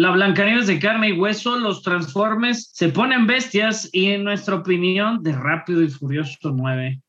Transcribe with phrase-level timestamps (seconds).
[0.00, 5.24] La Blancanieves de carne y hueso, los Transformes se ponen bestias y en nuestra opinión
[5.24, 7.00] de Rápido y Furioso 9.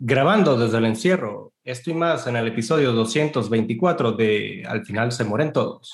[0.00, 5.22] Grabando desde el encierro, esto y más en el episodio 224 de Al final se
[5.22, 5.92] mueren todos.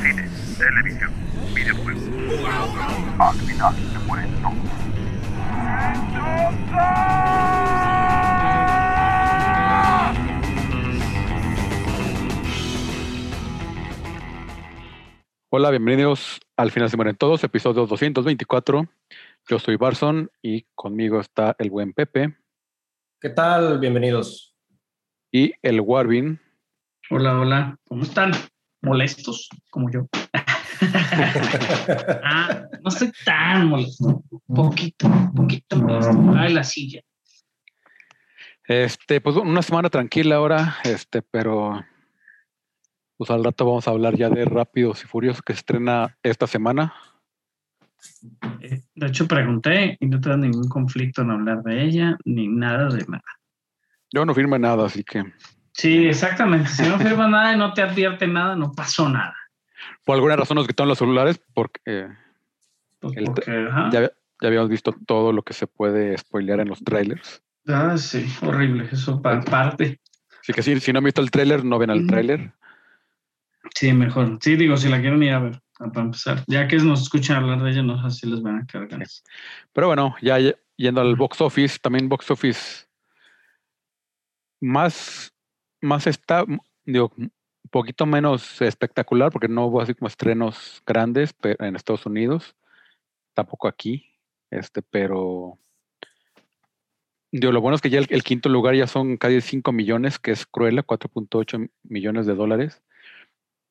[0.00, 1.12] Cine, televisión,
[1.54, 2.02] videojuegos.
[3.18, 4.54] Al final se mueren todos.
[15.56, 18.88] Hola, bienvenidos al final se mueren todos, episodio 224.
[19.48, 22.36] Yo soy Barson y conmigo está el buen Pepe
[23.20, 23.78] ¿Qué tal?
[23.78, 24.56] Bienvenidos.
[25.30, 26.40] y el Warvin.
[27.08, 27.78] Hola, hola.
[27.84, 28.32] ¿Cómo están?
[28.82, 29.48] ¿Molestos?
[29.70, 30.08] Como yo.
[32.24, 34.24] ah, no estoy tan molesto.
[34.48, 36.34] Poquito, poquito molesto.
[36.36, 37.00] Ay, la silla.
[38.66, 41.84] Este, pues una semana tranquila ahora, este, pero
[43.16, 46.94] pues al rato vamos a hablar ya de Rápidos y Furiosos que estrena esta semana.
[48.60, 52.88] Eh, De hecho, pregunté y no tengo ningún conflicto en hablar de ella, ni nada
[52.88, 53.22] de nada.
[54.12, 55.24] Yo no firme nada, así que
[55.72, 56.68] Sí, exactamente.
[56.68, 59.34] Si no firma nada y no te advierte nada, no pasó nada.
[60.04, 62.08] por alguna razón nos quitaron los celulares porque eh,
[63.00, 64.10] Pues porque, ya, ya
[64.48, 67.42] habíamos visto todo lo que se puede spoilear en los trailers.
[67.66, 68.88] Ah, sí, horrible.
[68.92, 70.00] Eso pa- aparte.
[70.42, 72.06] Así que si, si no han visto el trailer, no ven el Ujú.
[73.74, 74.38] Sí, mejor.
[74.40, 76.44] Sí, digo, si la quieren ir a ver, para empezar.
[76.46, 79.24] Ya que nos escuchan hablar de ella, no sé si les van a quedar ganas.
[79.72, 82.86] Pero bueno, ya ye- yendo al box office, también box office
[84.60, 85.32] más,
[85.80, 86.44] más está,
[86.84, 87.30] digo, un
[87.70, 92.54] poquito menos espectacular porque no hubo así como estrenos grandes pe- en Estados Unidos,
[93.34, 94.06] tampoco aquí,
[94.50, 95.58] este, pero
[97.32, 100.18] digo, lo bueno es que ya el, el quinto lugar ya son casi 5 millones,
[100.18, 102.82] que es Cruella, 4.8 millones de dólares,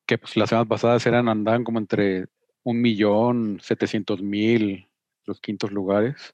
[0.05, 2.25] que pues las semanas pasadas eran, andaban como entre
[2.63, 4.87] un millón setecientos mil
[5.25, 6.33] los quintos lugares.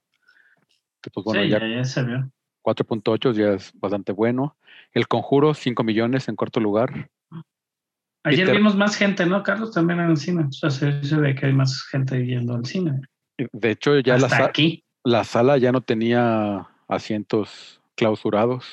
[1.01, 2.31] Que, pues bueno, sí, ya ya, se vio.
[2.63, 4.57] 4.8 ya es bastante bueno.
[4.91, 7.09] El Conjuro, 5 millones en cuarto lugar.
[8.23, 9.71] Ayer Peter- vimos más gente, ¿no, Carlos?
[9.71, 10.43] También en el cine.
[10.45, 12.99] O sea, se, se ve que hay más gente yendo al cine.
[13.53, 14.83] De hecho, ya la, Hasta aquí.
[15.05, 18.65] la sala ya no tenía asientos clausurados.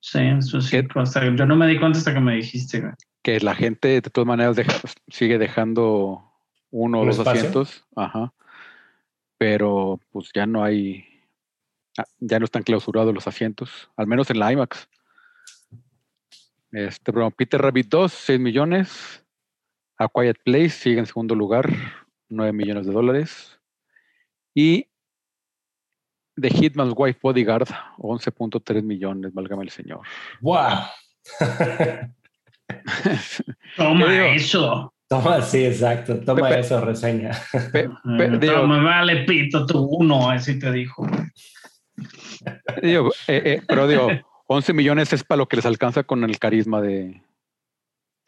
[0.00, 0.80] Sí, eso sí.
[0.96, 2.92] Hasta- yo no me di cuenta hasta que me dijiste, güey.
[3.22, 6.24] Que la gente de todas maneras deja- sigue dejando
[6.70, 7.38] uno o ¿Un dos espacio?
[7.40, 7.84] asientos.
[7.94, 8.32] Ajá.
[9.38, 11.04] Pero pues ya no hay.
[11.98, 14.88] ah, Ya no están clausurados los asientos, al menos en la IMAX.
[16.72, 19.18] Este, pero Peter Rabbit 2, 6 millones.
[19.98, 21.70] A Quiet Place sigue en segundo lugar,
[22.28, 23.60] 9 millones de dólares.
[24.54, 24.88] Y
[26.40, 27.68] The Hitman's Wife Bodyguard,
[27.98, 30.00] 11.3 millones, válgame el señor.
[30.40, 30.78] ¡Wow!
[33.76, 34.94] Toma eso.
[35.08, 36.18] Toma, sí, exacto.
[36.20, 36.60] Toma Pepe.
[36.60, 37.32] eso, reseña.
[37.72, 37.88] Pe-
[38.18, 41.06] pe- digo, Toma, vale, pito, tú uno, así te dijo.
[42.82, 44.08] digo, eh, eh, pero digo,
[44.46, 47.22] 11 millones es para lo que les alcanza con el carisma de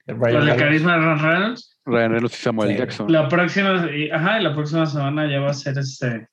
[0.06, 0.62] Ryan Con el Reynolds.
[0.62, 1.78] carisma de Ryan Reynolds.
[1.86, 2.76] Ryan Reynolds y Samuel Sí.
[2.78, 3.12] Jackson.
[3.12, 6.28] La próxima, y- ajá, y la próxima semana ya va a ser este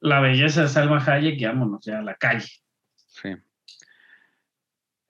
[0.00, 2.48] la belleza de Salma Hayek y vámonos ya a la calle.
[3.06, 3.30] Sí.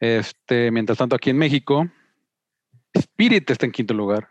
[0.00, 1.88] Este, mientras tanto, aquí en México,
[2.94, 4.28] Spirit está en quinto lugar.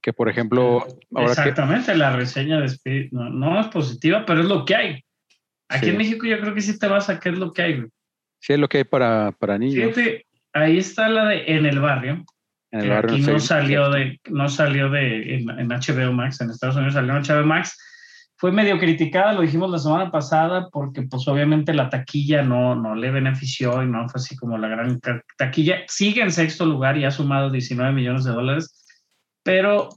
[0.00, 4.40] Que por ejemplo, ahora que Exactamente, la reseña de Spirit no, no es positiva, pero
[4.40, 5.04] es lo que hay.
[5.68, 5.90] Aquí Sí.
[5.90, 7.76] en México yo creo que sí te vas a qué es lo que hay.
[7.78, 7.88] güey.
[8.38, 9.94] sí es lo que hay para, para niños.
[9.94, 12.24] Fíjate, ahí está la de En el barrio,
[12.70, 16.50] en el barrio aquí no salió de, no salió de en, en HBO Max, en
[16.50, 17.76] Estados Unidos salió en HBO Max.
[18.38, 22.94] Fue medio criticada, lo dijimos la semana pasada, porque pues obviamente la taquilla no, no
[22.94, 25.00] le benefició y no fue así como la gran
[25.38, 25.84] taquilla.
[25.88, 28.84] Sigue en sexto lugar y ha sumado 19 millones de dólares,
[29.42, 29.88] pero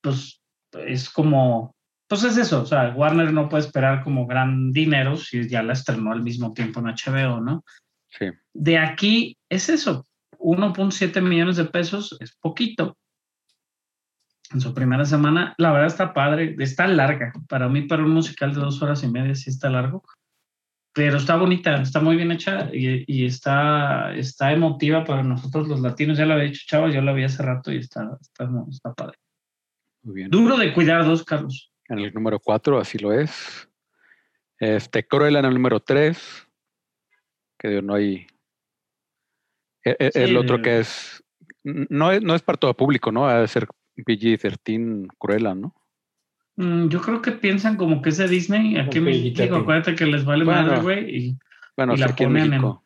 [0.00, 0.40] pues
[0.86, 1.74] es como,
[2.08, 5.74] pues es eso, o sea, Warner no puede esperar como gran dinero si ya la
[5.74, 7.64] estrenó al mismo tiempo en HBO, ¿no?
[8.08, 8.26] Sí.
[8.52, 10.06] De aquí es eso,
[10.38, 12.96] 1.7 millones de pesos es poquito.
[14.54, 17.32] En su primera semana, la verdad está padre, está larga.
[17.48, 20.04] Para mí, para un musical de dos horas y media, sí está largo.
[20.94, 25.80] Pero está bonita, está muy bien hecha y, y está, está emotiva para nosotros los
[25.80, 26.16] latinos.
[26.16, 29.18] Ya lo había dicho, chavos, yo la vi hace rato y está, está, está padre.
[30.04, 30.30] Muy bien.
[30.30, 31.72] Duro de cuidar dos, Carlos.
[31.88, 33.68] En el número 4, así lo es.
[34.60, 36.46] Este, Cruella en el número 3.
[37.58, 38.24] Que digo, no hay.
[39.82, 41.24] e- e- El, Sí, otro que es.
[41.64, 43.26] No es, no es para todo público, ¿no?
[43.26, 43.66] Ha de ser
[44.02, 45.74] PG-13 Cruella, ¿no?
[46.56, 48.76] Mm, yo creo que piensan como que es de Disney.
[48.76, 49.42] Aquí PG-13.
[49.42, 50.62] digo, acuérdate que les vale Bueno.
[50.62, 51.16] madre, güey.
[51.16, 51.38] y-
[51.76, 52.84] Bueno, Y la aquí en ponen en- México.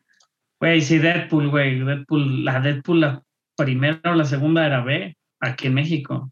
[0.59, 1.79] Güey, sí, Deadpool, güey.
[1.79, 3.23] Deadpool, la Deadpool, la
[3.55, 6.31] primera o la segunda era B, aquí en México.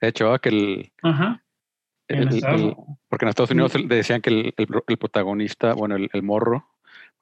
[0.00, 1.42] De hecho, que el, Ajá.
[2.08, 2.74] En el-
[3.08, 6.68] porque en Estados Unidos decían que el, el pro- el protagonista, bueno, el, el morro,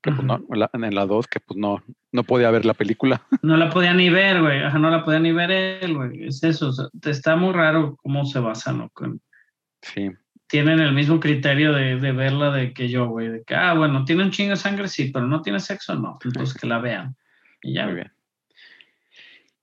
[0.02, 2.74] que pues no, en la- en la 2, que pues no, no podía ver la
[2.74, 3.22] película.
[3.42, 4.62] No la podía ni ver, güey.
[4.62, 6.24] Ajá, no la podía ni ver él, güey.
[6.26, 6.68] Es eso.
[6.68, 8.90] o sea, está muy raro cómo se basan, ¿no?
[8.90, 9.20] Con-
[9.82, 10.10] Sí,
[10.48, 13.28] tienen el mismo criterio de, de verla de que yo, güey.
[13.28, 16.18] De que, ah, bueno, tiene un chingo de sangre, sí, pero no tiene sexo, no.
[16.24, 17.16] Entonces que la vean.
[17.62, 18.12] Y ya, muy bien.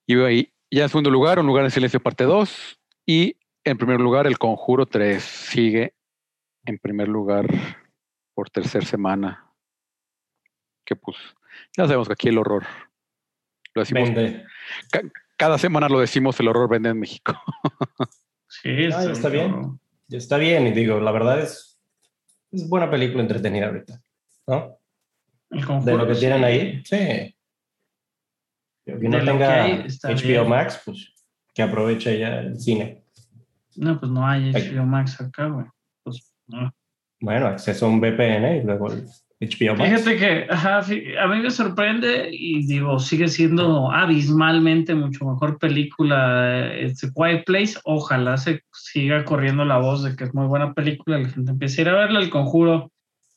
[0.08, 2.80] Y ahí, ya en segundo lugar, Un lugar en silencio parte 2.
[3.06, 5.94] Y en primer lugar, El Conjuro 3 sigue
[6.66, 7.48] en primer lugar
[8.34, 9.45] por tercera semana.
[10.86, 11.18] Que pues,
[11.76, 12.64] ya sabemos que aquí el horror.
[13.74, 14.46] Lo decimos, Vende.
[15.36, 17.34] cada semana lo decimos, el horror vende en México.
[18.48, 19.80] Sí, Ah, ya está bien.
[20.08, 21.78] Ya está bien, y digo, la verdad es,
[22.52, 24.02] es buena película entretenida ahorita,
[24.48, 24.78] ¿no?
[25.50, 26.44] El De lo que tienen sí.
[26.46, 27.36] ahí, sí.
[28.86, 30.50] Que no De lo tenga que hay, está HBO bien.
[30.50, 31.12] Max, pues
[31.54, 33.04] que aproveche ya el cine.
[33.76, 34.70] No, pues no hay Ay.
[34.72, 35.66] HBO Max acá, güey.
[36.04, 36.74] Pues, no.
[37.20, 39.06] Bueno, acceso a un VPN y luego el
[39.42, 39.90] HBO Max.
[39.90, 46.74] Fíjate que ajá, a mí me sorprende y digo, sigue siendo abismalmente mucho mejor película
[46.74, 47.74] este Quiet Place.
[47.84, 51.82] Ojalá se siga corriendo la voz de que es muy buena película, la gente empiece
[51.82, 52.20] a ir a verla.
[52.22, 52.92] El conjuro,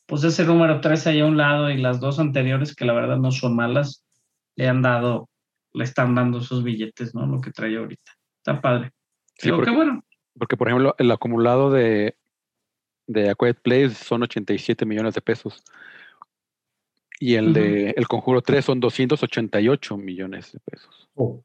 [0.07, 3.19] pues ese número 13 ahí a un lado y las dos anteriores, que la verdad
[3.19, 4.05] no son malas,
[4.55, 5.29] le han dado,
[5.73, 7.27] le están dando sus billetes, ¿no?
[7.27, 8.13] Lo que trae ahorita.
[8.39, 8.93] Está padre.
[9.37, 10.05] Sí, Digo, porque- qué bueno.
[10.39, 12.17] Porque, por ejemplo, el acumulado de,
[13.09, 15.65] de A Quiet Place son 87 millones de pesos.
[17.21, 21.09] Y el de El Conjuro 3 son 288 millones de pesos.
[21.15, 21.43] Oh,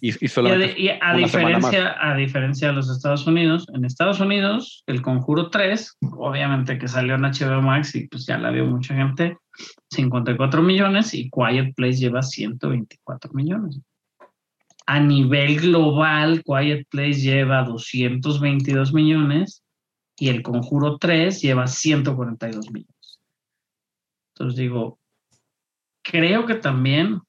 [0.00, 0.80] Y, y Y a, solamente.
[0.80, 1.70] y a una semana más.
[1.72, 6.86] diferencia, a diferencia de los Estados Unidos, en Estados Unidos, el Conjuro 3, obviamente que
[6.86, 9.36] salió en HBO Max y pues ya la vio mucha gente,
[9.90, 13.80] 54 millones y Quiet Place lleva 124 millones.
[14.86, 19.62] A nivel global, Quiet Place lleva 222 millones
[20.16, 23.18] y el Conjuro 3 lleva 142 millones.
[24.34, 24.98] Entonces digo,
[26.10, 27.20] creo que también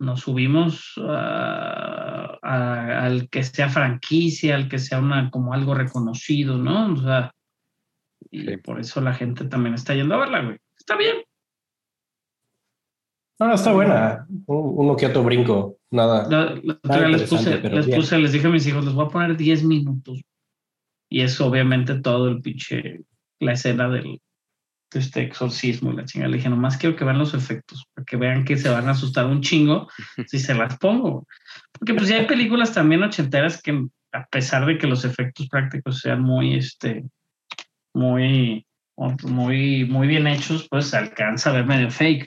[0.00, 6.56] nos subimos a- a- al que sea franquicia, al que sea una como algo reconocido,
[6.56, 6.92] ¿no?
[6.92, 7.32] O sea,
[8.30, 8.56] y Sí.
[8.58, 10.56] por eso la gente también está yendo a verla, güey.
[10.78, 11.16] Está bien.
[13.40, 14.26] No, no, está buena.
[14.46, 16.28] Un- Uno que otro brinco, nada.
[16.28, 17.98] La- la otra Nada les puse, les bien.
[18.00, 20.22] puse, les dije a mis hijos, les voy a poner 10 minutos.
[21.10, 23.00] Y es obviamente todo el pinche,
[23.40, 24.20] la escena del de
[24.92, 26.30] este exorcismo, y la chingada.
[26.30, 28.92] Le dije, nomás quiero que vean los efectos, para que vean que se van a
[28.92, 29.88] asustar un chingo
[30.26, 31.26] si se las pongo.
[31.72, 36.00] Porque pues ya hay películas también ochenteras que a pesar de que los efectos prácticos
[36.00, 37.04] sean muy, este,
[37.94, 38.66] muy,
[39.24, 42.26] muy, muy bien hechos, pues alcanza a ver medio fake.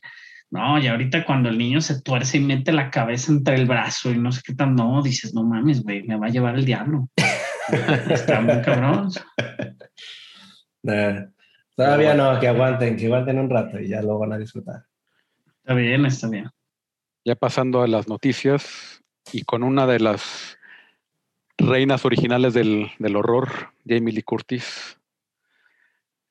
[0.52, 4.12] No, y ahorita cuando el niño se tuerce y mete la cabeza entre el brazo
[4.12, 6.66] y no sé qué tan, no, dices, no mames, güey, me va a llevar el
[6.66, 7.08] diablo.
[8.10, 9.10] Está muy cabrón.
[10.84, 11.26] Eh,
[11.86, 14.86] todavía no, que aguanten, que aguanten un rato y ya lo van a disfrutar.
[15.58, 16.50] Está bien, está bien.
[17.24, 20.58] Ya pasando a las noticias y con una de las
[21.58, 24.98] reinas originales del, del horror, Jamie Lee Curtis.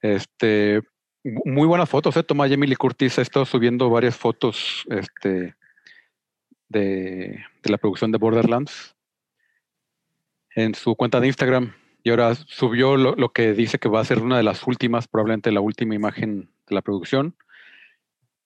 [0.02, 0.82] Este,
[1.22, 2.22] mu- muy buenas fotos, ¿eh?
[2.22, 5.54] Toma Jamie Lee Curtis, ha estado subiendo varias fotos este,
[6.68, 8.96] de, de la producción de Borderlands
[10.56, 11.72] en su cuenta de Instagram.
[12.02, 15.06] Y ahora subió lo, lo que dice que va a ser una de las últimas,
[15.06, 17.36] probablemente la última imagen de la producción,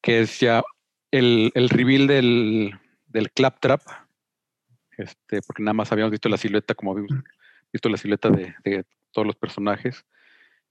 [0.02, 0.62] que es ya
[1.10, 3.80] el, el reveal del, del claptrap,
[4.96, 7.12] este, porque nada más habíamos visto la silueta, como habíamos
[7.72, 10.04] visto la silueta de, de todos los personajes,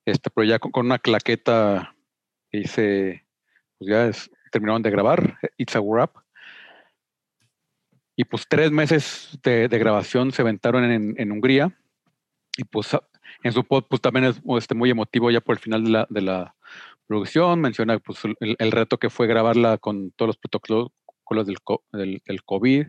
[0.05, 1.95] este, pero ya con, con una claqueta
[2.51, 3.25] que dice,
[3.77, 6.17] pues ya es, terminaron de grabar, It's a Wrap.
[8.15, 11.75] Y pues tres meses de, de grabación se aventaron en, en Hungría.
[12.57, 13.03] Y pues a-
[13.43, 16.07] en su pod pues también es este, muy emotivo ya por el final de la,
[16.09, 16.55] de la
[17.07, 17.61] producción.
[17.61, 20.91] Menciona pues el, el reto que fue grabarla con todos los protocolos
[21.45, 21.57] del,
[21.91, 22.87] del, del COVID.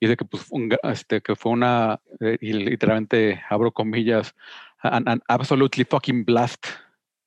[0.00, 4.32] Y de que pues un este, que fue una, eh, y literalmente abro comillas,
[4.80, 6.64] an, an absolutely fucking blast,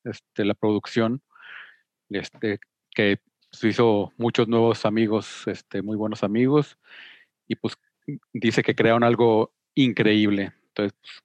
[0.06, 1.22] este, la producción,
[2.10, 2.60] este,
[2.96, 3.20] que
[3.52, 6.78] se hizo muchos nuevos amigos, este, muy buenos amigos,
[7.46, 7.76] y pues
[8.32, 10.54] dice que crearon algo increíble.
[10.70, 11.24] Entonces, pues,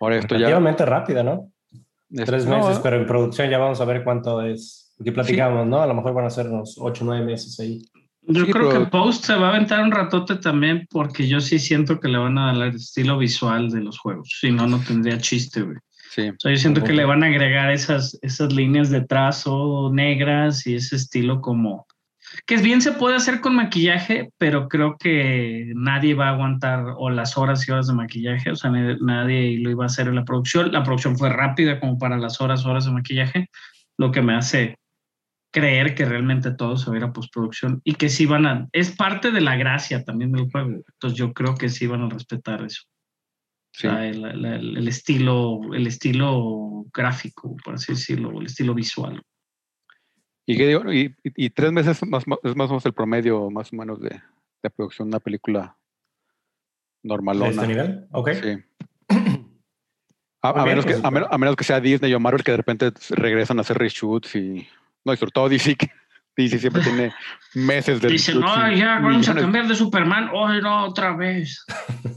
[0.00, 0.38] ahora esto ya...
[0.46, 1.52] Relativamente rápida, ¿no?
[2.10, 4.94] es- Tres no, meses, pero en producción ya vamos a ver cuánto es.
[5.00, 5.82] Aquí platicamos, ¿no?
[5.82, 7.82] A lo mejor van a ser unos ocho o nueve meses ahí.
[8.22, 11.40] Yo Sí, creo pero- que Post se va a aventar un ratote también porque yo
[11.40, 14.36] sí siento que le van a dar el estilo visual de los juegos.
[14.40, 15.76] Si no, no tendría chiste, güey.
[16.10, 16.30] Sí.
[16.30, 20.66] O sea, yo siento que le van a agregar esas, esas líneas de trazo negras
[20.66, 21.86] y ese estilo como...
[22.44, 27.08] Que bien se puede hacer con maquillaje, pero creo que nadie va a aguantar o
[27.10, 30.16] las horas y horas de maquillaje, o sea, na- nadie lo iba a hacer en
[30.16, 30.72] la producción.
[30.72, 33.48] La producción fue rápida como para las horas, horas de maquillaje,
[33.98, 34.76] lo que me hace
[35.52, 38.68] creer que realmente todo se va a ir a postproducción y que sí van a...
[38.72, 42.08] Es parte de la gracia también del juego, entonces yo creo que sí van a
[42.10, 42.82] respetar eso.
[43.72, 43.86] Sí.
[43.86, 49.22] O sea, el, el- el estilo, el estilo gráfico, por así decirlo, el estilo visual.
[50.46, 53.76] Y, digo, y, tres meses más, más- es más o menos el promedio, más o
[53.76, 54.20] menos, de,
[54.62, 55.76] de producción de una película
[57.02, 57.48] ¿De normalona.
[57.50, 58.06] este nivel?
[58.12, 58.30] Ok.
[58.32, 58.56] Sí.
[60.42, 62.44] A, a bien, menos que, pues, a, menos, a menos que sea Disney o Marvel
[62.44, 64.68] que de repente regresan a hacer reshoots y.
[65.04, 65.90] No, y sobre todo DC, que
[66.36, 67.12] DC siempre tiene
[67.54, 69.42] meses de Dicen, reshoots no, ya vamos a millones".
[69.42, 71.64] cambiar de Superman, hoy no, otra vez.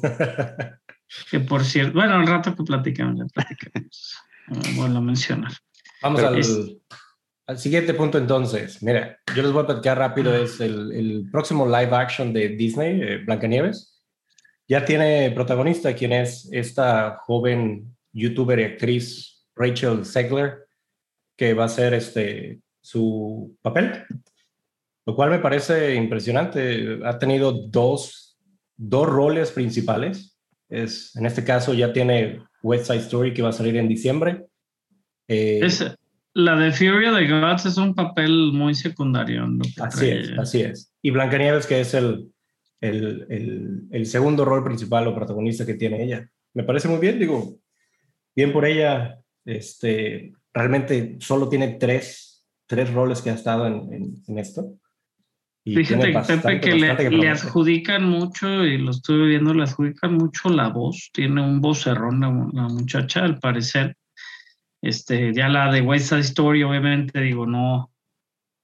[1.32, 4.16] Que por cierto, bueno, al rato que platicamos, ya platicamos.
[4.50, 5.52] Eh, Bueno, a mencionar.
[6.04, 6.78] Vamos Pero al, es-
[7.50, 8.84] al siguiente punto entonces.
[8.84, 10.36] Mira, yo les voy a platicar rápido.
[10.36, 14.00] Es el, el próximo live action de Disney, eh, Blancanieves.
[14.68, 20.68] Ya tiene protagonista, quien es esta joven youtuber y actriz Rachel Zegler,
[21.36, 24.04] que va a ser este, su papel,
[25.08, 27.00] lo cual me parece impresionante.
[27.04, 28.38] Ha tenido dos,
[28.78, 30.38] dos roles principales.
[30.70, 34.46] Es, en este caso ya tiene West Side Story, que va a salir en diciembre.
[35.28, 35.68] Eh,
[36.34, 39.46] la de Fury of the Gods es un papel muy secundario.
[39.46, 40.20] en lo que Así trae.
[40.20, 40.94] es, así es.
[41.02, 42.32] Y Blancanieves, que es el,
[42.82, 46.30] el, el, el segundo rol principal o protagonista que tiene ella.
[46.54, 47.58] Me parece muy bien, digo,
[48.36, 49.18] bien por ella.
[49.46, 54.76] Este, realmente solo tiene tres, tres roles que ha estado en, en, en esto.
[55.66, 59.28] Y Fíjate, tiene Pepe, bastante, que le, bastante que le adjudican mucho, y lo estuve
[59.28, 61.10] viendo, le adjudican mucho la voz.
[61.14, 63.96] Tiene un vocerrón la, la muchacha, al parecer.
[64.82, 67.92] Este, ya la de West Side Story, obviamente, digo, no,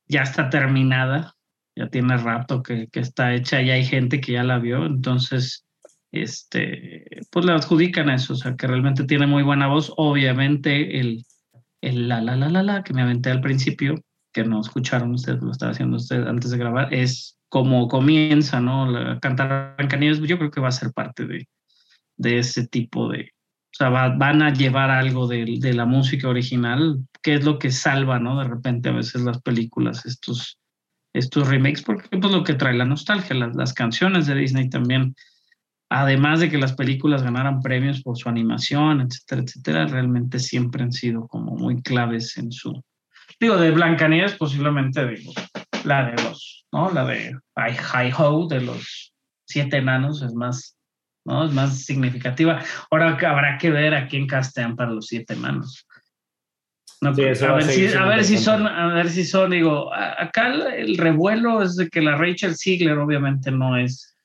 [0.07, 1.35] ya está terminada,
[1.75, 5.65] ya tiene rato que, que está hecha, ya hay gente que ya la vio, entonces,
[6.11, 9.91] este, pues le adjudican eso, o sea, que realmente tiene muy buena voz.
[9.97, 11.25] Obviamente, el,
[11.81, 13.95] el la, la, la, la, la, que me aventé al principio,
[14.31, 18.89] que no escucharon ustedes, lo estaba haciendo usted antes de grabar, es como comienza, ¿no?
[18.89, 21.47] La, cantar Blancanieves, yo creo que va a ser parte de,
[22.17, 23.31] de ese tipo de,
[23.75, 27.59] o sea, va- van a llevar algo de, de la música original, que es lo
[27.59, 28.39] que salva, ¿no?
[28.39, 30.59] De repente a veces las películas, estos,
[31.13, 35.13] estos remakes, porque pues lo que trae la nostalgia, las, las canciones de Disney también,
[35.89, 40.93] además de que las películas ganaran premios por su animación, etcétera, etcétera, realmente siempre han
[40.93, 42.81] sido como muy claves en su...
[43.41, 45.33] Digo, de Blancanieves posiblemente, digo,
[45.83, 46.91] la de los, ¿no?
[46.91, 49.13] La de Hi Ho, de los
[49.45, 50.74] siete enanos, es más,
[51.25, 51.45] ¿no?
[51.45, 52.61] Es más significativa.
[52.89, 55.35] Ahora habrá que ver a quién castean para los siete.
[55.35, 59.51] No, Sí, eso a, ver si, siendo a ver si son, a ver si son,
[59.51, 64.15] digo, acá el- el revuelo es de que la Rachel Ziegler obviamente no es,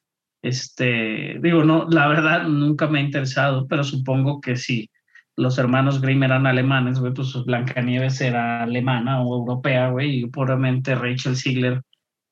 [0.43, 4.89] este, digo, no, la verdad nunca me ha interesado, pero supongo que si
[5.37, 10.95] los hermanos Grimm eran alemanes, güey, pues Blancanieves era alemana o europea, güey, y puramente
[10.95, 11.83] Rachel Ziegler,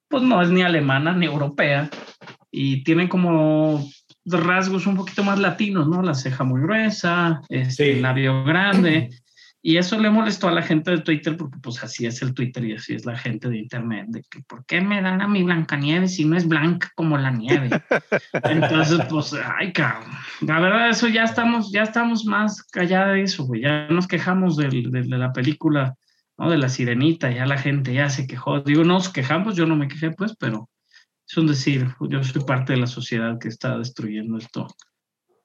[0.08, 1.90] pues no es ni alemana ni europea,
[2.50, 3.86] y tiene como
[4.32, 6.02] rasgos un poquito más latinos, ¿no?
[6.02, 7.90] La ceja muy gruesa, este, Sí.
[7.90, 9.10] el labio grande.
[9.60, 12.64] Y eso le molestó a la gente de Twitter porque pues así es el Twitter
[12.64, 15.42] y así es la gente de Internet, de que ¿por qué me dan a mi
[15.42, 17.68] Blancanieves si no es blanca como la nieve?
[18.44, 20.10] Entonces, pues, ay, cabrón.
[20.42, 23.62] La verdad, eso ya estamos, ya estamos más allá de eso, güey.
[23.62, 25.96] Ya nos quejamos del- del- de, la película,
[26.38, 26.48] ¿no?
[26.50, 28.60] De la sirenita, ya la gente ya se quejó.
[28.60, 30.70] Digo, no nos quejamos, yo no me quejé, pues, pero
[31.28, 34.66] es un decir, yo soy parte de la sociedad que está destruyendo esto.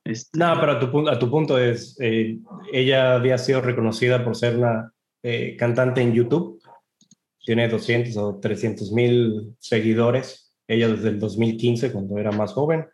[0.05, 2.39] Este, No, pero a tu, a tu punto es, eh,
[2.71, 6.61] ella había sido reconocida por ser una eh, cantante en YouTube.
[7.45, 10.55] Tiene 200 o 300 mil seguidores.
[10.67, 12.85] Ella desde el 2015, cuando era más joven.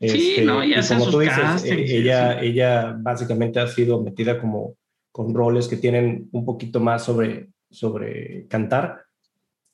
[0.00, 2.42] Sí, no, y hace como tú dices, castings eh, y ella, eso.
[2.42, 4.76] ella básicamente ha sido metida como
[5.12, 9.02] con roles que tienen un poquito más sobre, sobre cantar.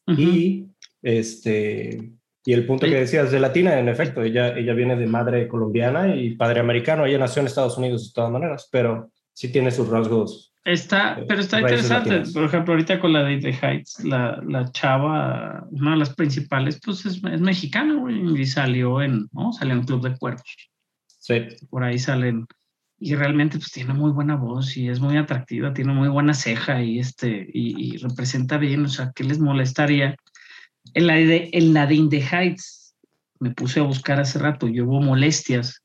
[0.07, 0.21] ujú.
[0.21, 0.69] Y
[1.03, 2.16] este
[2.47, 2.93] y el punto Sí.
[2.93, 7.05] que decías de latina, en efecto, ella, ella viene de madre colombiana y padre americano.
[7.05, 10.53] Ella nació en Estados Unidos de todas maneras, pero sí tiene sus rasgos.
[10.65, 12.11] Está, eh, pero está interesante.
[12.11, 12.33] latinas.
[12.33, 16.81] Por ejemplo, ahorita con la de The Heights, la, la chava, una de las principales,
[16.85, 19.53] pues es, es mexicana, güey, y salió en, ¿no?
[19.53, 20.71] Salió en Club de Cuervos.
[21.19, 22.47] Sí, Por ahí salen.
[22.99, 26.81] Y realmente, pues tiene muy buena voz y es muy atractiva, tiene muy buena ceja
[26.83, 28.85] y este, y, y representa bien.
[28.85, 30.17] O sea, ¿qué les molestaría?
[30.97, 32.97] En la de, en la de In the Heights,
[33.39, 35.83] me puse a buscar hace rato y hubo molestias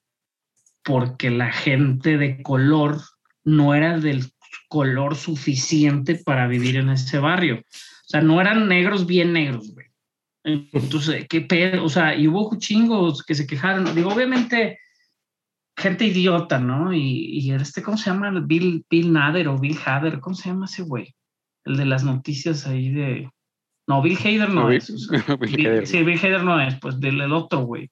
[0.86, 3.01] porque la gente de color
[3.44, 4.32] no era del
[4.70, 7.58] color suficiente para vivir en ese barrio.
[7.58, 9.88] O sea, no eran negros bien negros, güey.
[10.46, 13.94] Entonces, qué pedo, o sea, y hubo chingos que se quejaron.
[13.94, 14.80] Digo, obviamente,
[15.75, 16.94] gente idiota, ¿no?
[16.94, 18.32] Y, y este, ¿cómo se llama?
[18.46, 21.13] Bill, Bill Nader o Bill Hader, ¿cómo se llama ese güey?
[21.65, 23.30] El de las noticias ahí de.
[23.91, 24.88] No, Bill Hader no, es.
[25.10, 25.86] Bill Bill- Hader.
[25.88, 27.91] sí, Bill Hader no es, pues del el otro, güey.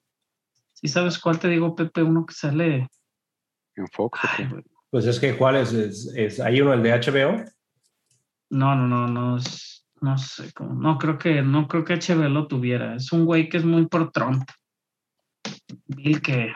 [0.72, 2.02] ¿Sí sabes cuál te digo, Pepe?
[2.02, 2.88] Uno que sale.
[3.76, 4.18] En Fox.
[4.88, 5.74] Pues es que, ¿cuál es?
[5.74, 7.44] es, es- hay uno, el de HBO.
[8.48, 12.28] No, no, no, no es, no sé cómo, no creo que, no creo que HBO
[12.30, 12.96] lo tuviera.
[12.96, 14.44] Es un güey que es muy por Trump.
[15.86, 16.50] Bill que.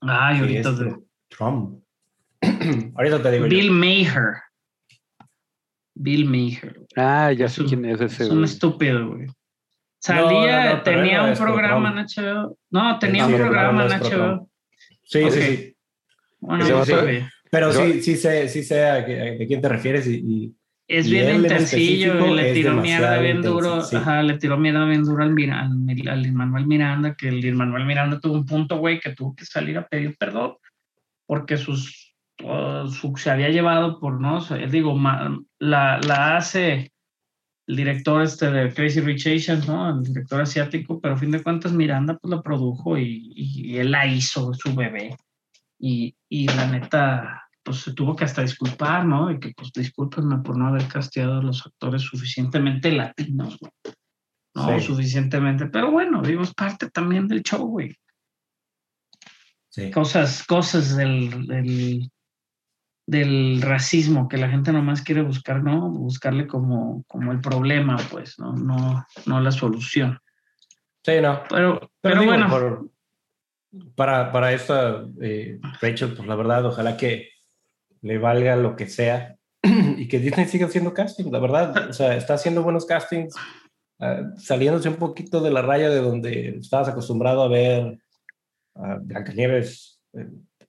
[0.00, 0.70] Ay, ahorita.
[0.70, 0.96] este, te-
[1.28, 1.80] Trump.
[2.96, 3.50] Ahorita te digo yo.
[3.50, 4.34] Bill Maher.
[5.98, 6.86] Bill Maher.
[6.96, 8.24] Ah, ya Es sé un- quién es ese.
[8.24, 8.44] Es un güey.
[8.50, 9.26] estúpido, güey.
[10.00, 11.98] Salía, no, tenía un programa en.
[12.06, 12.56] HBO.
[12.70, 14.48] No, tenía Sí, un programa en HBO.
[15.02, 15.76] Sí, sí, sí.
[16.40, 17.28] Bueno, sé.
[17.50, 20.54] Pero Yo- sí, sí sé, sí sé a, qué- a quién te refieres y, y-
[20.90, 23.82] Es Y bien intensillo y le tiró mierda bien intenso, duro.
[23.82, 23.96] sí.
[23.96, 27.84] Ajá, le tiró mierda bien duro al, Mira- al, al Manuel Miranda, que el Manuel
[27.84, 30.54] Miranda tuvo un punto, güey, que tuvo que salir a pedir perdón
[31.26, 32.07] porque sus,
[32.44, 34.40] uh, se había llevado por, ¿no?
[34.70, 34.98] Digo,
[35.58, 36.92] la, la hace
[37.66, 39.90] el director este de Crazy Rich Asians, ¿no?
[39.90, 43.76] El director asiático, pero a fin de cuentas Miranda pues la produjo y, y- y
[43.78, 45.16] él la hizo, su bebé.
[45.78, 49.30] Y, y la neta, pues se tuvo que hasta disculpar, ¿no?
[49.30, 53.72] Y que pues discúlpenme por no haber casteado a los actores suficientemente latinos, güey.
[54.56, 54.86] No, Sí.
[54.86, 55.66] suficientemente.
[55.66, 57.94] Pero bueno, digo, es parte también del show, güey.
[59.68, 59.90] sí.
[59.90, 62.10] Cosas, cosas del, del,
[63.08, 65.88] del racismo que la gente nomás quiere buscar, ¿no?
[65.90, 68.52] Buscarle como, como el problema, pues, ¿no?
[68.52, 70.18] No, no la solución.
[71.02, 71.40] Sí, no.
[71.48, 72.90] Pero, Pero, pero digo, bueno, por-
[73.94, 77.30] para, para esta, eh, Rachel, pues la verdad, ojalá que
[78.02, 81.88] le valga lo que sea y que Disney siga haciendo casting, la verdad.
[81.88, 83.34] O sea, está haciendo buenos castings,
[84.00, 87.98] ah, saliéndose un poquito de la raya de donde estabas acostumbrado a ver
[88.74, 90.28] a Blancanieves eh,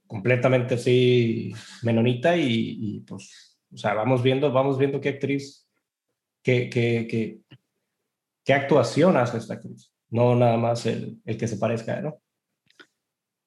[0.10, 5.70] completamente así menonita y, y, pues, o sea, vamos viendo, vamos viendo qué actriz,
[6.42, 7.42] qué, qué, qué,
[8.44, 12.20] qué actuación hace esta actriz, no nada más el, el que se parezca, ¿no?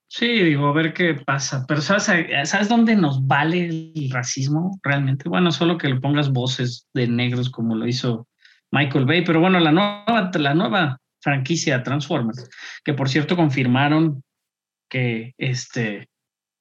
[0.07, 1.65] Sí, digo, a ver qué pasa.
[1.67, 2.05] Pero ¿sabes,
[2.45, 5.29] ¿sabes dónde nos vale el racismo realmente?
[5.29, 8.29] Bueno, solo que le pongas voces de negros como lo hizo
[8.71, 9.25] Michael Bay.
[9.25, 12.49] Pero bueno, la nueva, la nueva franquicia Transformers,
[12.85, 14.23] que por cierto confirmaron
[14.89, 16.11] que, este,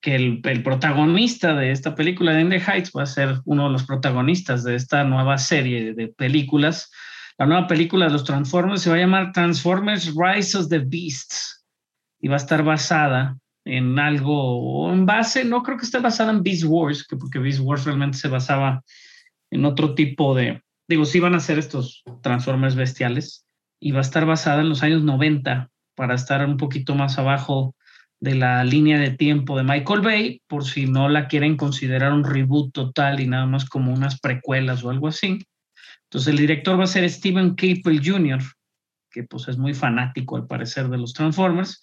[0.02, 3.72] que el, protagonista de esta película de In the Heights va a ser uno de
[3.72, 6.92] los protagonistas de esta nueva serie de películas.
[7.38, 11.64] La nueva película de los Transformers se va a llamar Transformers Rise of the Beasts
[12.20, 16.42] y va a estar basada en algo, en base, no creo que esté basada en
[16.42, 18.84] Beast Wars, que porque Beast Wars realmente se basaba
[19.52, 23.46] en otro tipo de, digo, sí van a ser estos Transformers bestiales,
[23.80, 27.76] y va a estar basada en los años 90 para estar un poquito más abajo
[28.22, 32.24] de la línea de tiempo de Michael Bay, por si no la quieren considerar un
[32.24, 35.46] reboot total y nada más como unas precuelas o algo así.
[36.04, 38.42] Entonces el director va a ser Steven Caple Jr.,
[39.10, 41.82] que pues es muy fanático al parecer de los Transformers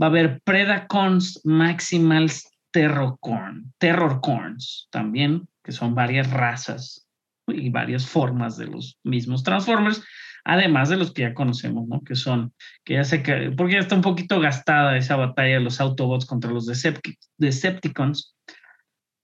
[0.00, 7.06] va a haber Predacons Maximals Terrorcorn, Terrorcorns también, que son varias razas
[7.48, 10.02] y varias formas de los mismos Transformers,
[10.44, 12.02] además de los que ya conocemos, ¿no?
[12.02, 12.52] Que son,
[12.84, 16.26] que ya sé que, porque ya está un poquito gastada esa batalla de los Autobots
[16.26, 18.36] contra los Decepti- Decepticons.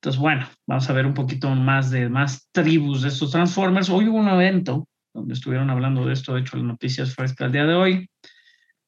[0.01, 3.91] Entonces, bueno, vamos a ver un poquito más de más tribus de estos Transformers.
[3.91, 7.53] Hoy hubo un evento donde estuvieron hablando de esto, de hecho, las noticias frescas el
[7.53, 8.11] día de hoy.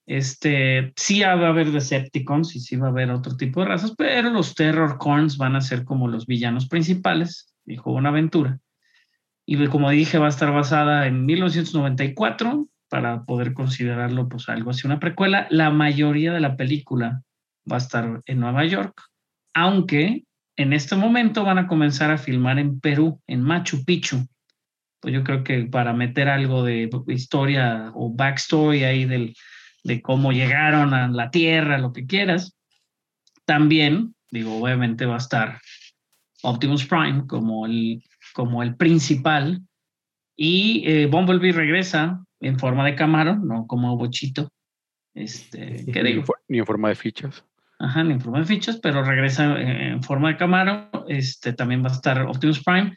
[0.06, 3.94] Este, sí va a haber Decepticons y sí va a haber otro tipo de razas,
[3.96, 8.58] pero los Terror Corns van a ser como los villanos principales, dijo Bonaventura.
[9.50, 14.86] Y como dije, va a estar basada en 1994 para poder considerarlo pues algo así,
[14.86, 15.46] una precuela.
[15.48, 17.22] La mayoría de la película
[17.70, 19.00] va a estar en Nueva York,
[19.54, 24.28] aunque en este momento van a comenzar a filmar en Perú, en Machu Picchu.
[25.00, 29.34] Pues yo creo que para meter algo de historia o backstory ahí del,
[29.82, 32.54] de cómo llegaron a la Tierra, lo que quieras.
[33.46, 35.58] También, digo, obviamente va a estar
[36.42, 38.02] Optimus Prime como el,
[38.34, 39.62] como el principal.
[40.36, 44.50] Y eh, Bumblebee regresa en forma de Camaro, no como Bochito.
[45.14, 46.24] Este, ¿qué Ni digo?
[46.48, 47.44] Ni en forma de fichas.
[47.80, 50.90] Ajá, ni en forma de fichas, pero regresa en forma de Camaro.
[51.08, 52.96] Este, también va a estar Optimus Prime.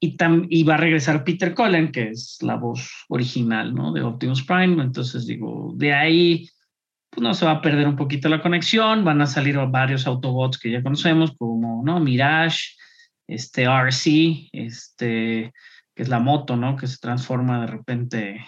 [0.00, 3.92] Y, tam- y va a regresar Peter Cullen, que es la voz original ¿no?
[3.92, 4.82] de Optimus Prime.
[4.82, 6.48] Entonces, digo, de ahí,
[7.10, 10.58] pues no se va a perder un poquito la conexión, van a salir varios Autobots
[10.58, 12.00] que ya conocemos, como ¿no?
[12.00, 12.58] Mirage,
[13.26, 15.52] este RC, este,
[15.94, 16.76] que es la moto, ¿no?
[16.76, 18.46] Que se transforma de repente.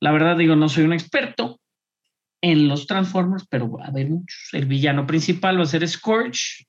[0.00, 1.60] La verdad, digo, no soy un experto
[2.40, 4.50] en los Transformers, pero va a haber muchos.
[4.52, 6.66] El villano principal va a ser Scorch,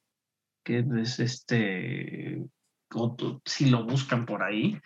[0.64, 2.42] que es este,
[3.46, 4.80] si lo buscan por ahí.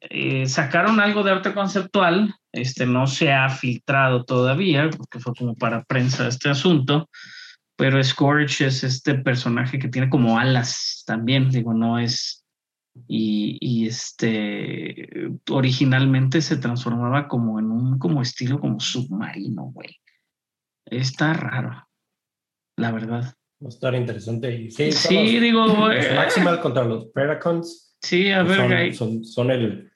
[0.00, 5.54] Eh, sacaron algo de arte conceptual, este no se ha filtrado todavía, porque fue como
[5.54, 7.08] para prensa este asunto,
[7.76, 12.44] pero Scorch es este personaje que tiene como alas también, digo, no es,
[13.08, 15.08] y, y, este,
[15.50, 20.00] originalmente se transformaba como en un, como estilo como submarino, güey.
[20.86, 21.88] Está raro,
[22.76, 23.34] la verdad.
[23.62, 24.70] Va a estar interesante.
[24.70, 27.96] sí, sí digo, Maximal contra los Predacons.
[28.00, 29.90] Sí, a ver, son, son, el,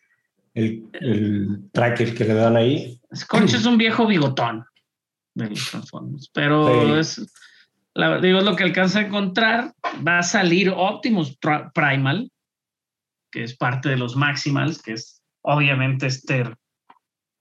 [0.55, 3.01] el, el tracker que le dan ahí.
[3.15, 4.65] Scorch es un viejo bigotón
[5.35, 7.21] de los Transformers, pero es
[7.99, 9.73] la, digo, lo que alcanza a encontrar,
[10.07, 11.37] va a salir Optimus
[11.75, 12.31] Primal,
[13.33, 16.45] que es parte de los Maximals, que es obviamente este,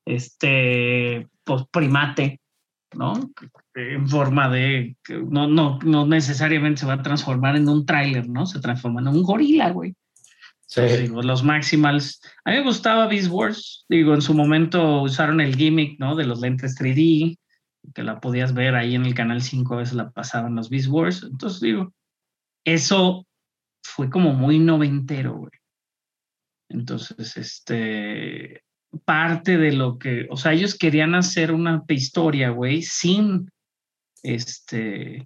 [0.03, 2.41] este pues, primate,
[2.95, 3.13] ¿no?
[3.75, 4.97] En forma de,
[5.29, 8.47] no, no, no necesariamente se va a transformar en un tráiler, ¿no?
[8.47, 9.93] Se transforma en un gorila, güey.
[10.65, 10.81] Sí.
[10.81, 12.19] digo, los Maximals.
[12.43, 13.85] A mí me gustaba Beast Wars.
[13.87, 16.15] Digo, en su momento usaron el gimmick, ¿no?
[16.15, 17.37] De los lentes 3D
[17.93, 20.87] que la podías ver ahí en el canal 5, a veces la pasaban los Beast
[20.87, 21.23] Wars.
[21.23, 21.93] Entonces digo,
[22.65, 23.25] eso
[23.83, 25.51] fue como muy noventero, güey.
[26.69, 28.63] Entonces, este,
[29.05, 33.49] parte de lo que, o sea, ellos querían hacer una historia, güey, sin,
[34.23, 35.23] este,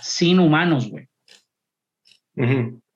[0.00, 1.08] sin humanos, güey.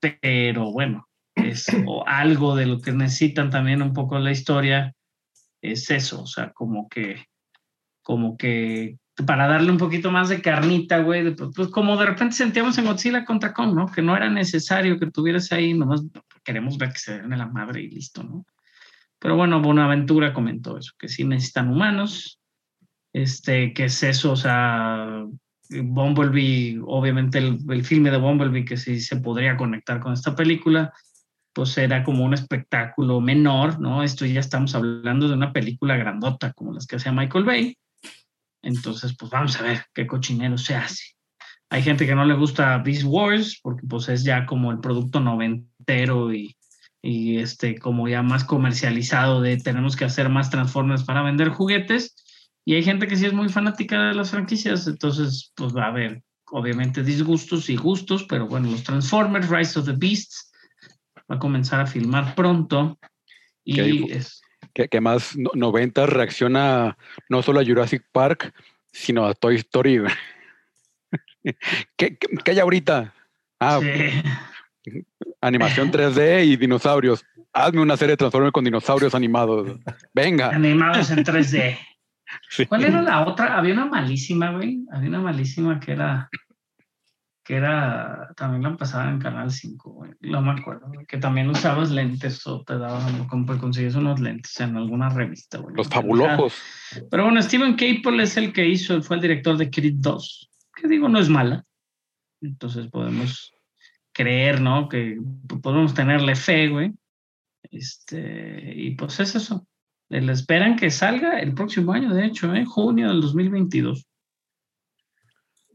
[0.00, 1.66] Pero bueno, es
[2.06, 4.94] algo de lo que necesitan también un poco la historia,
[5.62, 7.24] es eso, o sea, como que
[8.08, 12.36] como que para darle un poquito más de carnita, güey, pues, pues, como de repente
[12.36, 13.92] sentíamos en Godzilla contra Kong, ¿no?
[13.92, 16.04] Que no era necesario que tuvieras ahí, nomás
[16.42, 18.46] queremos ver que se den la madre y listo, ¿no?
[19.18, 22.40] Pero bueno, Bonaventura comentó eso, que sí necesitan humanos,
[23.12, 25.26] este, que es eso, o sea,
[25.68, 30.94] Bumblebee, obviamente el, el filme de Bumblebee, que sí se podría conectar con esta película,
[31.52, 34.02] pues era como un espectáculo menor, ¿no?
[34.02, 37.76] Esto ya estamos hablando de una película grandota como las que hacía Michael Bay,
[38.62, 41.04] entonces, pues vamos a ver qué cochinero se hace.
[41.70, 45.20] Hay gente que no le gusta Beast Wars porque pues es ya como el producto
[45.20, 46.56] noventero y,
[47.02, 52.14] y este como ya más comercializado de tenemos que hacer más Transformers para vender juguetes.
[52.64, 55.88] Y hay gente que sí es muy fanática de las franquicias, entonces pues va a
[55.88, 60.50] haber obviamente disgustos y gustos, pero bueno, los Transformers, Rise of the Beasts,
[61.30, 62.98] va a comenzar a filmar pronto.
[63.64, 64.40] Y es,
[64.86, 66.96] que, más 90 reacciona
[67.28, 68.52] no solo a Jurassic Park,
[68.92, 70.02] sino a Toy Story.
[71.96, 73.14] ¿Qué, hay ahorita?
[73.58, 73.80] Ah,
[75.40, 77.24] animación 3D y dinosaurios.
[77.52, 79.78] Hazme una serie de Transformers con dinosaurios animados.
[80.14, 80.50] Venga.
[80.50, 81.78] Animados en 3D.
[82.68, 83.56] ¿Cuál era la otra?
[83.56, 84.84] Había una malísima, güey.
[84.92, 86.28] Había una malísima que era
[87.48, 92.46] que era, también la pasaba en Canal 5, no me acuerdo, que también usabas lentes
[92.46, 95.56] o te daban, como consigues unos lentes en alguna revista.
[95.56, 96.52] Güey, Los fabulosos.
[97.10, 100.88] Pero bueno, Steven Caple es el que hizo, fue el director de Creed 2, que
[100.88, 101.64] digo, no es mala.
[102.42, 103.54] Entonces podemos
[104.12, 104.86] creer, ¿no?
[104.86, 105.16] Que
[105.62, 106.92] podemos tenerle fe, güey.
[107.62, 109.66] Este, y pues es eso.
[110.10, 112.66] Le esperan que salga el próximo año, de hecho, en ¿eh?
[112.66, 114.06] junio del 2022.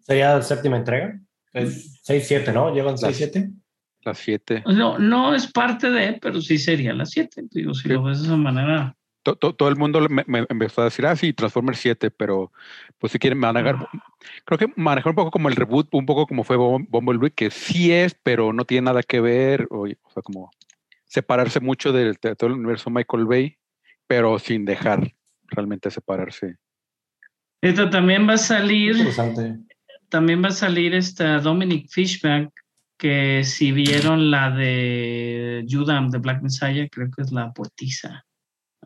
[0.01, 1.19] ¿Sería la séptima entrega?
[1.53, 2.73] 6-7, ¿no?
[2.73, 3.53] ¿Llevan 6-7?
[4.03, 4.63] Las 7.
[4.67, 7.45] No, no es parte de, pero sí sería las 7.
[7.51, 8.95] Digo, si lo ves de esa manera.
[9.23, 12.51] Todo, el mundo me, empezó a decir, ah, sí, Transformers 7, pero
[12.97, 13.87] pues si quieren manejar,
[14.43, 17.93] creo que manejar un poco como el reboot, un poco como fue Bumblebee, que sí
[17.93, 20.51] es, pero no tiene nada que ver, o, sea, como
[21.05, 23.57] separarse mucho del, de todo el universo Michael Bay,
[24.07, 25.13] pero sin dejar
[25.45, 26.57] realmente separarse.
[27.61, 28.97] Esto también va a salir
[30.13, 32.51] también va a salir esta Dominic Fishback,
[32.99, 38.23] que si vieron la de Judah de Black Messiah, creo que es la poetisa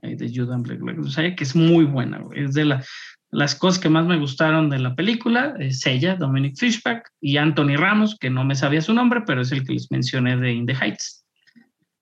[0.01, 2.23] de Judah Black, Black Messiah, que es muy buena.
[2.33, 2.79] Es de
[3.31, 7.75] las cosas que más me gustaron de la película, es ella, Dominic Fishback, y Anthony
[7.75, 10.65] Ramos, que no me sabía su nombre, pero es el que les mencioné de In
[10.65, 11.25] the Heights.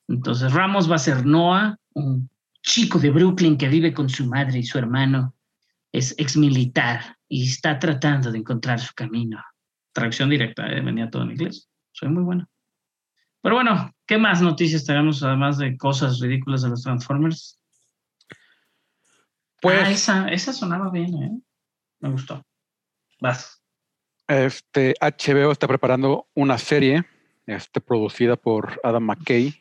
[0.07, 2.29] Entonces Ramos va a ser Noah, un
[2.61, 5.33] chico de Brooklyn que vive con su madre y su hermano,
[5.91, 9.43] es ex militar y está tratando de encontrar su camino.
[9.91, 10.81] Traducción directa, ¿eh?
[10.81, 11.69] venía todo en inglés.
[11.91, 12.47] Soy muy bueno.
[13.41, 17.59] Pero bueno, ¿qué más noticias tenemos además de cosas ridículas de los Transformers?
[19.61, 19.81] Pues.
[19.83, 21.31] Ah, esa, esa sonaba bien, ¿eh?
[21.99, 22.43] Me gustó.
[23.21, 23.61] Vas.
[24.27, 27.05] Este HBO está preparando una serie
[27.45, 29.53] este, producida por Adam McKay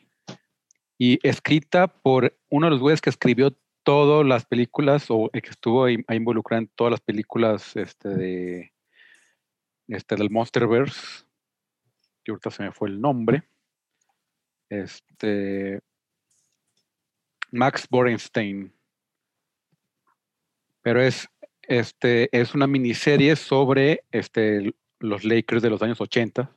[0.97, 5.87] y escrita por uno de los güeyes que escribió todas las películas o que estuvo
[5.87, 8.73] involucrado en todas las películas este, de,
[9.87, 11.23] este, del Monsterverse,
[12.23, 13.43] que ahorita se me fue el nombre.
[14.69, 15.79] Este,
[17.51, 18.73] Max Borenstein.
[20.81, 21.29] Pero es,
[21.61, 26.51] este, es una miniserie sobre este, los Lakers de los años 80.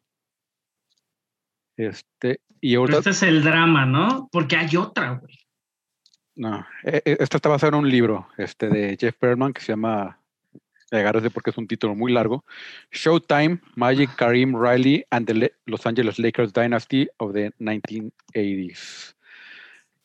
[1.76, 4.28] Este, y ahorita, este es el drama, ¿no?
[4.32, 5.47] Porque hay otra, güey.
[6.38, 9.72] No, e- e- esta está basada en un libro este, de Jeff Perlman que se
[9.72, 10.20] llama,
[10.90, 12.44] agárrese porque es un título muy largo,
[12.92, 19.14] Showtime, Magic, Kareem Riley and the Los Angeles Lakers Dynasty of the 1980s.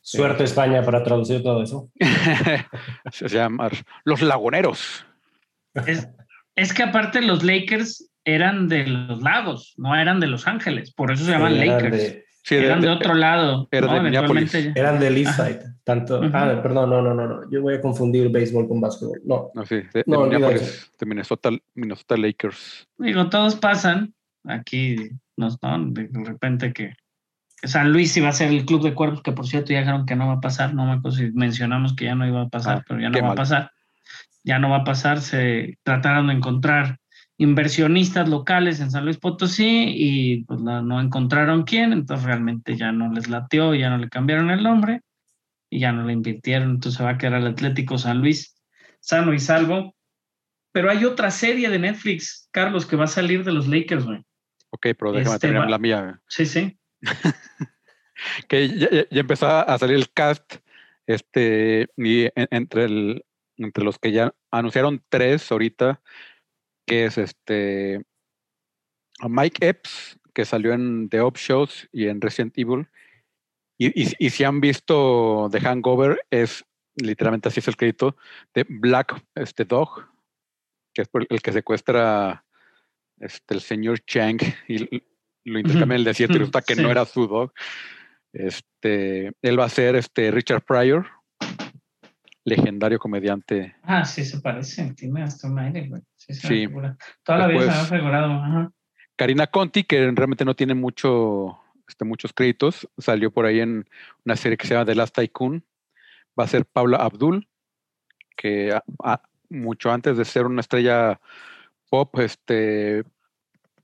[0.01, 1.89] Suerte España para traducir todo eso.
[3.11, 3.69] se llama
[4.03, 5.05] Los Lagoneros.
[5.85, 6.09] Es,
[6.55, 10.91] es que aparte los Lakers eran de los lagos, no eran de Los Ángeles.
[10.91, 11.97] Por eso se llaman eran Lakers.
[11.97, 13.67] de, Sí, eran de, de- otro lado.
[13.71, 13.93] era ¿no?
[13.95, 14.53] de Minneapolis.
[14.75, 15.47] Eran del East Ajá.
[15.47, 15.59] Side.
[15.85, 19.21] Tanto, ah, perdón, no, no, no, no, yo voy a confundir béisbol con básquetbol.
[19.25, 20.91] No, No, sí, de, de No, Minneapolis, eso.
[20.99, 22.87] de Minnesota, Minnesota Lakers.
[22.97, 24.13] Digo, todos pasan.
[24.45, 25.85] Aquí, nos, ¿no?
[25.91, 26.93] De repente que,
[27.61, 30.05] que San Luis iba a ser el club de cuervos, que por cierto ya dijeron
[30.05, 30.73] que no va a pasar.
[30.73, 33.17] No me acuerdo si mencionamos que ya no iba a pasar, Ah, pero ya no
[33.19, 33.31] va mal.
[33.31, 33.71] a pasar.
[34.43, 35.21] Ya no va a pasar.
[35.21, 36.99] Se trataron de encontrar
[37.37, 42.91] inversionistas locales en San Luis Potosí y pues la- no encontraron quién, entonces realmente ya
[42.91, 45.01] no les lateó, ya no le cambiaron el nombre
[45.69, 48.55] y ya no le invirtieron, entonces se va a quedar el Atlético San Luis
[48.99, 49.95] sano y salvo.
[50.71, 54.23] Pero hay otra serie de Netflix, Carlos, que va a salir de los Lakers, güey.
[54.71, 56.21] Ok, pero déjame Este terminar va- la mía.
[56.27, 56.77] Sí, sí.
[58.47, 60.55] Que ya, ya- ya empezó a salir el cast.
[61.05, 63.25] Este, y en- entre, el,
[63.57, 66.01] entre los que ya anunciaron tres ahorita,
[66.85, 68.03] que es este
[69.27, 72.87] Mike Epps, que salió en The Up Shows y en Resident Evil.
[73.77, 76.63] Y, y- y si han visto The Hangover, es
[76.95, 78.15] literalmente así es el crédito
[78.53, 80.07] de Black este Dog,
[80.93, 82.45] que es por el que secuestra
[83.19, 84.77] este, el señor Chang y
[85.45, 87.51] lo intercambia en el desierto y resulta que no era su dog.
[88.31, 91.07] Este, él va a ser este Richard Pryor,
[92.45, 93.75] legendario comediante.
[93.83, 94.93] Ah, sí, se parece.
[94.93, 96.01] Tiene hasta un aire, güey.
[96.17, 96.67] Sí, se Sí.
[97.23, 98.31] Toda la vida se me ha Después- figurado.
[98.33, 98.71] Ajá.
[99.15, 103.87] Karina Conti, que realmente no tiene mucho, este, muchos créditos, salió por ahí en
[104.25, 105.63] una serie que se llama The Last Tycoon.
[106.37, 107.47] Va a ser Paula Abdul,
[108.35, 111.19] que a- a- mucho antes de ser una estrella
[111.89, 113.03] pop, este,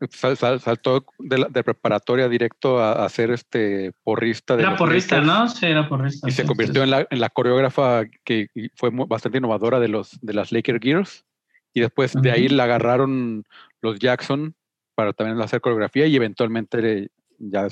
[0.10, 4.56] sal- sal- saltó de, la, de preparatoria directo a, a ser este porrista.
[4.56, 5.22] De Era porrista.
[5.22, 5.48] ¿no?
[5.50, 6.28] Sí, era porrista.
[6.28, 6.84] Y se sí, convirtió sí.
[6.86, 10.80] en la, en la coreógrafa que y fue bastante innovadora de, los, de las Laker
[10.82, 11.26] Gears.
[11.74, 13.44] Y después de ahí la agarraron
[13.82, 14.56] los Jackson
[14.96, 17.68] para también hacer coreografía y eventualmente ya,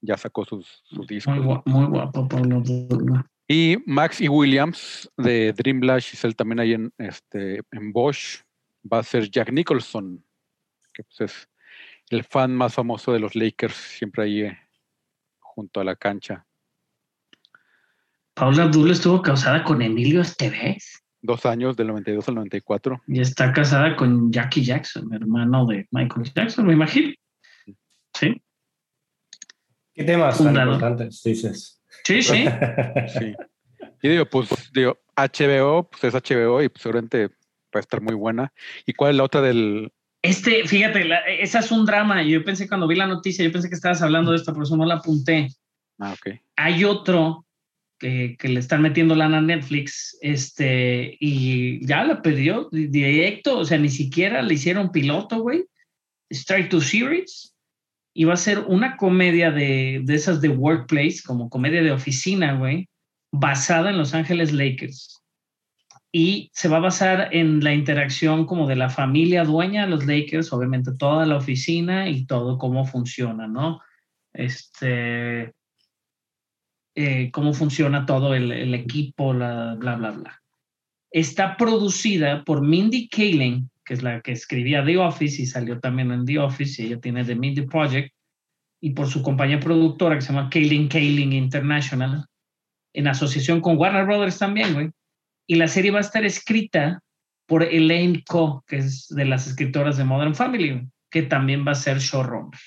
[0.00, 1.36] ya sacó sus, sus discos.
[1.36, 1.50] Muy, ¿no?
[1.54, 2.62] gua- muy guapo, Pablo.
[3.48, 8.42] Y Max y Williams de Dream Blash es él también ahí en, este, en Bosch.
[8.92, 10.24] Va a ser Jack Nicholson,
[10.92, 11.48] que pues es
[12.10, 14.58] el fan más famoso de los Lakers, siempre ahí eh,
[15.38, 16.46] junto a la cancha.
[18.34, 23.02] Paula Abdul estuvo casada con Emilio Estevez Dos años, del 92 al 94.
[23.08, 27.12] y está casada con Jackie Jackson, hermano de Michael Jackson, me imagino.
[28.14, 28.42] Sí,
[29.96, 31.82] ¿Qué temas tan importantes dices?
[32.04, 32.44] sí, sí.
[33.18, 33.34] Sí.
[34.02, 37.32] Y digo, pues, digo, HBO, pues es HBO y pues seguramente va
[37.74, 38.52] a estar muy buena.
[38.84, 39.90] ¿Y cuál es la otra del...?
[40.28, 42.22] Este, fíjate, la- esa es un drama.
[42.22, 44.76] Yo pensé cuando vi la noticia, yo pensé que estabas hablando de esta, por eso
[44.76, 45.48] no la apunté.
[45.98, 46.38] Ah, ok.
[46.56, 47.46] Hay otro
[47.98, 53.58] que, que le están metiendo lana a Netflix, este, y ya la perdió di- directo,
[53.58, 55.64] o sea, ni siquiera le hicieron piloto, güey.
[56.30, 57.54] Strike to Series.
[58.14, 62.54] Y va a ser una comedia de, de esas de workplace, como comedia de oficina,
[62.54, 62.88] güey,
[63.30, 65.22] basada en Los Ángeles Lakers.
[66.12, 70.06] Y se va a basar en la interacción como de la familia dueña de los
[70.06, 73.80] Lakers, obviamente toda la oficina y todo cómo funciona, ¿no?
[74.32, 75.52] Este,
[76.94, 80.42] eh, cómo funciona todo el, el equipo, la, bla, bla, bla.
[81.10, 86.10] Está producida por Mindy Kaling, que es la que escribía The Office y salió también
[86.10, 88.14] en The Office, y ella tiene The Mindy Project,
[88.80, 92.26] y por su compañía productora que se llama Kaling Kaling International,
[92.94, 94.90] en asociación con Warner Brothers también, güey.
[95.46, 97.00] Y la serie va a estar escrita
[97.46, 101.76] por Elaine Ko, que es de las escritoras de Modern Family, que también va a
[101.76, 102.58] ser showrunner.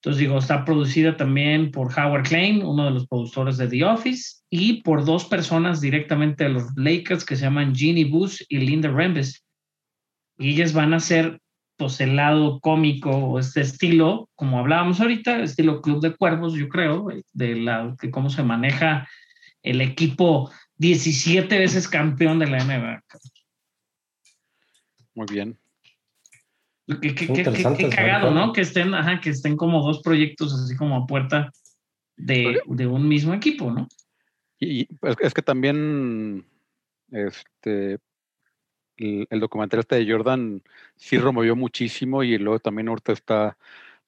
[0.00, 4.40] Entonces digo, está producida también por Howard Klein, uno de los productores de The Office,
[4.48, 8.90] y por dos personas directamente de los Lakers que se llaman Jeannie Bush y Linda
[8.90, 9.44] Rembes.
[10.38, 11.38] y ellas van a ser
[11.76, 16.68] pues el lado cómico o este estilo, como hablábamos ahorita, estilo Club de Cuervos, yo
[16.68, 19.08] creo, de la de cómo se maneja
[19.62, 20.50] el equipo
[20.80, 23.04] 17 veces campeón de la NBA.
[25.14, 25.58] Muy bien.
[27.02, 28.30] Qué, qué- qué- cagado.
[28.30, 28.54] ¿no?
[28.54, 31.52] Que estén, ajá, que estén como dos proyectos así como a puerta
[32.16, 33.88] de, de un mismo equipo, ¿no?
[34.58, 36.46] Y, y es, es que también
[37.10, 37.98] este
[38.96, 40.62] el, el documental este de Jordan
[40.96, 43.58] sí removió muchísimo y luego también ahorita está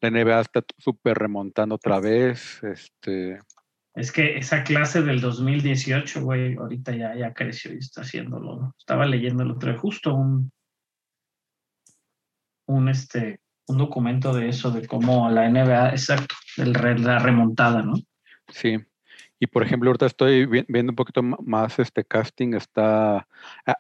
[0.00, 2.62] la NBA está súper remontando otra vez.
[2.62, 3.38] Este,
[3.94, 8.74] Es que esa clase del 2018, güey, ahorita ya, ya creció y está haciéndolo.
[8.78, 10.50] Estaba leyendo el otro justo un,
[12.66, 16.72] un, este, un documento de eso, de cómo la NBA, exacto, el
[17.04, 17.94] la remontada, ¿no?
[18.48, 18.78] sí.
[19.38, 22.54] Y por ejemplo, ahorita estoy vi- viendo un poquito más este casting.
[22.54, 23.26] Está
[23.66, 23.76] ah,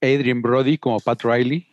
[0.00, 1.68] Adrian Brody como Pat Riley,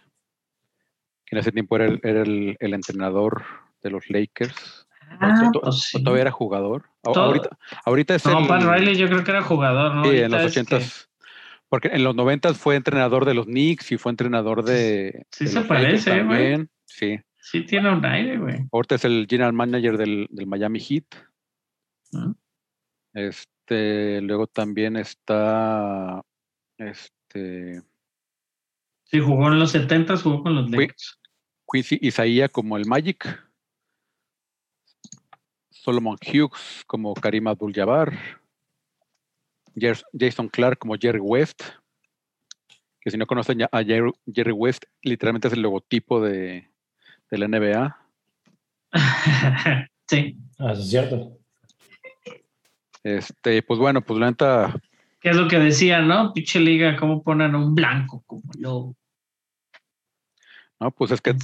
[1.26, 3.46] que en ese tiempo era el, era el- el entrenador
[3.82, 4.89] de los Lakers.
[5.20, 6.04] Ah, O to- pues sí.
[6.04, 6.84] todavía era jugador.
[7.02, 10.04] Todo- Ahorita, ahorita es No, el, Pat Riley yo creo que era jugador, ¿no?
[10.06, 11.10] Sí, en los es que- ochentas.
[11.70, 15.26] Porque en los noventas fue entrenador de los Knicks y fue entrenador de.
[15.32, 16.68] Sí de se parece, güey.
[16.86, 17.20] Sí.
[17.38, 18.68] Sí tiene un aire, güey.
[18.72, 21.04] Ahorita es el general manager del, del Miami Heat.
[22.12, 22.36] ¿no?
[23.14, 26.22] Este, luego también está.
[26.78, 27.82] Este.
[29.04, 31.20] Sí, jugó en los 70, jugó con los Lakers.
[31.72, 33.26] Quincy Isaiah como el Magic.
[35.90, 38.16] Solomon Hughes como Karim Abdul-Jabbar.
[39.76, 41.64] Jason Clark como Jerry West.
[43.02, 46.70] Que si no conocen a Jerry, West, literalmente es el logotipo de,
[47.32, 47.98] de la NBA.
[50.08, 50.38] sí.
[50.60, 51.38] Ah, eso es cierto.
[53.04, 54.76] Este, pues bueno, pues la neta,
[55.20, 56.34] ¿Qué es lo que decía, no?
[56.34, 58.96] Pinche liga, ¿cómo ponen un blanco como lobo?
[60.80, 60.92] ¿No?
[60.92, 61.36] Pues es que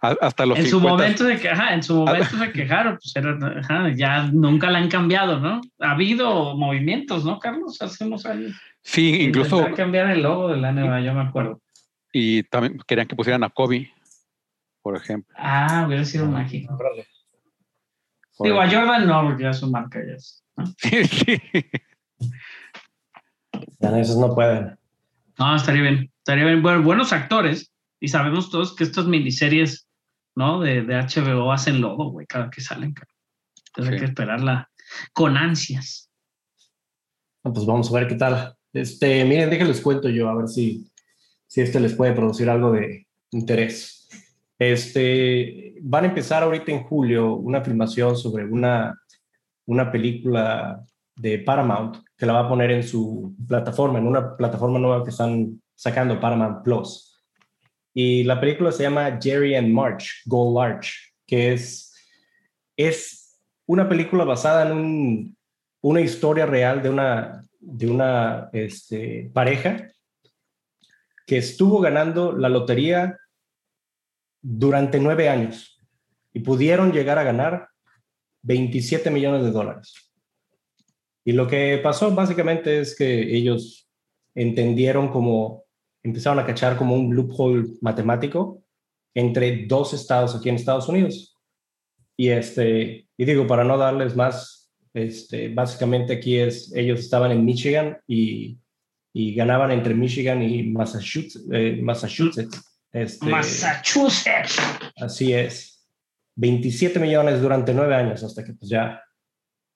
[0.00, 3.14] hasta los en su 50 momento se que, ajá, en su momento se quejaron, pues
[3.14, 5.60] era, ajá, ya nunca la han cambiado, ¿no?
[5.78, 7.80] Ha habido movimientos, ¿no, Carlos?
[7.80, 8.52] Hace unos años.
[8.82, 11.60] Sí, incluso, cambiar el logo de la NBA, yo me acuerdo.
[12.12, 13.92] y también querían que pusieran a Kobe,
[14.82, 15.34] por ejemplo.
[15.38, 16.76] Ah, hubiera sido mágico.
[16.76, 16.86] por
[18.40, 18.70] Digo, a.
[18.70, 20.42] Jordan no, porque ya su marca ya es.
[20.56, 20.64] ¿no?
[20.78, 21.42] Sí, sí.
[23.78, 24.78] Ya, esos no pueden.
[25.38, 26.10] No, estaría bien.
[26.18, 26.62] Estaría bien.
[26.62, 27.69] Bueno, buenos actores.
[28.00, 29.88] Y sabemos todos que estas miniseries,
[30.34, 30.60] ¿no?
[30.60, 32.94] De, de HBO hacen logo, güey, cada que salen.
[33.68, 34.70] Entonces hay que esperarla
[35.12, 36.10] con ansias.
[37.42, 38.54] Pues vamos a ver qué tal.
[38.72, 40.90] Este, miren, déjenles cuento yo, a ver si,
[41.46, 44.08] si este les puede producir algo de interés.
[44.58, 49.00] Este, van a empezar ahorita en julio una filmación sobre una,
[49.66, 50.84] una película
[51.16, 55.10] de Paramount que la va a poner en su plataforma, en una plataforma nueva que
[55.10, 57.09] están sacando, Paramount Plus.
[57.92, 60.92] Y la película se llama Jerry and March, Go Large,
[61.26, 61.92] que es,
[62.76, 65.36] es una película basada en un,
[65.82, 69.88] una historia real de una, de una este, pareja
[71.26, 73.16] que estuvo ganando la lotería
[74.42, 75.80] durante nueve años
[76.32, 77.68] y pudieron llegar a ganar
[78.42, 79.94] 27 millones de dólares.
[81.24, 83.88] Y lo que pasó básicamente es que ellos
[84.34, 85.64] entendieron como,
[86.02, 88.62] empezaron a cachar como un loophole matemático
[89.14, 91.36] entre dos estados aquí en Estados Unidos.
[92.16, 97.44] Y este, y digo, para no darles más, este, básicamente aquí es, ellos estaban en
[97.44, 98.58] Michigan y,
[99.12, 101.44] y ganaban entre Michigan y Massachusetts.
[101.50, 102.62] eh, Massachusetts.
[102.92, 104.58] Este, Massachusetts.
[104.96, 105.86] Así es.
[106.36, 109.02] 27 millones durante nueve años hasta que pues ya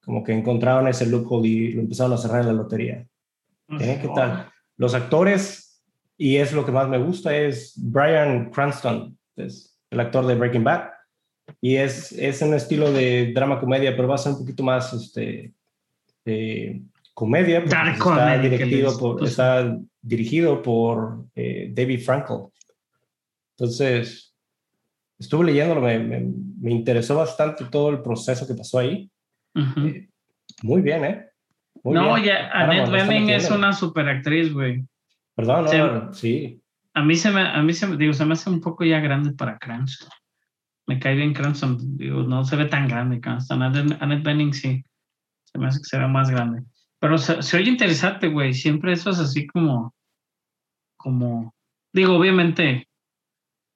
[0.04, 3.06] como que encontraron ese loophole y lo empezaron a cerrar en la lotería.
[3.80, 3.98] ¿Eh?
[4.00, 4.50] ¿Qué tal?
[4.76, 5.63] Los actores,
[6.16, 10.64] y es lo que más me gusta, es Brian Cranston, es el actor de Breaking
[10.64, 10.90] Bad.
[11.60, 14.92] Y es, es un estilo de drama comedia, pero va a ser un poquito más
[14.94, 15.52] este,
[16.24, 16.80] eh,
[17.12, 17.60] comedia.
[17.60, 22.36] Dark está, comedy, que dirigido les- por, pues- está dirigido por eh, David Frankel.
[23.56, 24.34] Entonces,
[25.18, 26.26] estuve leyéndolo, me, me,
[26.60, 29.10] me interesó bastante todo el proceso que pasó ahí.
[29.54, 29.86] Ujú.
[29.86, 30.08] Eh,
[30.62, 31.26] Muy bien, ¿eh?
[31.82, 32.26] Muy no, bien.
[32.26, 34.84] ya, Annette Bening es una superactriz, güey.
[35.34, 35.78] Perdón, no, Sí.
[35.78, 36.60] no, sí.
[36.94, 39.00] A mí se me, a mí se me, digo, se me hace un poco ya
[39.00, 40.08] grande para Cranston.
[40.86, 43.62] Me cae bien Cranston, digo, no se ve tan grande Cranston.
[43.62, 44.84] Annette, Bening sí,
[45.44, 46.62] se me hace que se ve más grande.
[47.00, 48.54] Pero se, se oye interesante, güey.
[48.54, 49.94] Siempre eso es así como,
[50.96, 51.54] como,
[51.92, 52.88] digo, obviamente,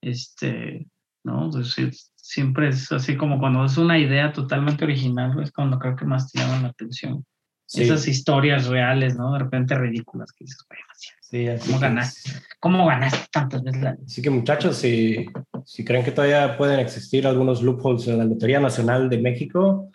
[0.01, 0.87] este,
[1.25, 1.51] ¿no?
[1.51, 1.75] Pues
[2.15, 6.31] siempre es así como cuando es una idea totalmente original, es cuando creo que más
[6.31, 7.25] te llaman la atención.
[7.67, 7.83] Sí.
[7.83, 9.33] Esas historias reales, ¿no?
[9.33, 12.31] De repente ridículas que dices, bueno, sí, Sí, así ¿cómo ganaste?
[12.59, 13.83] ¿Cómo ganaste tantas veces?
[13.83, 15.27] la- Así que muchachos, si,
[15.65, 19.91] si creen que todavía pueden existir algunos loopholes en la Lotería Nacional de México,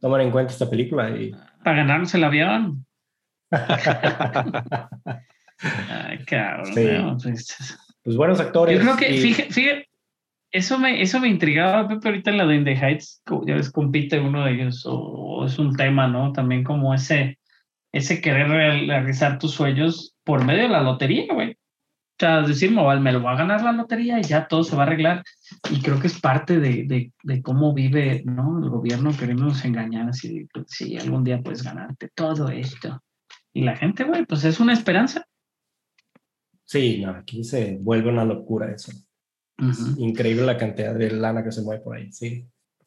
[0.00, 1.30] tomen en cuenta esta película y
[1.64, 2.84] Para ganarnos el avión.
[5.90, 6.66] Ay, cabrón.
[6.74, 6.84] Sí.
[6.86, 8.76] no, pues, pues buenos actores.
[8.76, 9.88] Yo creo que, y- fíjate, fíjate,
[10.52, 13.70] eso me, eso me intrigaba, Pepe, ahorita en la de In the Heights, ya ves,
[13.70, 16.32] compite uno de ellos, o, o es un tema, ¿no?
[16.32, 17.37] También como ese,
[17.98, 21.52] ese querer real- realizar tus sueños por medio de la lotería, güey.
[21.52, 24.82] O sea, decir, me, lo va a ganar la lotería y ya todo se va
[24.82, 25.22] a arreglar.
[25.70, 28.58] Y creo que es parte de, de, de cómo vive, ¿no?
[28.60, 33.00] El gobierno queriéndonos engañar, así, de, pues, sí, algún día puedes ganarte todo esto.
[33.52, 35.24] Y la gente, güey, pues es una esperanza.
[36.64, 38.92] Sí, no, aquí se vuelve una locura eso.
[39.96, 42.44] Increíble la cantidad de lana que se mueve por ahí, sí.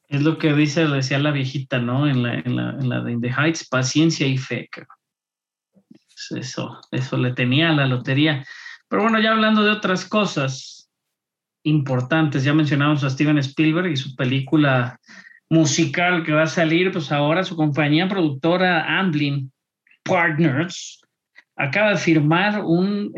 [0.07, 2.05] Es lo que dice, decía la viejita, ¿no?
[2.07, 4.68] En la, en la, en la de In the Heights, paciencia y fe.
[4.70, 4.97] cabrón.
[6.32, 8.46] Eso, eso le tenía a la lotería.
[8.88, 10.90] Pero bueno, ya hablando de otras cosas
[11.64, 15.00] importantes, ya mencionamos a Steven Spielberg y su película
[15.50, 19.52] musical que va a salir, pues ahora su compañía productora Amblin
[20.04, 21.02] Partners
[21.56, 23.14] acaba de firmar un,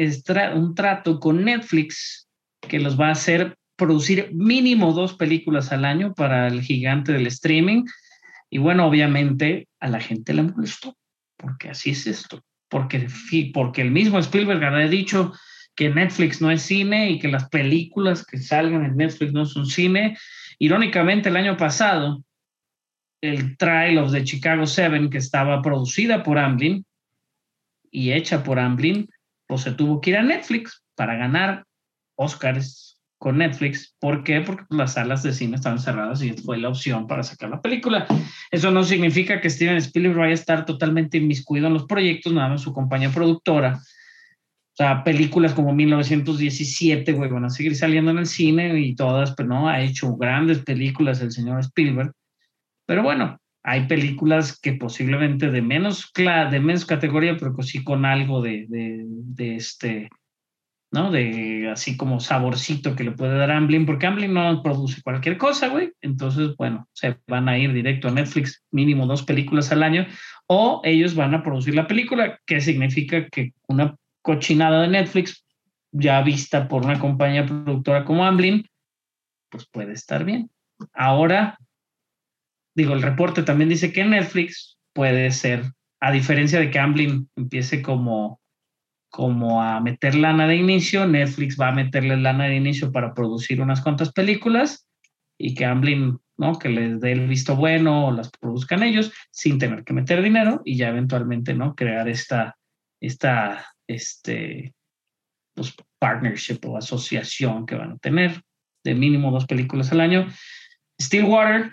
[0.55, 2.27] un trato con Netflix
[2.67, 7.27] que los va a hacer producir mínimo dos películas al año para el gigante del
[7.27, 7.85] streaming.
[8.49, 10.95] Y bueno, obviamente a la gente le molestó,
[11.37, 12.41] porque así es esto.
[12.73, 13.07] Porque,
[13.53, 15.31] porque el mismo Spielberg había dicho
[15.75, 19.67] que Netflix no es cine y que las películas que salgan en Netflix no son
[19.67, 20.17] cine.
[20.57, 22.23] Irónicamente, el año pasado,
[23.21, 26.83] el Trial of the Chicago Seven, que estaba producida por Amblin
[27.91, 29.07] y hecha por Amblin,
[29.45, 31.65] pues se tuvo que ir a Netflix para ganar
[32.15, 32.92] Oscars
[33.23, 33.95] con Netflix.
[34.01, 34.41] ¿Por qué?
[34.41, 38.05] Porque las salas de cine estaban cerradas y fue la opción para sacar la película.
[38.51, 42.49] Eso no significa que Steven Spielberg vaya a estar totalmente inmiscuido en los proyectos, nada
[42.49, 43.75] más su compañía productora.
[43.75, 49.33] O sea, películas como 1917, güey, van a seguir saliendo en el cine y todas,
[49.35, 52.11] pero no, ha hecho grandes películas el señor Spielberg.
[52.85, 58.03] Pero bueno, hay películas que posiblemente de menos, de menos categoría, pero que sí con
[58.03, 60.09] algo de, de, de este,
[60.93, 61.09] ¿no?
[61.09, 65.69] De así como saborcito que le puede dar Amblin, porque Amblin no produce cualquier cosa,
[65.69, 65.91] güey.
[66.01, 70.05] Entonces, bueno, se van a ir directo a Netflix, mínimo dos películas al año,
[70.45, 75.43] o ellos van a producir la película, que significa que una cochinada de Netflix,
[75.91, 78.63] ya vista por una compañía productora como Amblin,
[79.49, 80.51] pues puede estar bien.
[80.93, 81.57] Ahora,
[82.75, 85.63] digo, el reporte también dice que Netflix puede ser,
[85.99, 88.42] a diferencia de que Amblin empiece como
[89.13, 93.61] como a meter lana de inicio, Netflix va a meterle lana de inicio para producir
[93.61, 94.89] unas cuantas películas
[95.37, 96.57] y que Amblin, ¿no?
[96.57, 100.63] Que les dé el visto bueno o las produzcan ellos sin tener que meter dinero
[100.65, 101.75] y ya eventualmente, ¿no?
[101.75, 102.57] Crear esta,
[102.99, 104.73] esta, este,
[105.53, 108.41] pues, partnership o asociación que van a tener
[108.83, 110.27] de mínimo dos películas al año.
[110.99, 111.71] Stillwater,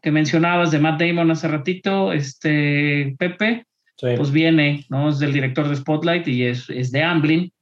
[0.00, 3.66] que mencionabas de Matt Damon hace ratito, este, Pepe,
[4.02, 4.16] Sí.
[4.16, 5.10] pues viene, ¿no?
[5.10, 7.52] Es del director de Spotlight y es, es de Amblin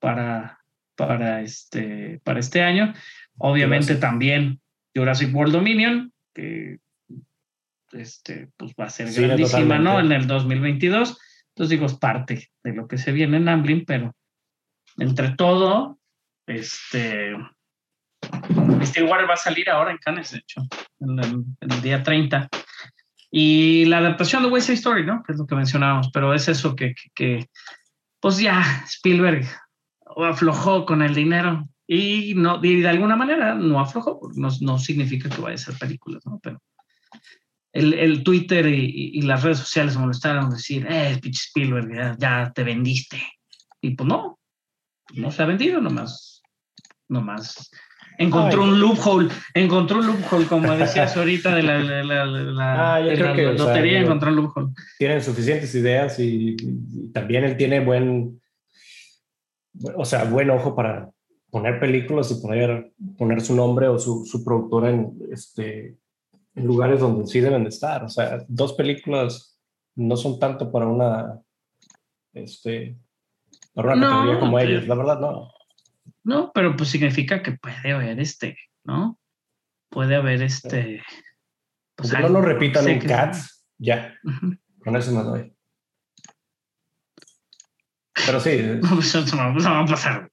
[0.00, 0.58] para,
[0.96, 2.92] para, este, para este año.
[3.38, 4.00] Obviamente Jurassic.
[4.00, 4.60] también
[4.92, 6.78] Jurassic World Dominion, que
[7.92, 10.00] este, pues va a ser Sí, grandísima, ¿no?
[10.00, 11.20] En el 2022.
[11.50, 14.12] Entonces digo, es parte de lo que se viene en Amblin, pero
[14.98, 16.00] entre todo,
[16.48, 17.32] este,
[18.82, 20.62] Stillwater va a salir ahora en Cannes, de hecho,
[20.98, 22.48] en el, en el día 30.
[23.38, 25.22] Y la adaptación de West Side Story, ¿no?
[25.22, 27.50] Que es lo que mencionábamos, pero es eso que, que, que,
[28.18, 29.46] pues ya Spielberg
[30.16, 35.28] aflojó con el dinero y, no, y de alguna manera no aflojó, no, no significa
[35.28, 36.40] que vaya a ser películas, ¿no?
[36.42, 36.62] Pero
[37.74, 42.52] el, el Twitter y, y, las redes sociales molestaron decir, eh, pinche Spielberg, ya, ya,
[42.54, 43.22] te vendiste.
[43.82, 44.38] Y pues no,
[45.12, 46.40] no se ha vendido nomás,
[47.06, 47.70] nomás
[48.18, 48.68] encontró Ay.
[48.68, 53.10] un loophole, encontró un loophole, como decías ahorita de la, la, la, la, ah, yo
[53.10, 54.68] de que, lotería, o sea, encontró un loophole.
[54.98, 58.40] Tienen suficientes ideas y, y, también él tiene buen,
[59.94, 61.10] o sea, buen ojo para
[61.50, 65.96] poner películas y poner, poner su nombre o su, su productora en, este,
[66.54, 68.04] en lugares donde sí deben de estar.
[68.04, 69.58] O sea, dos películas
[69.94, 71.40] no son tanto para una,
[72.34, 72.98] este,
[73.72, 75.50] para una No, categoría como ellos, la verdad no.
[76.26, 79.18] No, pero pues significa que puede haber este, ¿no?
[79.88, 81.02] Puede haber este.
[81.94, 84.12] pues, no lo repitan en que- Cats, ya,
[84.82, 85.52] con eso me doy.
[88.26, 88.58] Pero sí,
[88.94, 90.30] pues, eso no, eso no va a pasar.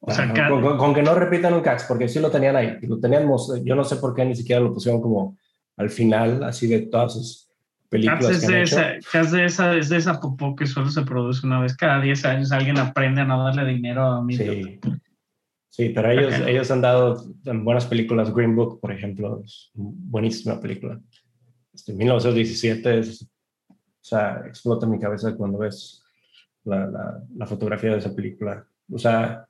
[0.00, 2.56] O sea, cada- con, con- con que no repitan un Cats, porque sí lo tenían
[2.56, 2.78] ahí.
[2.82, 5.36] Lo teníamos, yo no sé por qué ni siquiera lo pusieron como
[5.76, 7.50] al final, así de todas sus
[7.90, 8.80] películas Cats es, que han de hecho.
[8.80, 12.00] esa, Cats de esa, es de esa popó que solo se produce una vez cada
[12.00, 12.50] 10 años.
[12.52, 14.80] Alguien aprende a no darle dinero a mi Sí.
[15.78, 18.34] Sí, pero ellos, ellos han dado buenas películas.
[18.34, 21.00] Green Book, por ejemplo, es buenísima película.
[21.72, 23.22] Este, 1917 es,
[23.70, 26.02] o sea, explota mi cabeza cuando ves
[26.64, 28.66] la, la, la fotografía de esa película.
[28.90, 29.46] O sea,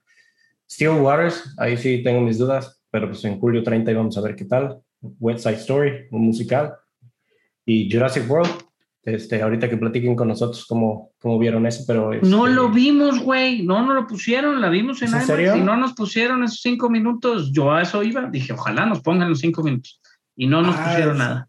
[0.70, 4.36] Steel Waters, ahí sí tengo mis dudas, pero pues en julio 30 vamos a ver
[4.36, 4.82] qué tal.
[5.00, 6.74] West Side Story, un musical.
[7.64, 8.50] Y Jurassic World,
[9.14, 12.10] este, ahorita que platiquen con nosotros cómo, cómo vieron eso, pero...
[12.22, 13.62] No este, lo vimos, güey.
[13.62, 14.60] No nos lo pusieron.
[14.60, 15.56] La vimos en ¿Es en IMAX serio?
[15.56, 17.50] y no nos pusieron esos cinco minutos.
[17.52, 18.28] Yo a eso iba.
[18.30, 20.00] Dije, ojalá nos pongan los cinco minutos.
[20.36, 21.24] Y no nos Ah, pusieron eso.
[21.24, 21.48] nada.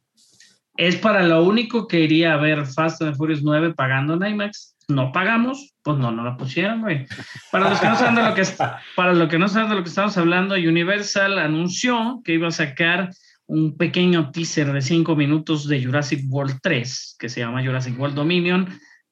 [0.77, 4.75] Es para lo único que iría a ver Fast and Furious 9 pagando en IMAX.
[4.87, 7.05] No pagamos, pues no, no la pusieron, güey.
[7.51, 8.57] Para los que no saben de lo que, es-
[8.95, 12.51] para los que no saben de lo que estamos hablando, Universal anunció que iba a
[12.51, 13.11] sacar
[13.49, 18.15] un pequeño teaser de cinco minutos de Jurassic World 3, que se llama Jurassic World
[18.15, 18.67] Dominion,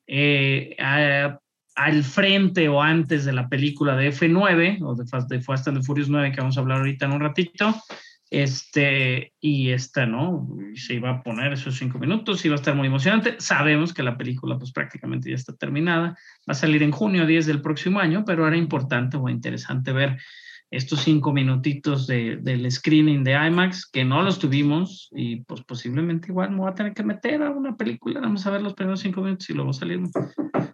[0.06, 1.40] eh, a-
[1.76, 5.80] al frente o antes de la película de F9 o de Fast, de Fast and
[5.80, 7.76] the Furious 9 que vamos a hablar ahorita en un ratito.
[8.30, 10.48] Este, y esta, ¿no?
[10.76, 13.38] Se iba a poner esos cinco minutos, iba a estar muy emocionante.
[13.40, 16.10] Sabemos que la película, pues prácticamente ya está terminada.
[16.48, 20.18] Va a salir en junio 10 del próximo año, pero era importante o interesante ver
[20.70, 26.28] estos cinco minutitos de, del screening de IMAX, que no los tuvimos, y pues posiblemente
[26.30, 29.00] igual me voy a tener que meter a una película, vamos a ver los primeros
[29.00, 30.02] cinco minutos y luego salir,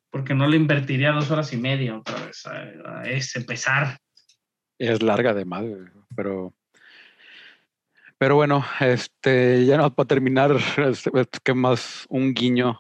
[0.10, 3.98] porque no le invertiría dos horas y media otra vez a, a ese pesar.
[4.80, 5.76] Es larga de madre,
[6.16, 6.54] pero.
[8.18, 11.12] Pero bueno, este, ya no para terminar, este,
[11.44, 12.80] que más un guiño.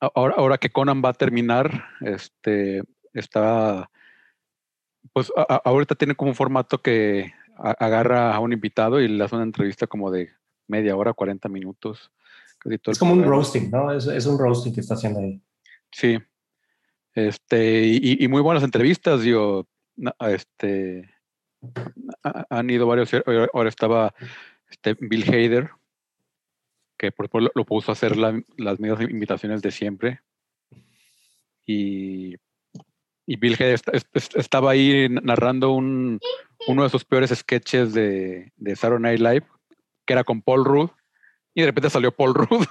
[0.00, 2.82] Ahora, ahora que Conan va a terminar, este,
[3.14, 3.88] está,
[5.12, 9.08] pues a- a- ahorita tiene como un formato que a- agarra a un invitado y
[9.08, 10.30] le hace una entrevista como de
[10.66, 12.10] media hora, 40 minutos.
[12.58, 13.92] casi todo el Es como un roasting, ¿no?
[13.92, 15.38] Es, es un roasting que está haciendo ahí.
[15.92, 16.18] Sí.
[17.12, 19.20] Este, y, y muy buenas entrevistas,
[19.96, 21.10] na- este,
[22.22, 24.14] ha- han ido varios, ahora ahora estaba
[24.70, 25.70] este, Bill Hader,
[26.96, 30.20] que por por lo, lo puso a hacer la- las mismas invitaciones de siempre.
[31.66, 32.34] Y,
[33.26, 36.18] y Bill Hader est- est- est- estaba ahí narrando un,
[36.68, 39.46] uno de sus peores sketches de, de Saturday Night Live,
[40.06, 40.90] que era con Paul Rudd,
[41.54, 42.66] y de repente salió Paul Rudd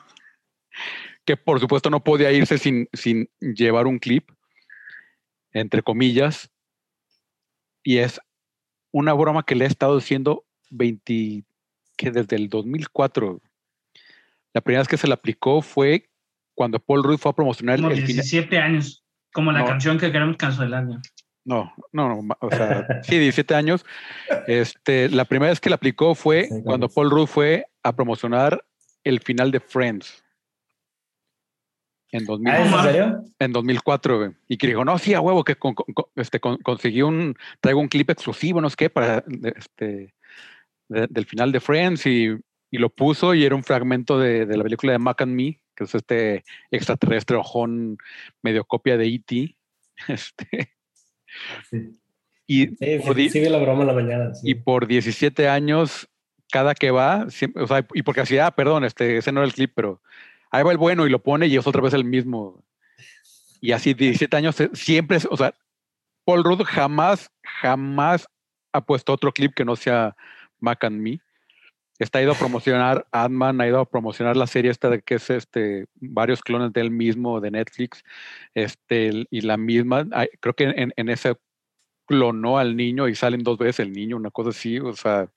[1.25, 4.29] que por supuesto no podía irse sin, sin llevar un clip,
[5.53, 6.49] entre comillas,
[7.83, 8.19] y es
[8.91, 11.45] una broma que le he estado haciendo 20,
[11.95, 13.41] que desde el 2004.
[14.53, 16.09] La primera vez que se la aplicó fue
[16.55, 18.07] cuando Paul Rudd fue a promocionar Como el final.
[18.23, 19.02] 17 años,
[19.34, 19.65] como la No.
[19.65, 20.86] canción que queremos cancelar.
[20.86, 21.01] ¿no?
[21.45, 23.86] No, no, no, o sea, sí, 17 años.
[24.47, 26.88] Este, la primera vez que la aplicó fue Sí, cuando.
[26.88, 28.63] Paul Rudd fue a promocionar
[29.03, 30.23] el final de Friends.
[32.11, 32.53] En 2000.
[32.53, 33.23] ¿Ah, ¿es en serio?
[33.39, 36.57] en 2004, güey, y que dijo, no, sí, a huevo, que con- con- este, con-
[36.57, 39.23] conseguí un, traigo un clip exclusivo, no sé qué, para,
[39.55, 40.13] este,
[40.89, 42.27] de- del final de Friends, y,
[42.69, 45.59] y lo puso, y era un fragmento de, de la película de Mac and Me,
[45.76, 47.97] que es este extraterrestre ojón,
[48.41, 49.57] medio copia de E.T.,
[50.07, 50.74] este,
[51.69, 51.99] Sí,
[52.45, 54.36] y, sí, por sí, di- sí vi la broma en la mañana.
[54.36, 54.49] sí.
[54.51, 56.07] y por 17 años,
[56.51, 59.47] cada que va, siempre, o sea, y porque así, ah, perdón, este, ese no era
[59.47, 60.01] el clip, pero
[60.51, 62.63] ahí va el bueno y lo pone y es otra vez el mismo.
[63.61, 65.55] Y así 17 años, eh, siempre, es- o sea,
[66.26, 68.28] Paul Rudd jamás, jamás
[68.74, 70.15] ha puesto otro clip que no sea
[70.59, 71.19] Mac and Me.
[71.99, 75.29] Está ido a promocionar Ant-Man, ha ido a promocionar la serie esta de que es
[75.29, 78.03] este, varios clones de él mismo de Netflix,
[78.55, 80.07] este, y la misma,
[80.39, 81.35] creo que en, en ese
[82.07, 85.29] clonó al niño y salen dos veces el niño, una cosa así, o sea,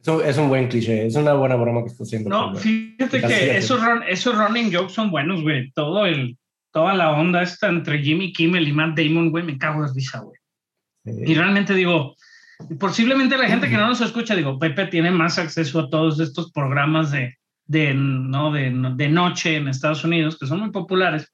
[0.00, 2.28] Es un, es un buen cliché, es una buena broma que está haciendo.
[2.28, 3.64] No, fíjate que es.
[3.64, 5.70] esos, run- esos running jokes son buenos, güey.
[5.72, 6.36] Todo el,
[6.72, 10.20] toda la onda esta entre Jimmy Kimmel y Matt Damon, güey, me cago de risa,
[10.20, 10.38] güey.
[11.06, 11.34] Y Sí.
[11.34, 12.14] realmente digo,
[12.78, 16.52] posiblemente la gente que no nos escucha, digo, Pepe tiene más acceso a todos estos
[16.52, 17.36] programas de,
[17.66, 18.52] de, ¿no?
[18.52, 21.32] de, de noche en Estados Unidos, que son muy populares.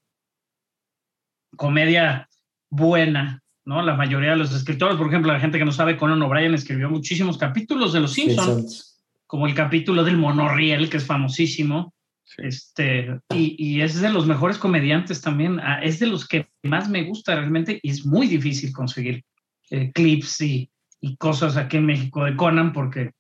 [1.57, 2.29] Comedia
[2.71, 3.83] buena, ¿no?
[3.83, 6.89] La mayoría de los escritores, por ejemplo, la gente que no sabe, Conan O'Brien escribió
[6.89, 9.05] muchísimos capítulos de Los Simpsons, Simpsons.
[9.27, 11.93] como el capítulo del monorriel, que es famosísimo.
[12.25, 12.43] sí.
[12.45, 16.89] Este, y, y es de los mejores comediantes también, ah, es de los que más
[16.89, 19.25] me gusta realmente y es muy difícil conseguir
[19.71, 20.71] eh, clips y,
[21.01, 23.13] y cosas aquí en México de Conan porque,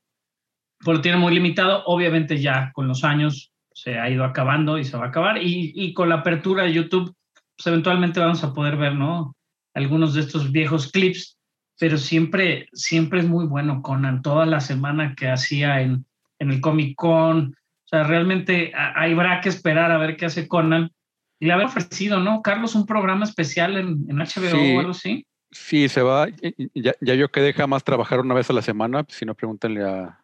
[0.78, 1.83] porque lo tiene muy limitado.
[1.87, 5.72] Obviamente ya con los años se ha ido acabando y se va a acabar y,
[5.74, 7.14] y con la apertura de YouTube
[7.57, 9.37] pues eventualmente vamos a poder ver, ¿no?
[9.74, 11.39] Algunos de estos viejos clips,
[11.78, 14.22] pero siempre, siempre es muy bueno Conan.
[14.22, 16.07] Toda la semana que hacía en,
[16.39, 17.55] en el Comic Con,
[17.85, 20.91] sea, realmente a- habrá que esperar a ver qué hace Conan.
[21.39, 22.41] Y le había ofrecido, ¿no?
[22.43, 24.74] Carlos, un programa especial en, en HBO Sí.
[24.76, 25.26] o algo así.
[25.51, 26.28] Sí, se va.
[26.74, 29.82] Ya, ya yo que deja más trabajar una vez a la semana, si no, pregúntenle
[29.84, 30.20] a,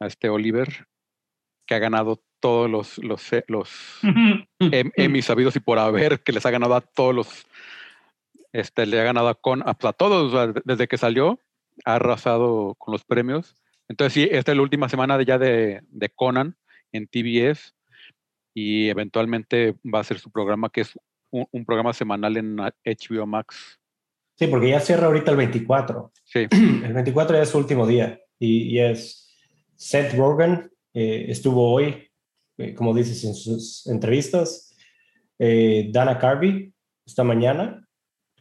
[0.00, 0.86] a este Oliver,
[1.66, 3.98] que ha ganado todos los, los, eh, los
[4.96, 7.46] em- sabidos y por haber, que les ha ganado a todos los,
[8.52, 10.96] este, le ha ganado a, con, a, pues, a todos, o sea, de- desde que
[10.98, 11.40] salió,
[11.84, 13.54] ha arrasado con los premios.
[13.88, 16.56] Entonces sí, esta es la última semana de- ya de, de Conan
[16.92, 17.72] en TBS
[18.54, 20.98] y eventualmente va a ser su programa, que es
[21.30, 23.78] un, un programa semanal en HBO Max.
[24.38, 26.12] Sí, porque ya cierra ahorita el 24.
[26.24, 29.34] Sí, El 24 ya es su último día y, y es
[29.76, 32.10] Seth Rogen, eh, estuvo hoy,
[32.58, 34.74] eh, como dices en sus entrevistas,
[35.38, 36.72] eh, Dana Carvey
[37.06, 37.86] esta mañana,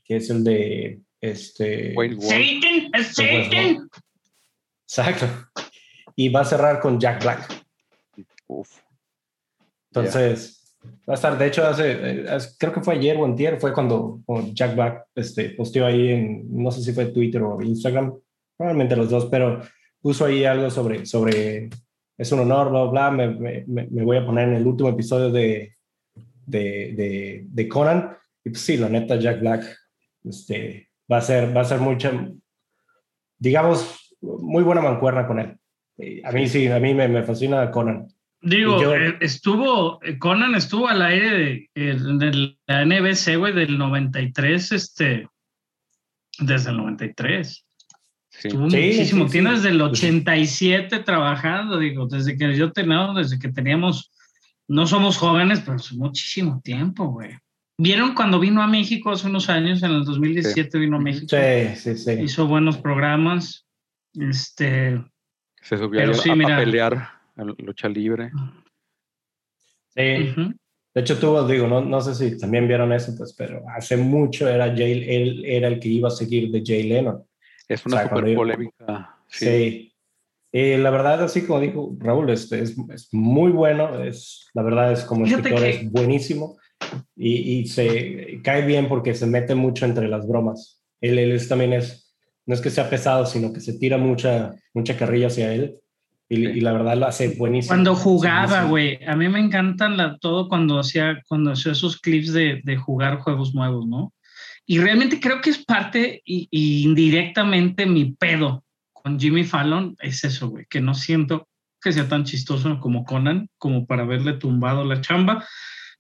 [0.04, 1.94] que es el de este...
[1.94, 3.90] Satan, es Satan.
[4.88, 5.28] Exacto.
[6.16, 7.66] Y va a cerrar con Jack Black.
[8.48, 8.80] Uf.
[9.92, 10.65] Entonces,
[11.08, 13.74] va a estar, de hecho, hace, eh, hace- creo que fue ayer o antier, fue
[13.74, 14.22] cuando,
[14.54, 18.14] Jack Black este, posteó ahí en, no sé si fue Twitter o Instagram,
[18.58, 19.62] probablemente los dos, pero
[20.02, 21.70] puso ahí algo sobre, sobre
[22.18, 25.30] es un honor, bla, bla, me- me- me voy a poner en el último episodio
[25.32, 25.76] de,
[26.46, 28.16] de, de, de Conan.
[28.44, 29.66] Y pues sí, la neta, Jack Black
[30.24, 32.12] este, va, a ser, va a ser mucha,
[33.38, 35.58] digamos, muy buena mancuerna con él.
[35.98, 38.08] Eh, A mí sí, a mí me, me fascina Conan.
[38.48, 43.78] Digo, yo- eh, estuvo, eh, Conan estuvo al aire de, de la NBC, güey, del
[43.78, 45.28] 93, este,
[46.40, 47.66] desde el 93.
[48.30, 48.48] Sí.
[48.50, 49.26] Estuvo Sí, muchísimo.
[49.26, 49.56] sí, Tiene sí.
[49.56, 54.12] desde el 87 trabajando, digo, desde que yo tenía, desde que teníamos,
[54.68, 57.32] no somos jóvenes, pero es muchísimo tiempo, güey.
[57.80, 61.28] ¿Vieron cuando vino a México hace unos años, en el 2017 vino a México?
[61.30, 62.12] Sí, sí, sí.
[62.22, 63.66] Hizo buenos programas.
[64.14, 65.04] Este,
[65.62, 66.58] Se subió Pero ahí sí, a, a mira.
[66.58, 68.32] pelear lucha libre.
[69.90, 70.30] Sí.
[70.30, 70.54] ujú.
[70.94, 74.48] De hecho, tuvo, digo, no, no sé si también vieron eso, pues, pero hace mucho
[74.48, 77.28] era Jay, él era el que iba a seguir de Jay Leno.
[77.68, 79.18] Es una O sea, super polémica.
[79.28, 79.46] Sí.
[79.46, 79.92] Sí.
[80.54, 84.94] Y la verdad, así como dijo Raúl, este, es, es muy bueno, es, la verdad
[84.94, 86.58] es como Fíjate escritor que- es buenísimo
[87.14, 90.82] y, y se cae bien porque se mete mucho entre las bromas.
[91.02, 92.16] Él, él es, también es,
[92.46, 95.78] no es que sea pesado, sino que se tira mucha, mucha carrilla hacia él
[96.30, 96.44] y, Sí.
[96.44, 97.70] y la verdad lo hace buenísimo.
[97.70, 102.34] Cuando jugaba, güey, a mí me encantan la, todo cuando hacía, cuando hacía esos clips
[102.34, 104.14] de, de jugar juegos nuevos, ¿no?
[104.66, 110.24] Y realmente creo que es parte y, y indirectamente mi pedo con Jimmy Fallon es
[110.24, 111.48] eso, güey, que no siento
[111.80, 115.46] que sea tan chistoso como Conan, como para haberle tumbado la chamba.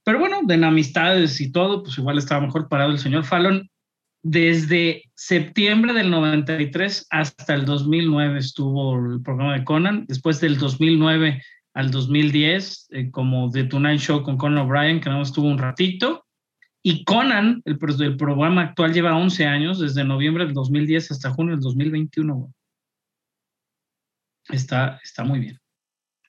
[0.03, 3.69] Pero bueno, de en amistades y todo, pues igual estaba mejor parado el señor Fallon.
[4.27, 10.05] Desde septiembre del 93 hasta el 2009 estuvo el programa de Conan.
[10.07, 11.43] Después del 2009
[11.75, 15.59] al 2010, eh, como The Tonight Show con Conan O'Brien, que nada más estuvo un
[15.59, 16.25] ratito.
[16.81, 21.53] Y Conan, el, el programa actual, lleva 11 años, desde noviembre del 2010 hasta junio
[21.53, 22.35] del 2021.
[22.35, 22.51] güey.
[24.49, 25.59] Está, está muy bien.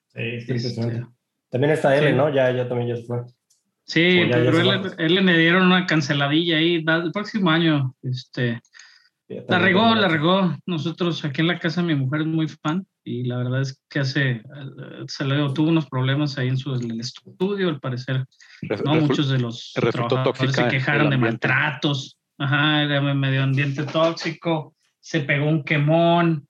[0.09, 1.07] Sí, está Este.
[1.49, 2.13] También está sí.
[2.13, 2.29] ¿no?
[2.29, 3.23] Ya, ya también ya se fue.
[3.87, 4.95] Sí, Sí, ya- ya pero se él, va.
[4.99, 7.95] él le dieron una canceladilla ahí el próximo año.
[8.03, 8.61] Este,
[9.29, 10.57] Ya La regó, la regó.
[10.67, 13.99] Nosotros aquí en la casa mi mujer es muy fan y la verdad es que
[14.01, 14.43] hace, eh,
[15.09, 18.25] se le tuvo unos problemas ahí en su el estudio, al parecer.
[18.63, 22.19] Res- No, muchos de los trabajadores se quejaron de maltratos.
[22.39, 26.47] Ajá, era medio ambiente tóxico, se pegó un quemón.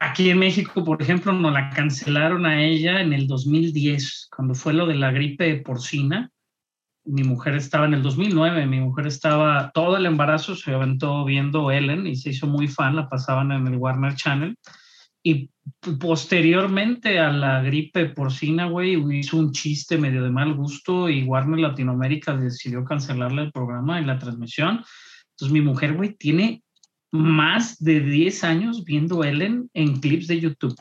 [0.00, 4.72] Aquí en México, por ejemplo, nos la cancelaron a ella en el 2010, cuando fue
[4.72, 6.30] lo de la gripe porcina.
[7.04, 11.70] Mi mujer estaba en el 2009, mi mujer estaba todo el embarazo, se aventó viendo
[11.70, 14.56] Ellen y se hizo muy fan, la pasaban en el Warner Channel.
[15.24, 15.50] Y
[16.00, 21.60] posteriormente a la gripe porcina, güey, hizo un chiste medio de mal gusto y Warner
[21.60, 24.84] Latinoamérica decidió cancelarle el programa y la transmisión.
[25.30, 26.61] Entonces mi mujer, güey, tiene
[27.12, 30.74] más de 10 años viendo Ellen en clips de YouTube.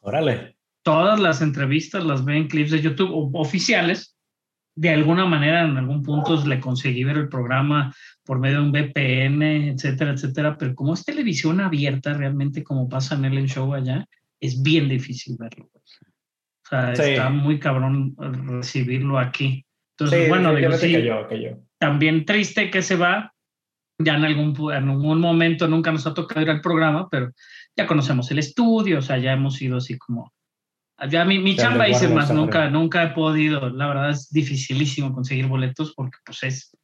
[0.00, 0.56] Órale.
[0.82, 4.16] Todas las entrevistas las ve en clips de YouTube oficiales.
[4.74, 8.72] De alguna manera, en algún punto le conseguí ver el programa por medio de un
[8.72, 10.56] VPN, etcétera, etcétera.
[10.58, 14.06] Pero como es televisión abierta, realmente como pasa en Ellen Show allá,
[14.40, 15.70] es bien difícil verlo.
[15.74, 17.02] O sea, Sí.
[17.02, 19.64] está muy cabrón recibirlo aquí.
[19.98, 20.70] Entonces, Sí, bueno, digo,
[21.78, 23.34] también triste que se va.
[24.02, 27.32] Ya en algún, en algún momento nunca nos ha tocado ir al programa, pero
[27.76, 30.32] ya conocemos el estudio, o sea, ya hemos ido así como.
[31.08, 33.70] Ya mi, mi chamba hice más, nunca, nunca he podido.
[33.70, 36.76] La verdad es dificilísimo conseguir boletos porque, pues, es.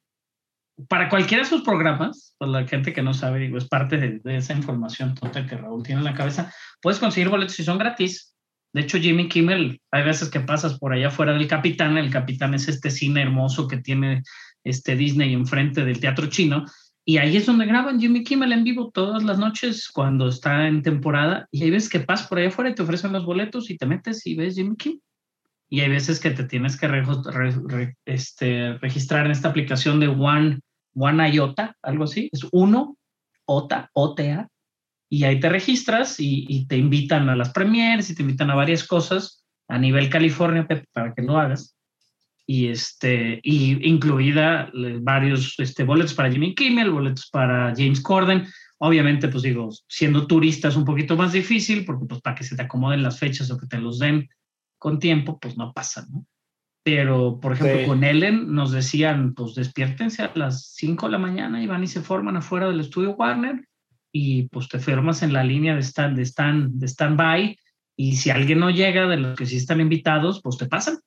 [0.88, 4.18] Para cualquiera de sus programas, pues la gente que no sabe, digo, es parte de,
[4.18, 6.52] de esa información tonta que Raúl tiene en la cabeza.
[6.82, 8.36] Puedes conseguir boletos si son gratis,
[8.74, 12.52] De hecho, Jimmy Kimmel, hay veces que pasas por allá fuera del Capitán, el Capitán
[12.52, 14.22] es este cine hermoso que tiene
[14.64, 16.66] este Disney enfrente del Teatro Chino,
[17.06, 20.82] y ahí es donde graban Jimmy Kimmel en vivo todas las noches cuando está en
[20.82, 23.78] temporada, y hay veces que pasas por allá afuera y te ofrecen los boletos y
[23.78, 25.00] te metes y ves Jimmy Kimmel.
[25.68, 30.60] Y hay veces que te tienes que re- este, registrar en esta aplicación de One,
[30.94, 32.96] One IOTA, algo así, es uno,
[33.46, 34.48] OTA, OTA,
[35.08, 38.56] y ahí te registras y, y te invitan a las premieres y te invitan a
[38.56, 41.75] varias cosas a nivel California para que lo hagas.
[42.48, 48.46] Y este, y incluida eh, varios este, boletos para Jimmy Kimmel, boletos para James Corden.
[48.78, 52.54] Obviamente, pues digo, siendo turista es un poquito más difícil porque pues para que se
[52.54, 54.28] te acomoden las fechas o que te los den
[54.78, 56.26] con tiempo, pues no pasa, ¿no?
[56.84, 57.86] Pero, por ejemplo, Sí.
[57.86, 61.88] con Ellen nos decían, pues despiértense a las 5 de la mañana y van y
[61.88, 63.66] se forman afuera del estudio Warner
[64.12, 67.58] y pues te firmas en la línea de stand, de stand, de stand-by
[67.96, 70.98] y si alguien no llega de los que sí están invitados, pues te pasan.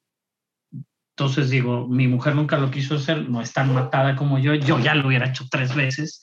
[1.19, 4.79] Entonces digo, mi mujer nunca lo quiso hacer, no es tan matada como yo, yo
[4.79, 6.21] ya lo hubiera hecho tres veces.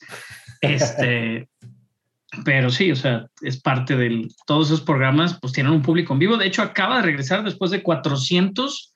[0.59, 1.47] Este,
[2.43, 6.19] pero sí, o sea, es parte del, todos esos programas pues tienen un público en
[6.19, 6.35] vivo.
[6.35, 8.95] De hecho, acaba de regresar después de 400,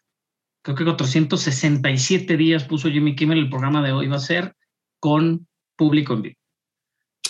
[0.64, 4.56] creo que 467 días puso Jimmy Kimmel el programa de hoy va a ser
[5.00, 5.46] con
[5.76, 6.36] público en vivo.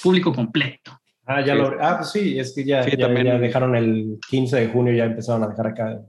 [0.02, 0.98] Público completo.
[1.26, 1.60] Ah, ya Sí.
[1.60, 1.76] lo.
[1.84, 4.94] Ah, pues sí, es que ya, Sí, ya, también- ya dejaron el 15 de junio,
[4.94, 6.00] ya empezaron a dejar acá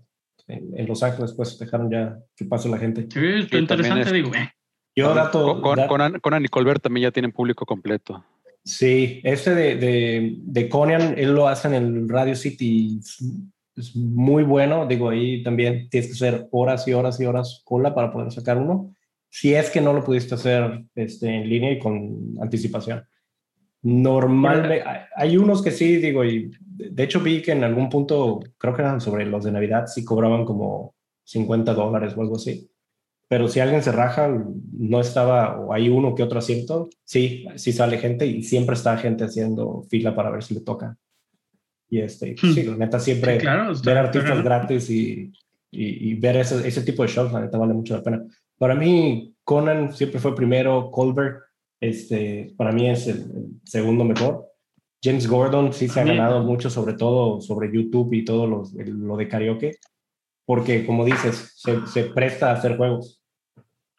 [0.48, 3.06] en, en Los Ángeles, pues dejaron ya que pase la gente.
[3.12, 4.50] Sí, está interesante, digo, eh.
[4.94, 5.60] Yo dato.
[5.62, 8.24] Con, con, Conan y Colbert también ya tienen público completo.
[8.64, 12.98] Sí, este de, de, de Conan, él lo hace en el Radio City.
[13.00, 13.24] Es,
[13.76, 14.86] es muy bueno.
[14.86, 18.58] Digo, ahí también tienes que hacer horas y horas y horas cola para poder sacar
[18.58, 18.94] uno.
[19.30, 23.02] Si es que no lo pudiste hacer este, en línea y con anticipación.
[23.82, 24.82] Normalmente,
[25.16, 28.82] hay- unos que sí, digo, y de hecho vi que en algún punto, creo que
[28.82, 32.68] eran sobre los de Navidad, sí cobraban como 50 dólares o algo así.
[33.28, 34.28] Pero si alguien se raja,
[34.72, 38.96] no estaba, o hay uno que otro asiento, sí, sí sale gente y siempre está
[38.98, 40.96] gente haciendo fila para ver si le toca.
[41.88, 42.52] Y este, Hmm.
[42.54, 44.44] sí, la neta siempre Sí, claro, ver artistas ganando.
[44.48, 45.32] gratis y,
[45.70, 48.22] y, y ver ese, ese tipo de shows, la neta vale mucho la pena.
[48.58, 51.38] Para mí, Conan siempre fue primero, Colbert,
[51.82, 54.46] este, para mí es el, el segundo mejor.
[55.04, 59.28] James Gordon sí se ha ganado mucho, sobre todo sobre YouTube y todo lo de
[59.28, 59.72] karaoke,
[60.46, 63.20] porque como dices, se, se presta a hacer juegos.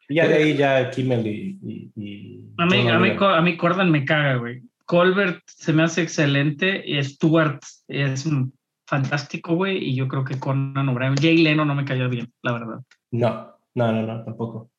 [0.08, 1.58] Y ya de ahí ya Kimmel y...
[1.62, 4.62] y- y A mí, a, mí, a mí Corden me caga, güey.
[4.86, 8.28] Colbert se me hace excelente y Stewart es
[8.86, 9.78] fantástico, güey.
[9.78, 12.80] Y yo creo que Conan O'Brien, Jay Leno no me cayó bien, la verdad.
[13.12, 14.70] No, no, no, no, tampoco.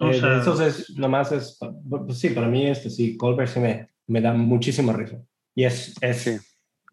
[0.00, 1.58] Eh, sea- eso es, nomás es,
[2.06, 5.18] pues sí, para mí este sí, Colbert sí me, me da muchísima risa.
[5.54, 6.36] Y es, es Sí.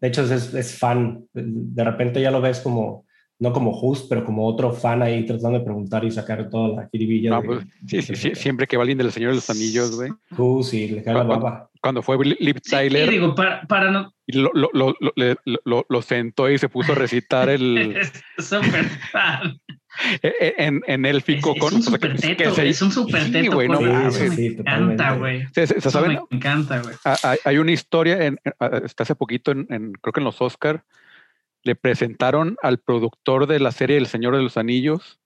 [0.00, 1.24] de hecho es, es fan.
[1.32, 3.06] De repente ya lo ves como,
[3.42, 6.88] no como host, pero como otro fan ahí tratando de preguntar y sacar toda la
[6.88, 9.34] jiribilla No, de, pues, sí, de- sí, sí, siempre que va alguien del Señor de
[9.36, 10.10] los Anillos, güey.
[10.38, 11.68] Who's y le cae la Cuando- baba.
[11.80, 14.14] Cuando fue Sí, Tyler, y digo, para, para no.
[14.24, 15.34] y lo, lo, lo, lo- le-
[15.64, 17.96] lo- lo sentó y se puso a recitar el,
[18.38, 19.58] Es súper fan.
[20.22, 21.74] e- en, en Es, élfico es con.
[21.74, 23.54] un sea, que- super teto, es un super Sí, teto.
[23.54, 23.68] güey,
[24.12, 25.42] Sí, sí, me encanta, güey.
[25.52, 26.20] se- ¿saben?
[26.30, 26.94] me encanta, güey.
[27.44, 28.38] Hay, una historia, en,
[28.84, 30.84] está hace poquito, en, en- creo que en los Oscar,
[31.64, 35.20] le presentaron al productor de la serie El Señor de los Anillos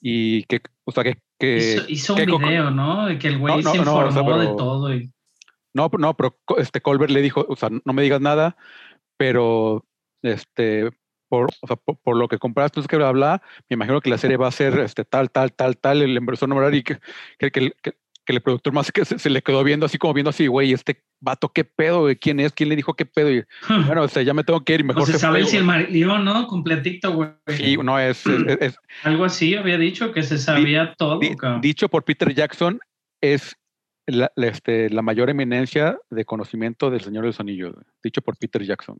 [0.00, 1.18] y que, o sea, que...
[1.38, 3.06] que- Hizo, hizo un que video, ¿no?
[3.06, 4.94] De que el güey No, no, se no, informó o sea, de pero- todo.
[4.94, 5.12] Y,
[5.74, 8.56] no, no, pero este Colbert le dijo, o sea, no me digas nada,
[9.16, 9.86] pero
[10.22, 10.90] este,
[11.28, 14.10] por, o sea, por, por lo que compraste, es que bla, bla, me imagino que
[14.10, 16.98] la serie va a ser este, tal, tal, tal, tal, el a nombrar y que,
[17.38, 17.72] que, que,
[18.24, 20.72] que- el productor más que se, se le quedó viendo así como viendo así, güey,
[20.72, 22.02] este vato, ¿qué pedo?
[22.02, 22.16] güey?
[22.16, 22.52] ¿Quién es?
[22.52, 23.30] ¿Quién le dijo qué pedo?
[23.30, 23.44] Y
[23.86, 25.50] bueno, o sea, ya me tengo que ir y mejor no se se sabe fue,
[25.50, 26.46] si el marido, ¿no?
[26.46, 27.30] Completito, güey.
[27.48, 31.18] Sí, no, es, es- es- Algo así había dicho que se sabía todo.
[31.18, 32.80] di- dicho por Peter Jackson,
[33.20, 33.56] es
[34.06, 38.36] la, la, este, la mayor eminencia de conocimiento del Señor de los Anillos, dicho por
[38.36, 38.98] Peter Jackson.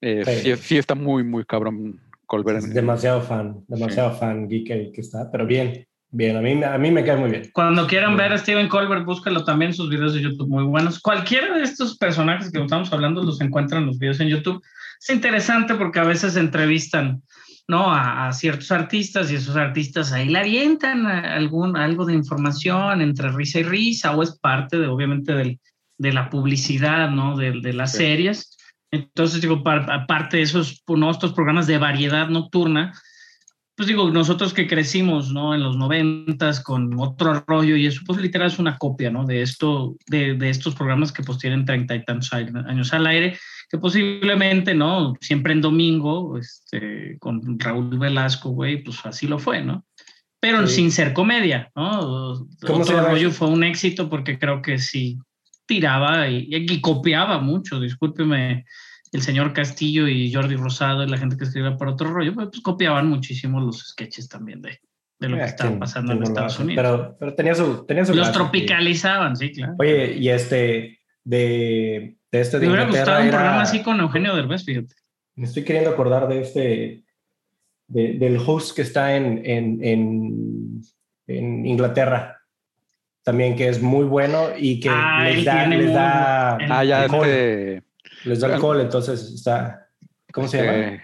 [0.00, 0.56] Eh, Sí.
[0.56, 0.56] sí.
[0.62, 2.58] sí está muy, muy cabrón Colbert.
[2.58, 6.78] Es demasiado fan, demasiado fan geek ahí que está, pero bien, bien, a mí, a
[6.78, 7.50] mí me cae muy bien.
[7.52, 8.18] Cuando quieran Bien.
[8.28, 11.00] ver a Steven Colbert, búscalo también sus videos de YouTube muy buenos.
[11.00, 14.62] Cualquiera de estos personajes que estamos hablando los encuentran en los videos en YouTube.
[15.00, 17.22] Es interesante porque a veces entrevistan
[17.68, 17.92] ¿no?
[17.92, 23.30] a, a ciertos artistas y esos artistas ahí le avientan algún, algo de información entre
[23.30, 25.60] risa y risa o es parte de obviamente del-
[25.98, 27.36] de la publicidad ¿no?
[27.36, 27.98] de, de las Sí.
[27.98, 28.56] series.
[28.90, 31.10] Entonces digo, par- aparte de esos ¿no?
[31.10, 32.92] estos programas de variedad nocturna,
[33.78, 35.54] pues digo, nosotros que crecimos, ¿no?
[35.54, 39.24] En los noventas con otro rollo y eso, pues literal es una copia, ¿no?
[39.24, 43.38] De esto, de, de estos programas que pues tienen treinta y tantos años al aire,
[43.70, 45.14] que posiblemente, ¿no?
[45.20, 49.84] Siempre en domingo, este, con Raúl Velasco, güey, pues así lo fue, ¿no?
[50.40, 50.74] Pero Sí.
[50.74, 52.48] sin ser comedia, ¿no?
[52.66, 55.18] ¿Cómo se Otro rollo fue un éxito porque creo que sí
[55.66, 58.64] tiraba y, y copiaba mucho, discúlpeme
[59.12, 62.48] el señor Castillo y Jordi Rosado y la gente que escribía por otro rollo, pues,
[62.48, 64.80] pues, copiaban muchísimo los sketches también de,
[65.18, 66.58] de lo que Eh, estaba ¿quién- pasando en Estados?
[66.58, 66.82] Unidos.
[66.84, 69.74] Pero, pero tenía su, tenía su los tropicalizaban, sí, claro.
[69.78, 73.82] Oye, y este, de, de este de Me hubiera Inglaterra gustado un era- programa así
[73.82, 74.94] con Eugenio Derbez, fíjate.
[75.36, 77.04] Me estoy queriendo acordar de este,
[77.86, 80.80] de- del host que está en, en, en,
[81.26, 82.34] en Inglaterra.
[83.22, 87.82] También que es muy bueno y que Ah, les da, les da, Ah, ya este,
[88.24, 89.88] les da alcohol, entonces está,
[90.32, 90.78] ¿cómo se llama?
[90.78, 91.00] eh,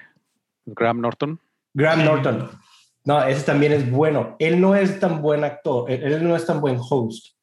[0.67, 1.41] Graham Norton.
[1.75, 2.05] Graham.
[2.05, 2.51] Norton.
[3.05, 4.37] No, ese también es bueno.
[4.39, 7.35] Él no es tan buen actor, él, no es tan buen host,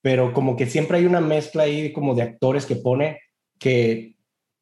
[0.00, 3.20] pero como que siempre hay una mezcla ahí como de actores que pone
[3.58, 4.16] que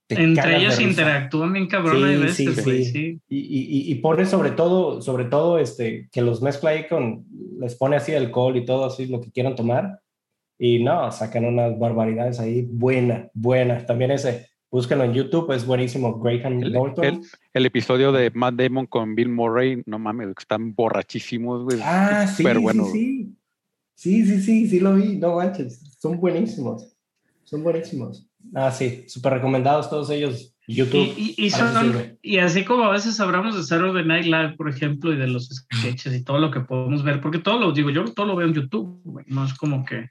[0.08, 2.92] te Entre ellos interactúan bien cabrón Sí, hay sí, veces, güey, sí.
[2.92, 3.20] sí.
[3.28, 7.24] Y- y- y pone sobre todo, sobre todo este, que los mezcla ahí con,
[7.60, 10.00] les pone así alcohol y todo así lo que quieran tomar.
[10.58, 13.86] Y no, sacan unas barbaridades ahí, buena, buena.
[13.86, 16.18] También ese, búsquenlo en YouTube, es buenísimo.
[16.20, 17.04] Graham El, Norton.
[17.04, 17.20] el-
[17.52, 21.78] el episodio de Matt Damon con Bill Murray, no mames, están borrachísimos, güey.
[21.82, 22.84] ah, sí, sí, bueno.
[22.86, 23.34] sí.
[23.94, 26.96] Sí, sí, sí, sí lo vi, no manches, son buenísimos.
[27.44, 28.26] Son buenísimos.
[28.54, 30.54] Ah, sí, súper recomendados todos ellos.
[30.66, 31.12] YouTube.
[31.16, 35.16] Y, son- y así como a veces hablamos de Saturday Night Live, por ejemplo, y
[35.16, 38.26] de los sketches y todo lo que podemos ver, porque todo lo digo, yo todo
[38.26, 40.08] lo veo en YouTube, güey, no es como que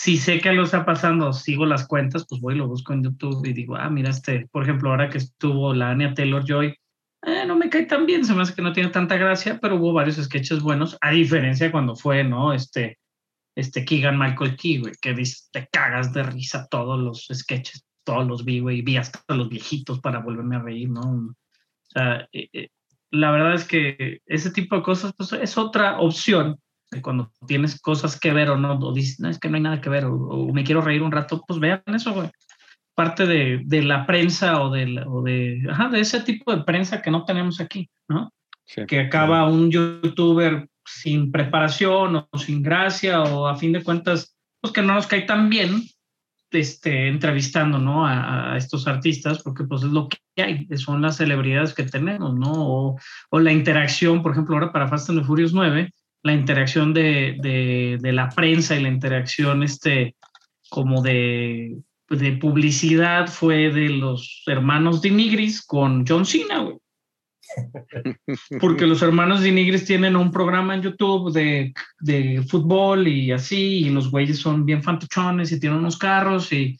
[0.00, 3.04] si sé que lo está pasando, sigo las cuentas, pues voy y lo busco en
[3.04, 6.74] YouTube y digo, ah, mira este, por ejemplo, ahora que estuvo la Anya Taylor Joy,
[7.26, 9.76] eh, no me cae tan bien, se me hace que no tiene tanta gracia, pero
[9.76, 12.54] hubo varios sketches buenos, a diferencia cuando fue, ¿no?
[12.54, 12.98] Este,
[13.54, 18.26] este Keegan Michael Key, güey, que dice, te cagas de risa todos los sketches, todos
[18.26, 21.02] los vi, güey, vi hasta los viejitos para volverme a reír, ¿no?
[21.02, 21.34] O
[21.84, 22.68] sea, eh, eh,
[23.10, 26.58] la verdad es que ese tipo de cosas, pues es otra opción.
[27.02, 29.80] Cuando tienes cosas que ver o no, o dices, no, es que no hay nada
[29.80, 32.30] que ver, o, o me quiero reír un rato, pues vean eso, güey.
[32.94, 37.00] Parte de, de la prensa o, de, o de, ajá, de ese tipo de prensa
[37.00, 38.32] que no tenemos aquí, ¿no?
[38.66, 38.86] Sí.
[38.86, 44.72] que acaba un youtuber sin preparación o sin gracia o a fin de cuentas, pues
[44.72, 45.82] que no nos cae tan bien
[46.50, 48.06] este, entrevistando ¿no?
[48.06, 52.34] a, a estos artistas, porque pues es lo que hay, son las celebridades que tenemos,
[52.34, 52.52] ¿no?
[52.52, 55.92] O, o la interacción, por ejemplo, ahora para Fast and the Furious 9,
[56.22, 60.16] la interacción de, de, de la prensa y la interacción este,
[60.68, 61.76] como de,
[62.08, 66.76] de publicidad fue de los hermanos de Nigris con John Cena, güey.
[68.60, 73.86] Porque los hermanos de Nigris tienen un programa en YouTube de, de fútbol y así,
[73.86, 76.76] y los güeyes son bien fantochones y tienen unos carros y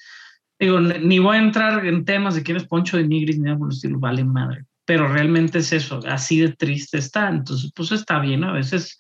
[0.58, 3.58] digo, ni voy a entrar en temas de quién es Poncho de Nigris ni nada
[3.58, 7.90] por el estilo, vale madre, pero realmente es eso, así de triste está, entonces pues
[7.92, 8.96] está bien, a veces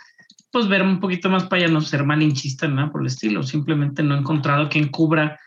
[0.50, 4.02] pues ver un poquito más para allá, no ser malinchista, nada por el estilo, simplemente
[4.02, 5.38] no he encontrado quien cubra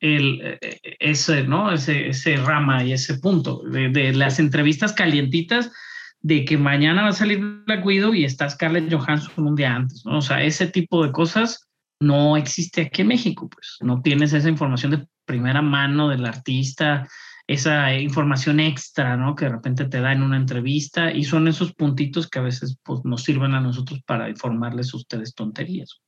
[0.00, 1.72] el, eh, ese, ¿no?
[1.72, 5.72] Ese, ese rama y ese punto de, de las entrevistas calientitas
[6.20, 10.04] de que mañana va a salir Black Widow y está Scarlett Johansson un día antes,
[10.04, 10.18] ¿no?
[10.18, 11.68] O sea, ese tipo de cosas
[12.00, 17.08] no existe aquí en México, pues no tienes esa información de primera mano del artista,
[17.48, 19.34] esa información extra, ¿no?
[19.34, 22.78] Que de repente te da en una entrevista y son esos puntitos que a veces
[22.84, 26.00] pues, nos sirven a nosotros para informarles a ustedes tonterías.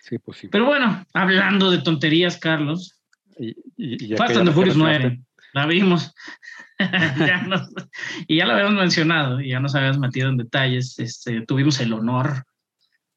[0.00, 0.48] Sí, pues sí.
[0.48, 3.00] Pero bueno, hablando de tonterías, Carlos,
[3.36, 5.22] Y, y- y Fast and the Furious mencionaste- 9,
[5.52, 6.14] la vimos.
[7.32, 7.72] Ya nos-
[8.28, 10.98] y ya la habíamos mencionado y ya nos habíamos metido en detalles.
[10.98, 12.44] Este, tuvimos el honor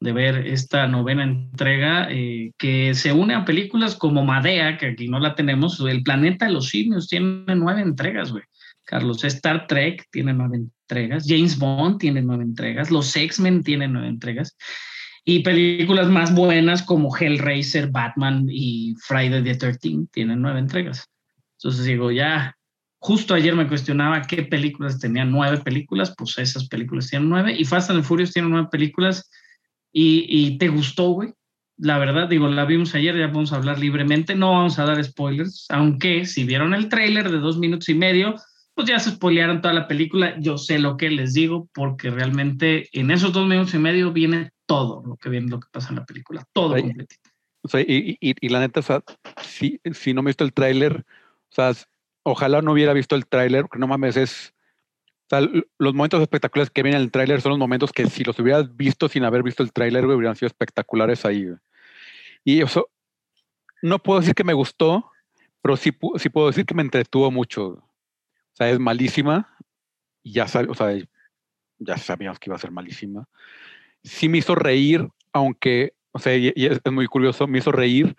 [0.00, 5.08] de ver esta novena entrega eh, que se une a películas como Madea, que aquí
[5.08, 5.80] no la tenemos.
[5.80, 8.44] El planeta de los simios tiene nueve entregas, güey.
[8.84, 14.08] Carlos, Star Trek tiene nueve entregas, James Bond tiene nueve entregas, los X-Men tienen nueve
[14.08, 14.56] entregas
[15.26, 21.04] y películas más buenas como Hellraiser, Batman y Friday the 13 tienen nueve entregas.
[21.58, 22.56] Entonces digo, ya,
[22.98, 27.66] justo ayer me cuestionaba qué películas tenían nueve películas, pues esas películas tienen nueve y
[27.66, 29.30] Fast and Furious tiene nueve películas
[29.92, 31.32] y, y te gustó, güey.
[31.76, 35.02] La verdad, digo, la vimos ayer, ya vamos a hablar libremente, no vamos a dar
[35.04, 38.34] spoilers, aunque si vieron el tráiler de dos minutos y medio,
[38.74, 42.88] pues ya se spoilearon toda la película, yo sé lo que les digo, porque realmente
[42.92, 45.96] en esos dos minutos y medio viene todo lo que viene, lo que pasa en
[45.96, 47.30] la película, todo completito.
[47.62, 49.02] O sea, y, y- y la neta, o sea,
[49.42, 51.04] si, si no me he visto el tráiler,
[51.50, 51.72] o sea,
[52.24, 54.54] ojalá no hubiera visto el tráiler, porque no mames, es...
[55.28, 55.40] Sea,
[55.78, 58.74] los momentos espectaculares que vienen en el tráiler son los momentos que si los hubieras
[58.76, 61.46] visto sin haber visto el tráiler, hubieran sido espectaculares ahí.
[62.44, 62.88] Y eso,
[63.82, 65.10] no puedo decir que me gustó,
[65.60, 67.66] pero sí, sí puedo decir que me entretuvo mucho.
[67.68, 69.54] O sea, es malísima.
[70.22, 70.98] y Ya o sea,
[71.78, 73.28] ya sabíamos que iba a ser malísima.
[74.02, 78.16] Sí me hizo reír, aunque, o sea, y es, es muy curioso, me hizo reír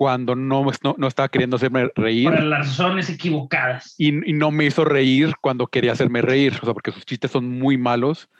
[0.00, 2.30] cuando no, no, no estaba queriendo hacerme reír.
[2.30, 3.94] Por las razones equivocadas.
[3.98, 7.30] y, y no me hizo reír cuando quería hacerme reír, o sea, porque sus chistes
[7.30, 8.30] son muy malos,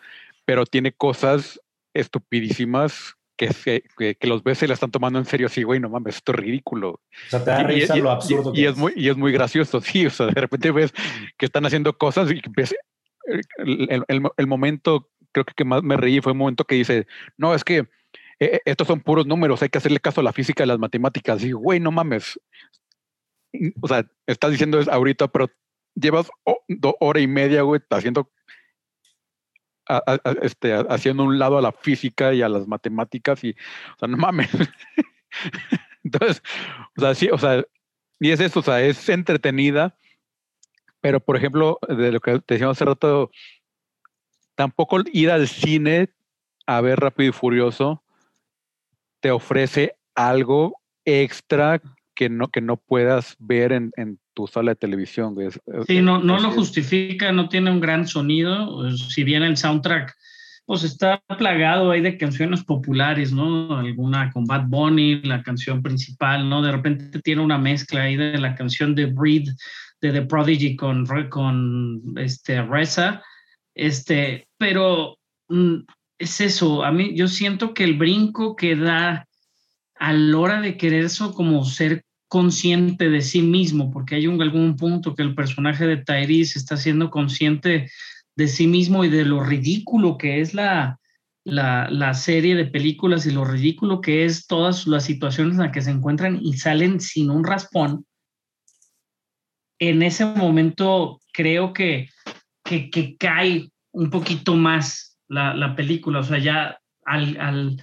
[0.46, 1.60] pero tiene cosas
[1.92, 5.80] estupidísimas que, se- que, que los ves se la están tomando en serio así, güey,
[5.80, 6.92] no mames, esto es ridículo.
[6.92, 8.92] O sea, te da Y- y- risa y- lo absurdo y, que y es muy
[8.96, 10.94] y es muy gracioso, sí, o sea, de repente ves
[11.36, 12.74] que están haciendo cosas y que ves
[13.58, 16.64] el, el- el mo- el momento creo que que más me reí fue un momento
[16.64, 17.06] que dice,
[17.36, 17.86] "No, es que
[18.40, 20.78] eh, eh, estos son puros números, hay que hacerle caso a la física y las
[20.78, 22.40] matemáticas." Y güey, no mames.
[23.80, 25.48] O sea, estás diciendo eso ahorita, pero
[25.94, 26.30] llevas
[26.68, 28.30] do- hora y media, güey, haciendo
[30.42, 34.16] este, haciendo un lado a la física y a las matemáticas y, o sea, no
[34.16, 34.48] mames.
[36.04, 36.42] Entonces,
[36.96, 37.64] o sea, sí, o sea,
[38.20, 39.96] y es eso, o sea, es entretenida,
[41.00, 43.30] pero por ejemplo, de lo que te decíamos hace rato,
[44.54, 46.10] tampoco ir al cine
[46.66, 48.04] a ver Rápido y Furioso
[49.20, 51.80] te ofrece algo extra
[52.14, 55.34] que no, que no puedas ver en, en tu sala de televisión.
[55.40, 59.56] Es- Sí, no, no lo justifica, no tiene un gran sonido, eh, si bien el
[59.56, 60.14] soundtrack
[60.66, 63.76] pues está plagado ahí de canciones populares, ¿no?
[63.76, 66.62] Alguna con Bad Bunny, la canción principal, ¿no?
[66.62, 69.48] De repente tiene una mezcla ahí de la canción de Breed
[70.00, 73.20] de The Prodigy con, con este, Reza,
[73.74, 75.18] este, pero
[75.48, 75.78] mm,
[76.20, 79.26] es eso, a mí yo siento que el brinco que da
[79.98, 84.40] a la hora de querer eso como ser consciente de sí mismo, porque hay un,
[84.40, 87.90] algún punto que el personaje de Tyrese está siendo consciente
[88.36, 91.00] de sí mismo y de lo ridículo que es la,
[91.42, 95.72] la, la serie de películas y lo ridículo que es todas las situaciones en las
[95.72, 98.04] que se encuentran y salen sin un raspón.
[99.78, 102.10] En ese momento creo que,
[102.62, 107.82] que, que cae un poquito más la, la película, o sea, ya al, al,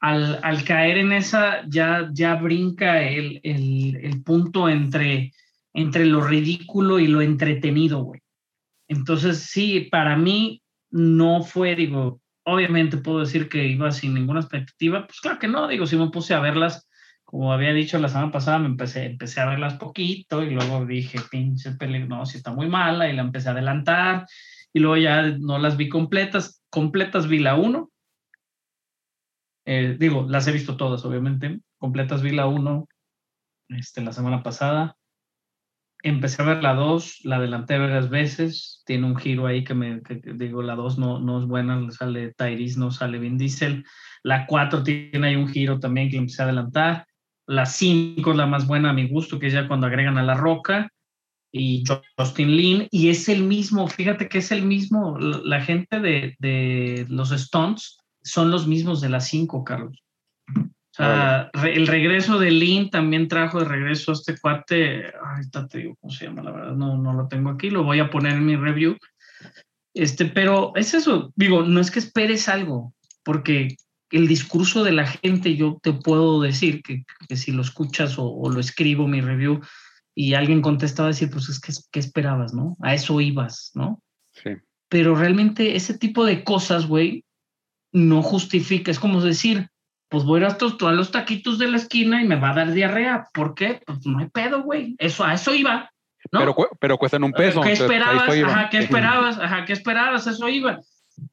[0.00, 5.32] al, al, caer en esa, ya, ya brinca el, el, el, punto entre,
[5.74, 8.20] entre lo ridículo y lo entretenido, güey.
[8.88, 15.06] Entonces, sí, para mí no fue, digo, obviamente puedo decir que iba sin ninguna expectativa,
[15.06, 16.88] pues claro que no, digo, si me puse a verlas,
[17.24, 21.18] como había dicho la semana pasada, me empecé, empecé a verlas poquito y luego dije,
[21.30, 24.26] pinche película, no, si está muy mala y la empecé a adelantar
[24.72, 27.90] y luego ya no las vi completas, completas vi la 1,
[29.66, 31.60] eh, digo, las he visto todas, obviamente.
[31.78, 32.88] Completas vi la 1
[33.68, 34.96] este, la semana pasada.
[36.02, 38.82] Empecé a ver la 2, la adelanté varias veces.
[38.86, 40.00] Tiene un giro ahí que me
[40.34, 43.84] digo, la 2 no, no es buena, sale Tyrese, no sale Vin Diesel.
[44.22, 47.06] La 4 tiene ahí un giro también que empecé a adelantar.
[47.46, 50.22] La 5 es la más buena a mi gusto, que es ya cuando agregan a
[50.22, 50.90] La Roca
[51.52, 51.84] y
[52.16, 52.88] Justin Lin.
[52.90, 57.98] Y es el mismo, fíjate que es el mismo, la, gente de, de los Stones
[58.22, 60.02] son los mismos de las cinco, Carlos.
[60.56, 65.78] O sea, el regreso de Lynn también trajo de regreso a este cuate, ahorita te
[65.78, 68.32] digo cómo se llama, la verdad, no, no lo tengo aquí, lo voy a poner
[68.32, 68.96] en mi review.
[69.94, 72.92] Este, pero es eso, digo, no es que esperes algo,
[73.22, 73.76] porque
[74.10, 78.24] el discurso de la gente, yo te puedo decir que, que si lo escuchas o,
[78.24, 79.60] o, lo escribo mi review
[80.14, 82.76] y alguien contesta, va a decir, pues es que, ¿qué esperabas, no?
[82.80, 84.02] A eso ibas, ¿no?
[84.32, 84.50] Sí.
[84.88, 87.24] Pero realmente ese tipo de cosas, güey,
[87.92, 88.90] no justifica.
[88.90, 89.68] Es como decir,
[90.08, 92.50] pues voy a ir a, estos, a los taquitos de la esquina y me va
[92.50, 93.28] a dar diarrea.
[93.32, 93.80] ¿Por qué?
[93.86, 94.96] Pues no hay pedo, güey.
[94.98, 95.90] Eso, a eso iba.
[96.32, 96.40] ¿no?
[96.40, 97.60] Pero, pero cuestan un peso.
[97.60, 98.28] ¿Qué esperabas?
[98.28, 99.38] Ajá, ¿qué esperabas?
[99.38, 100.26] Ajá, ¿qué esperabas?
[100.26, 100.80] Eso iba.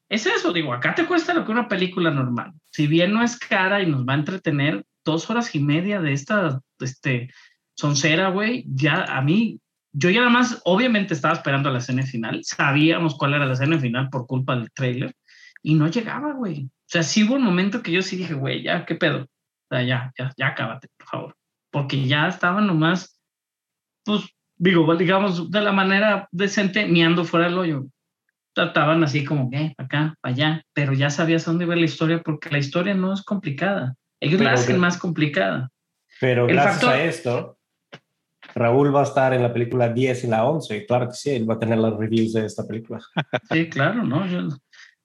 [0.09, 2.53] Es eso, digo, acá te cuesta lo que una película normal.
[2.71, 6.13] Si bien no es cara y nos va a entretener, dos horas y media de
[6.13, 7.29] esta este,
[7.77, 9.59] soncera, güey, ya a mí,
[9.93, 13.79] yo ya nada más, obviamente estaba esperando la escena final, sabíamos cuál era la escena
[13.79, 15.15] final por culpa del trailer,
[15.61, 16.65] y no llegaba, güey.
[16.65, 19.23] O sea, sí hubo un momento que yo sí dije, güey, ya, ¿qué pedo?
[19.23, 21.35] O sea, ya, ya, ya acábate, por favor.
[21.71, 23.19] Porque ya estaban nomás,
[24.05, 24.23] pues,
[24.55, 27.85] digo, digamos, de la manera decente, miando fuera del hoyo.
[28.53, 32.49] Trataban así como, eh, acá, allá, pero ya sabías a dónde iba la historia porque
[32.49, 33.95] la historia no es complicada.
[34.19, 35.69] Ellos pero la hacen que, más complicada.
[36.19, 37.56] Pero El gracias factor, a esto,
[38.57, 40.85] Raúl va a estar en la película 10 y la 11.
[40.85, 42.99] Claro que sí, él va a tener las reviews de esta película.
[43.51, 44.25] Sí, claro, ¿no?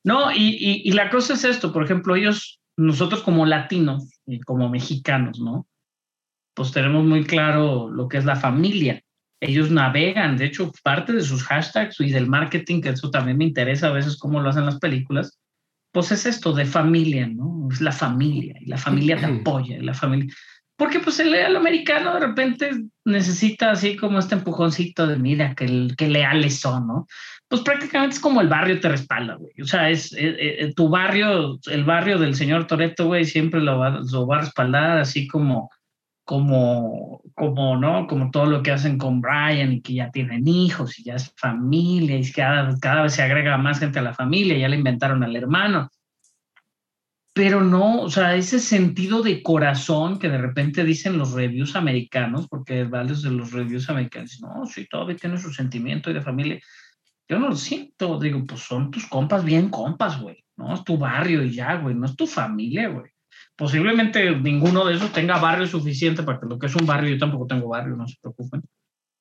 [0.04, 4.40] No, y, y, y, la cosa es esto, por ejemplo, ellos, nosotros como latinos y
[4.40, 5.66] como mexicanos, ¿no?
[6.54, 9.00] Pues tenemos muy claro lo que es la familia.
[9.40, 13.44] Ellos navegan, de hecho, parte de sus hashtags y del marketing, que eso también me
[13.44, 15.38] interesa a veces cómo lo hacen las películas,
[15.92, 17.68] pues es esto de familia, ¿no?
[17.70, 20.34] Es la familia, y la familia te apoya, y la familia...
[20.82, 22.70] Porque pues el, el americano de repente
[23.04, 27.06] necesita así como este empujoncito de mira, que, que leales son, ¿no?
[27.46, 29.52] Pues prácticamente es como el barrio te respalda, güey.
[29.62, 33.78] O sea, es eh, eh, tu barrio, el barrio del señor Toreto, güey, siempre lo
[33.78, 35.70] va, lo va a respaldar, así como,
[36.24, 38.08] como, como, ¿no?
[38.08, 41.32] Como todo lo que hacen con Brian y que ya tienen hijos y ya es
[41.36, 45.22] familia y cada, cada vez se agrega más gente a la familia, ya le inventaron
[45.22, 45.92] al hermano
[47.34, 52.46] pero no, o sea, ese sentido de corazón que de repente dicen los reviews americanos,
[52.46, 56.60] porque varios de los reviews americanos, no, sí, todavía tiene su sentimiento y de familia.
[57.26, 60.74] Yo no lo siento, digo, pues son tus compas bien compas, güey, ¿no?
[60.74, 63.10] Es tu barrio y ya, güey, no es tu familia, güey.
[63.56, 67.18] Posiblemente ninguno de esos tenga barrio suficiente para que lo que es un barrio, yo
[67.18, 68.62] tampoco tengo barrio, no se preocupen.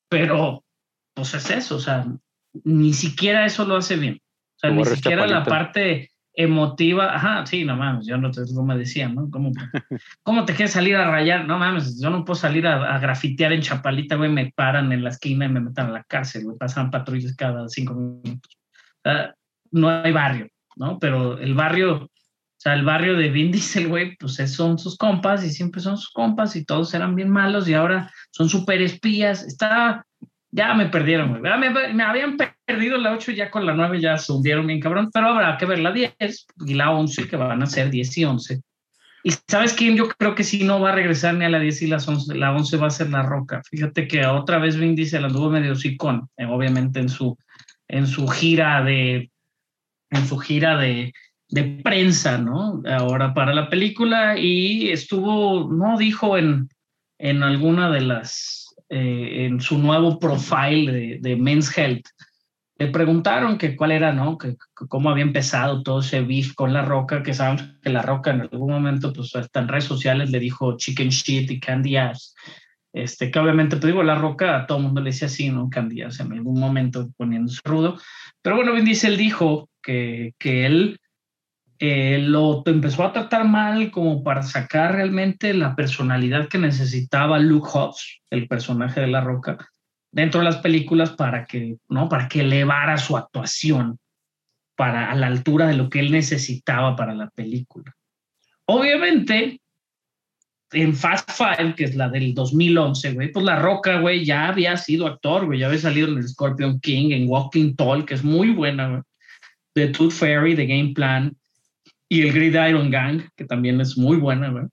[0.10, 0.66] Pero,
[1.14, 2.06] pues es eso, o sea,
[2.66, 4.20] ni siquiera eso lo hace bien.
[4.58, 8.78] O sea, ni siquiera la parte emotiva, ajá, sí, no mames, yo no te, me
[8.78, 9.30] decían, ¿no?
[9.30, 9.52] ¿Cómo,
[10.24, 11.46] ¿Cómo te quieres salir a rayar?
[11.48, 15.04] No mames, yo no puedo salir a, a grafitear en Chapalita, güey, me paran en
[15.04, 18.58] la esquina y me meten a la cárcel, güey, pasan patrullas cada cinco minutos.
[19.04, 19.34] Sea,
[19.72, 21.00] no hay barrio, ¿no?
[21.00, 22.10] Pero el barrio, o
[22.58, 25.98] sea, el barrio de Vin Diesel, güey, pues es- son sus compas y siempre son
[25.98, 29.44] sus compas y todos eran bien malos y ahora son súper espías.
[29.44, 30.06] Está,
[30.52, 31.42] ya me perdieron, güey.
[31.44, 34.80] Ya Me, me habían perdido la 8 ya con la 9 ya se hundieron bien
[34.80, 36.16] cabrón, pero habrá que ver la 10
[36.66, 38.62] y la 11 que van a ser 10 y 11.
[39.24, 41.84] Y sabes quién yo creo que sí no va a regresar ni a la 10
[41.84, 43.62] y las 11, la 11 va a ser la Roca.
[43.70, 47.38] Fíjate que otra vez Vin Diesel anduvo medio sicón, eh, obviamente en su
[47.88, 49.30] en su gira de
[50.10, 51.14] en su gira de,
[51.50, 52.82] de prensa, ¿no?
[52.86, 56.70] Ahora para la película y estuvo, no dijo en,
[57.20, 58.61] en alguna de las,
[58.94, 62.08] eh, en su nuevo profile de, de Men's Health,
[62.78, 64.38] le preguntaron que cuál era, ¿no?
[64.38, 68.02] Que, que cómo había empezado todo ese beef con La Roca, que sabemos que La
[68.02, 71.96] Roca en algún momento, pues hasta en redes sociales le dijo chicken shit y candy
[71.96, 72.36] ass.
[72.92, 75.70] Este, que obviamente, pues digo, La Roca a todo el mundo le decía así, ¿no?
[75.70, 77.98] Candy ass en algún momento poniéndose rudo.
[78.42, 81.00] Pero bueno, Vin Diesel dijo que, que él
[81.84, 87.68] eh, lo empezó a tratar mal como para sacar realmente la personalidad que necesitaba Luke
[87.74, 89.58] Hobbs, el personaje de La Roca,
[90.12, 92.08] dentro de las películas para que, ¿no?
[92.08, 93.98] Para que elevara su actuación
[94.78, 97.92] para, a la altura de lo que él necesitaba para la película.
[98.66, 99.60] Obviamente,
[100.74, 104.78] en Fast Five, que es la del 2011, güey, pues La Roca, güey, ya había
[104.78, 108.52] sido actor, güey, ya había salido en Scorpion King, en Walking Tall, que es muy
[108.52, 109.02] buena, güey,
[109.74, 111.36] de Tooth Fairy, de Game Plan,
[112.12, 114.66] y el Gridiron Gang, que también es muy buena, güey.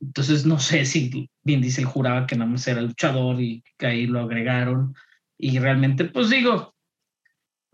[0.00, 4.06] Entonces, no sé si Vin Diesel juraba que nada más era luchador y que ahí
[4.08, 4.92] lo agregaron.
[5.38, 6.74] Y realmente, pues digo,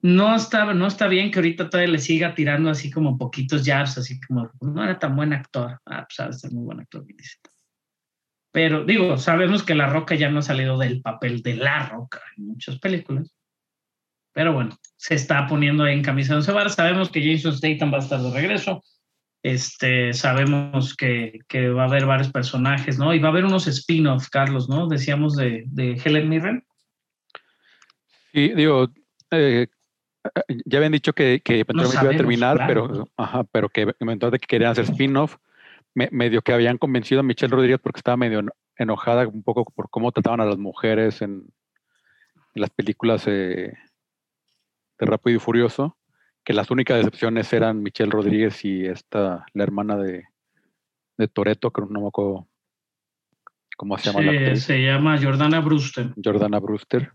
[0.02, 3.96] no está, no está bien que ahorita todavía le siga tirando así como poquitos jabs,
[3.96, 5.80] así como, no era tan buen actor.
[5.86, 7.40] Ah, pues sabe ser muy buen actor, Vin Diesel.
[8.52, 12.20] Pero digo, sabemos que La Roca ya no ha salido del papel de La Roca
[12.36, 13.34] en muchas películas.
[14.32, 16.74] Pero bueno, se está poniendo en camisa de once varas.
[16.74, 18.82] Sabemos que Jason Statham va a estar de regreso.
[19.42, 23.14] Este, sabemos que, que va a haber varios personajes, ¿no?
[23.14, 24.86] Y va a haber unos spin-off, Carlos, ¿no?
[24.86, 26.64] Decíamos de, de Helen Mirren.
[28.32, 28.88] Y digo,
[29.30, 29.66] eh,
[30.66, 32.88] ya habían dicho que, que eventualmente iba a terminar, claro.
[32.88, 35.36] pero, ajá, pero que eventualmente que querían hacer spin-off.
[35.92, 39.64] Me- medio que habían convencido a Michelle Rodríguez porque estaba medio eno- enojada un poco
[39.64, 41.46] por cómo trataban a las mujeres en,
[42.54, 43.72] en las películas eh,
[45.00, 45.96] de Rápido y Furioso,
[46.44, 50.24] que las únicas decepciones eran Michelle Rodríguez y esta, la hermana de,
[51.16, 52.46] de Toreto, que no me acuerdo
[53.76, 56.12] cómo se llama la Se, llama Jordana Brewster.
[56.22, 57.12] Jordana Brewster.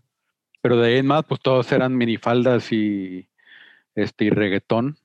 [0.60, 3.28] Pero de ahí en más, pues todos eran minifaldas y
[3.94, 4.98] este y reggaetón.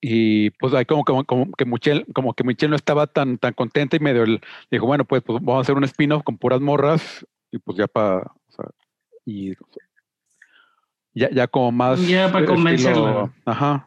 [0.00, 3.52] Y pues ahí como, como, como que Michelle, como que Michelle no estaba tan, tan
[3.52, 4.24] contenta y medio
[4.70, 7.86] dijo, bueno, pues, pues vamos a hacer un spin-off con puras morras y pues ya
[7.86, 8.32] para
[9.26, 9.54] y
[11.14, 13.32] ya, ya como más Ya pa' eh, convencerla.
[13.44, 13.84] ajá.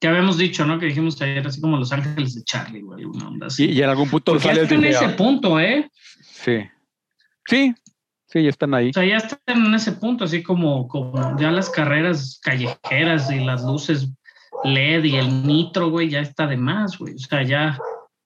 [0.00, 0.78] Que habíamos dicho, ¿no?
[0.78, 3.64] Que dijimos ayer, así como Los Ángeles de Charlie, güey, una onda así.
[3.66, 5.90] Y, y en algún punto Porque ya sale están en ese "Ah, punto, ¿eh?
[6.20, 6.58] sí.
[7.46, 7.74] Sí,
[8.26, 8.90] sí, ya están ahí.
[8.90, 13.40] O sea, ya están en ese punto, así como, como ya las carreras callejeras y
[13.44, 14.10] las luces
[14.64, 17.14] LED y el nitro, güey, ya está de más, güey.
[17.14, 17.78] O sea, ya,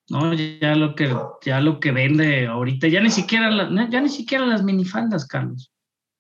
[0.09, 1.15] no, ya lo que,
[1.45, 5.71] ya lo que vende ahorita, ya ni siquiera, la- ya ni siquiera las minifaldas, Carlos.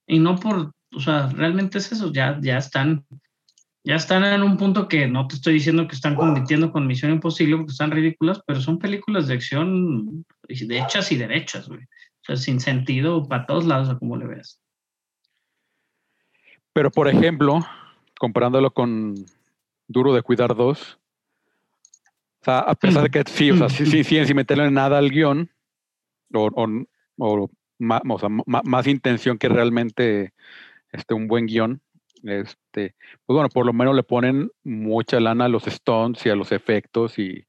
[0.06, 3.04] Y no por, o sea, realmente es eso, ya, ya están,
[3.84, 7.12] ya están en un punto que no te estoy diciendo que están compitiendo con Misión
[7.12, 11.80] Imposible porque están ridículas, pero son películas de acción de hechas y derechas, güey.
[11.82, 14.60] O sea, sin sentido para todos lados, a como le veas.
[16.72, 17.66] Pero, por ejemplo,
[18.18, 19.14] comparándolo con
[19.88, 20.98] Duro de Cuidar 2,
[22.40, 24.98] O sea, a pesar de que sí, o sea, sí, sí, sí, sin meterle nada
[24.98, 25.50] al guion,
[26.32, 26.48] o,
[27.16, 30.32] o, ma- o sea, más intención que realmente
[30.92, 31.80] este, un buen guion,
[32.24, 32.94] este,
[33.26, 36.50] pues bueno, por lo menos le ponen mucha lana a los stunts y a los
[36.52, 37.46] efectos y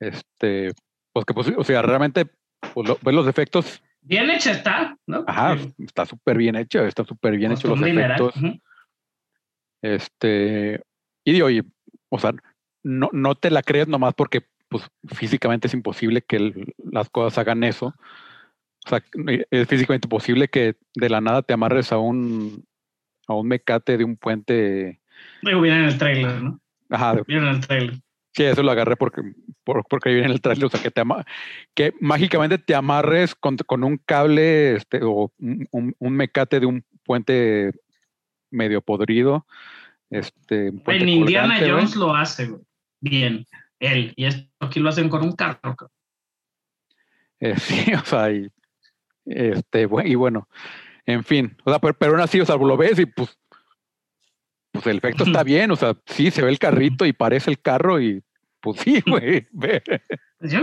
[0.00, 0.72] este,
[1.12, 2.26] pues que pues, o sea, realmente
[2.74, 5.24] pues, lo- ves los efectos, Bien hecha está, ¿no?
[5.28, 8.10] ajá, está súper bien hecho, está súper bien hecho los un dineral.
[8.20, 8.36] efectos.
[8.36, 8.58] Ujú.
[9.80, 10.80] Este,
[11.24, 11.62] y digo, y,
[12.08, 12.32] o sea,
[12.82, 17.38] no, no te la crees nomás porque pues, físicamente es imposible que el- las cosas
[17.38, 17.94] hagan eso.
[18.84, 22.64] O sea, e- es físicamente posible que de la nada te amarres a un,
[23.28, 25.00] a un mecate de un puente.
[25.42, 26.60] Digo, viene en el trailer, ¿no?
[26.90, 27.94] Ajá, Viene en el trailer.
[28.34, 29.22] sí, eso lo agarré porque,
[29.64, 30.64] por- porque viene en el trailer.
[30.66, 31.24] O sea, que, te ama-
[31.74, 36.84] que mágicamente te amarres con, con un cable este, o un, un- mecate de un
[37.04, 37.72] puente
[38.50, 39.46] medio podrido.
[40.10, 41.70] Este, En Indiana colgante.
[41.70, 42.62] Jones lo hace, güey.
[43.00, 43.46] Bien.
[43.80, 44.12] Él.
[44.16, 45.74] Y esto aquí lo hacen con un carro.
[47.40, 48.48] Eh, sí, o sea, y,
[49.26, 50.48] este, y bueno,
[51.06, 53.38] en fin, o sea, pero, pero aún así, o sea, lo ves y pues,
[54.72, 57.60] pues el efecto está bien, o sea, sí, se ve el carrito y parece el
[57.60, 58.22] carro y
[58.60, 59.46] pues sí, güey,
[60.40, 60.58] Yo-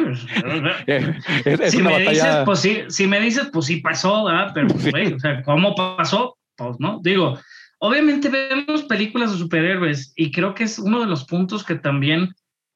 [0.88, 1.16] eh,
[1.46, 4.26] es, es si, una me dices, batalla, pues sí, si me dices, pues sí pasó,
[4.26, 4.52] ¿verdad?
[4.54, 4.90] Pero, Sí.
[4.92, 6.38] güey, o sea, ¿cómo pasó?
[6.56, 7.00] Pues no.
[7.04, 7.38] Digo,
[7.80, 12.30] obviamente vemos películas de superhéroes y creo que es uno de los puntos que también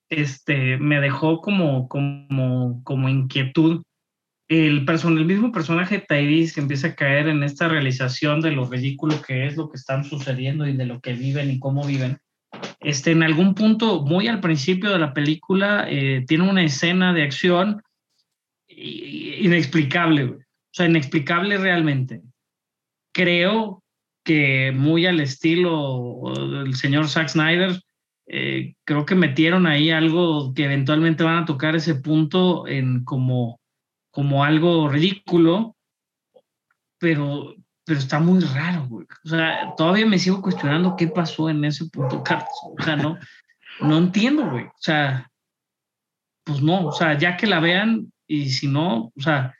[0.10, 3.81] este, me dejó como, como, como inquietud.
[4.53, 9.19] El, person el mismo personaje Tyrese empieza a caer en esta realización de lo ridículo
[9.21, 12.19] que es lo que están sucediendo y de lo que viven y cómo viven.
[12.80, 17.23] Este, en algún punto, muy al principio de la película, eh, tiene una escena de
[17.23, 17.81] acción
[18.67, 20.38] inexplicable, o
[20.71, 22.21] sea, inexplicable realmente.
[23.11, 23.81] Creo
[24.23, 26.21] que muy al estilo
[26.61, 27.81] del señor Zack Snyder,
[28.27, 33.59] eh, creo que metieron ahí algo que eventualmente van a tocar ese punto en como,
[34.14, 35.76] como algo ridículo,
[36.99, 39.07] pero, pero está muy raro, güey.
[39.26, 42.48] O sea, todavía me sigo cuestionando qué pasó en ese punto, Carlos.
[42.77, 43.18] O sea, no,
[43.81, 44.65] no entiendo, güey.
[44.65, 45.31] O sea,
[46.44, 49.56] pues no, o sea, ya que la vean y si no, o sea,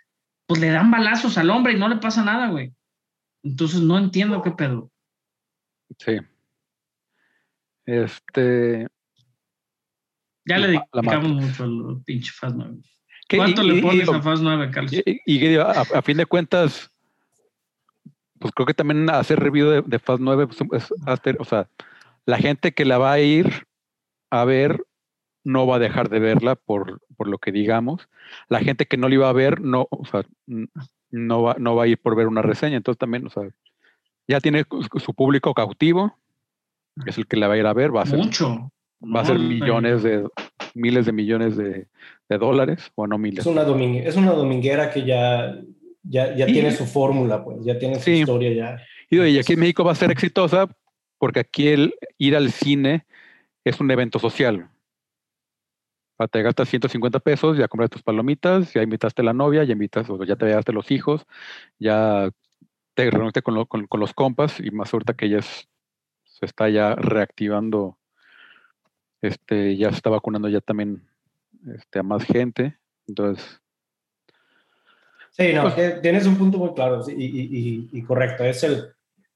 [0.46, 2.72] pues le dan balazos al hombre y no le pasa nada, güey.
[3.42, 4.92] Entonces no entiendo qué pedo.
[5.98, 6.18] sí.
[7.86, 8.88] Este,
[10.46, 12.82] Ya le dedicamos mucho al pinche Fast 9.
[13.34, 14.94] ¿Qué- ¿Cuánto y- le pones y- a Fast 9, Carlos?
[15.26, 16.92] Y, a, a fin de cuentas,
[18.40, 21.68] pues creo que también hacer review de, de Fast 9, pues, es hacer- o sea,
[22.26, 23.66] la gente que la va a ir
[24.30, 24.84] a ver
[25.44, 28.08] no va a dejar de verla por, por lo que digamos.
[28.48, 30.24] La gente que no la iba a ver no, o sea,
[31.12, 32.78] no va, no va a ir por ver una reseña.
[32.78, 33.44] Entonces también, o sea,
[34.28, 34.64] ya tiene
[35.04, 36.18] su público cautivo,
[37.06, 38.72] es el que la va a ir a ver, va a ser, Mucho.
[39.04, 40.26] va a ser millones de,
[40.74, 41.88] miles de millones de,
[42.30, 43.40] de dólares, o no miles.
[43.40, 45.60] Es una, domingue- es una dominguera que ya,
[46.04, 46.54] ya, ya Sí.
[46.54, 48.12] tiene su fórmula, pues, ya tiene su Sí.
[48.22, 48.78] historia ya.
[49.10, 50.68] Y, y aquí en México va a ser exitosa
[51.20, 53.06] porque aquí el ir al cine
[53.64, 54.70] es un evento social.
[56.18, 59.74] Sea, Te gastas 150 pesos, ya compras tus palomitas, ya invitaste a la novia, ya
[59.74, 61.26] invitas, o ya te llevaste los hijos,
[61.80, 62.30] ya
[62.96, 65.68] te reuniste con, lo- con- con los compas y más ahorita que ya es-
[66.24, 67.98] se está ya reactivando,
[69.24, 71.02] este, ya se está vacunando ya también
[71.76, 72.78] este, a más gente.
[73.08, 73.60] Entonces,
[75.32, 78.44] Sí, no, Pues- que tienes un punto muy claro y, y- y- y correcto.
[78.44, 78.90] Es el,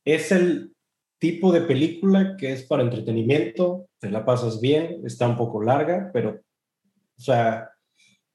[0.05, 0.71] es el
[1.17, 6.11] tipo de película que es para entretenimiento, te la pasas bien, está un poco larga,
[6.13, 6.39] pero,
[7.17, 7.71] o sea,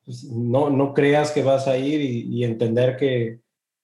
[0.04, 3.38] pues, no, no creas que vas a ir y, y entender que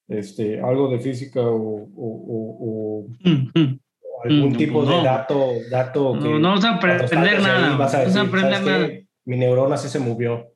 [0.09, 3.79] este, algo de física o, o- o- o Mm,
[4.25, 4.99] algún Mm, tipo no.
[4.99, 6.21] de dato, dato que...
[6.29, 7.61] No, no vas a aprender nada.
[7.61, 8.87] vas a No vas a decir, aprender "¿Sabes nada.
[8.89, 9.07] qué?
[9.25, 10.47] Mi neurona sí se movió.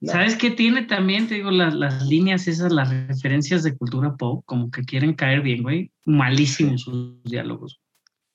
[0.00, 0.12] No.
[0.12, 1.28] ¿Sabes qué tiene también?
[1.28, 5.42] Te digo, las, las líneas esas, las referencias de cultura pop, como que quieren caer
[5.42, 5.90] bien, güey.
[6.06, 7.80] Malísimos sus diálogos.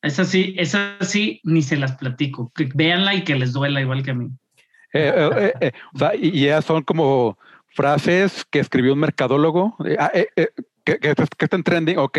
[0.04, 2.52] Esas sí, esas sí, ni se las platico.
[2.54, 4.28] Que véanla y que les duela igual que a mí.
[4.94, 7.38] Eh, eh, eh, eh, o sea, y, y ellas son como
[7.70, 9.76] frases que escribió un mercadólogo.
[10.86, 12.18] Eh, que, que, que están trending, ok,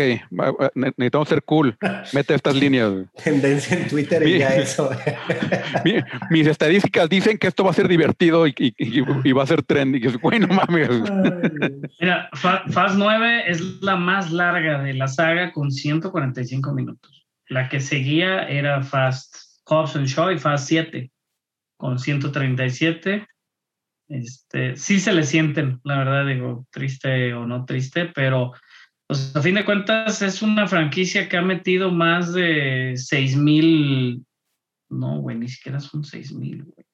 [0.75, 1.77] ne- necesitamos ser cool,
[2.13, 2.93] mete estas líneas.
[3.23, 4.89] Tendencia en Twitter y Mi- ya eso.
[5.85, 9.43] Mi- mis estadísticas dicen que esto va a ser divertido y, y- y- y va
[9.43, 10.03] a ser trending.
[10.03, 10.89] Y es, güey, no mames.
[11.99, 17.25] Mira, Fa- Fast 9 es la más larga de la saga con 145 minutos.
[17.49, 19.35] La que seguía era Fast
[19.65, 21.11] Hobbs and Shaw y Fast 7
[21.77, 23.25] con 137.
[24.09, 28.53] Este, sí se le sienten, la verdad, digo, triste o no triste, pero
[29.05, 34.25] pues, a fin de cuentas es una franquicia que ha metido más de 6 mil,
[34.89, 36.85] no, güey, ni siquiera son 6 mil, güey.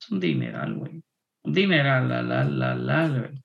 [0.00, 1.02] Es un dineral, güey.
[1.42, 3.44] Un dineral, la, la, la, la, güey.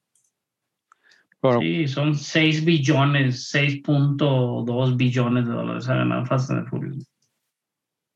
[1.62, 7.10] Sí, son 6 billones, 6.2 billones de dólares ha ganado Fast and Furious.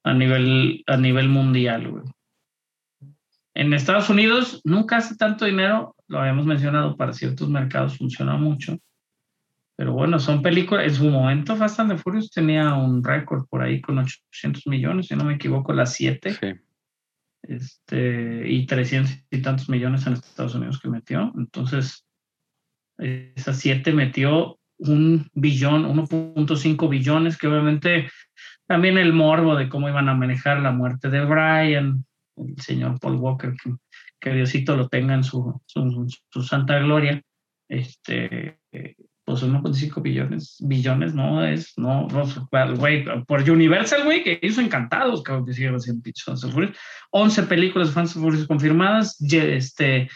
[0.04, 2.04] A nivel, a nivel mundial, güey.
[3.56, 8.78] En Estados Unidos nunca hace tanto dinero, lo habíamos mencionado, para ciertos mercados funciona mucho.
[9.76, 10.86] Pero bueno, son películas.
[10.86, 15.08] En su momento, Fast and the Furious tenía un récord por ahí con 800 millones,
[15.08, 16.54] si no me equivoco, las 7 sí.
[17.44, 21.32] este, y 300 y tantos millones en Estados Unidos que metió.
[21.38, 22.06] Entonces,
[22.98, 28.10] esas siete metió un billón, 1.5 billones, que obviamente
[28.68, 32.06] también el morbo de cómo iban a manejar la muerte de Brian,
[32.38, 33.74] el señor Paul Walker, que,
[34.20, 37.22] que Diosito lo tenga en su, su, su santa gloria,
[37.70, 38.60] este,
[39.26, 45.24] pues 1.5 billones, billones, no es, no, no, güey, por Universal, güey, que ellos encantados,
[45.24, 46.78] que Fast and Furious.
[47.12, 50.10] 11 películas de and Furious confirmadas, este,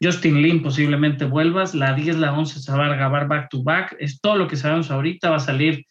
[0.00, 3.96] Justin Lin posiblemente vuelvas, la 10, la 11 se va a grabar back to back,
[3.98, 5.84] es todo lo que sabemos ahorita, va a salir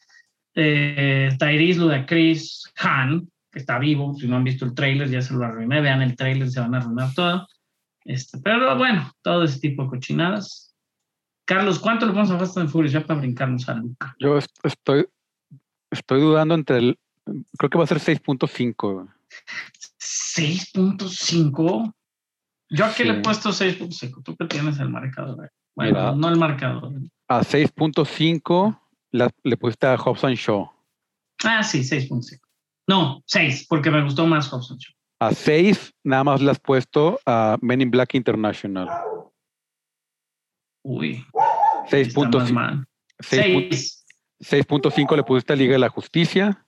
[0.56, 5.34] eh, Tyrese Ludacris Han, que está vivo, si no han visto el trailer ya se
[5.34, 7.48] lo arruiné, vean el trailer, se van a arruinar todo,
[8.06, 10.76] este, pero bueno, todo ese tipo de cochinadas.
[11.46, 14.16] Carlos, ¿cuánto le ponemos a Fast and Furious ya para brincarnos a Luca?
[14.20, 15.06] Yo est- estoy,
[15.92, 17.00] estoy dudando entre el.
[17.58, 19.08] Creo que va a ser 6.5.
[20.00, 21.94] 6.5.
[22.70, 24.24] Yo aquí le he puesto 6.5.
[24.24, 25.36] Tú que tienes el marcador.
[25.36, 25.50] güey.
[25.76, 26.16] Bueno, Mira.
[26.16, 26.94] no el marcador.
[27.28, 28.80] A 6.5
[29.12, 30.70] la- le pusiste a Hobson Shaw.
[31.44, 32.40] Ah, sí, 6.5.
[32.88, 34.96] No, 6, porque me gustó más Hobson Show.
[35.20, 38.90] A 6 nada más le has puesto a Men in Black International.
[40.84, 41.24] Uy,
[41.90, 42.86] 6.5 está más mal.
[43.20, 44.06] 6.5 6.
[44.42, 46.66] 6.5 le pusiste a Liga de la Justicia.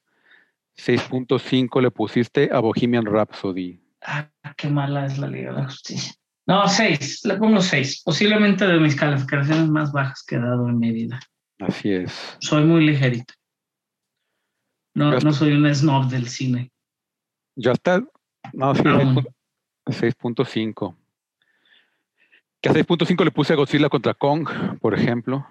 [0.77, 3.81] 6.5 le pusiste a Bohemian Rhapsody.
[4.01, 6.13] Ah, qué mala es la Liga de la Justicia.
[6.45, 7.25] No, 6.
[7.25, 8.03] Le pongo 6.
[8.03, 11.19] Posiblemente de mis calificaciones más bajas que he dado en mi vida.
[11.59, 12.37] Así es.
[12.39, 13.33] Soy muy ligerito.
[14.95, 16.71] No, Yo no soy un snob del cine.
[17.55, 18.03] Ya está.
[18.53, 19.25] No, sí, Aún.
[19.85, 20.95] 6.5.
[22.61, 24.47] Que a 6.5 le puse a Godzilla contra Kong,
[24.79, 25.45] por ejemplo.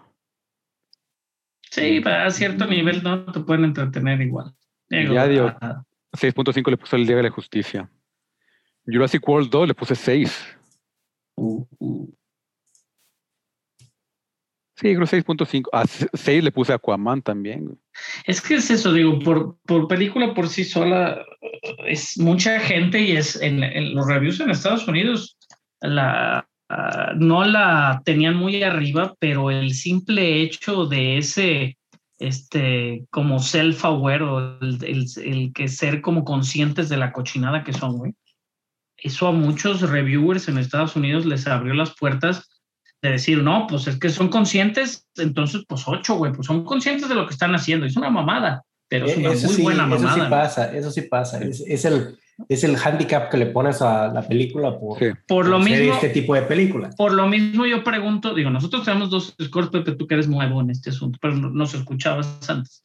[1.71, 4.55] Sí, a cierto nivel no te pueden entretener igual.
[4.89, 5.57] Digo, Ya dio.
[5.61, 7.91] ah, 6.5 le puse a Liga de la Justicia.
[8.87, 10.57] Jurassic World 2 le puse 6.
[11.37, 12.15] uh, uh.
[14.83, 15.69] Sí, creo 6.5.
[15.73, 17.79] A 6 le puse Aquaman también.
[18.27, 21.25] Es que es eso, digo, por, por película por sí sola
[21.87, 25.39] es mucha gente y es en, en los reviews en Estados Unidos
[25.81, 31.79] la ah, no la tenían muy arriba, pero el simple hecho de ese
[32.19, 37.73] este como self-aware o el, el- el que ser como conscientes de la cochinada que
[37.73, 38.15] son, güey.
[38.97, 42.49] Eso a muchos reviewers en Estados Unidos les abrió las puertas
[43.03, 47.09] de decir, no, pues es que son conscientes, entonces pues ocho, güey, pues son conscientes
[47.09, 47.85] de lo que están haciendo.
[47.85, 50.15] Es una mamada, pero es una Eh, Eso muy sí, buena eso mamada.
[50.15, 50.31] sí ¿no?
[50.31, 51.39] pasa, eso sí pasa.
[51.41, 52.17] Es, es el,
[52.49, 55.07] es el handicap que le pones a la película por, Sí.
[55.27, 56.91] Por lo mismo, este tipo de película.
[56.97, 60.61] por lo mismo yo pregunto, digo, nosotros tenemos dos scores, Pepe, tú que eres nuevo
[60.61, 62.85] en este asunto, pero no- nos escuchabas antes.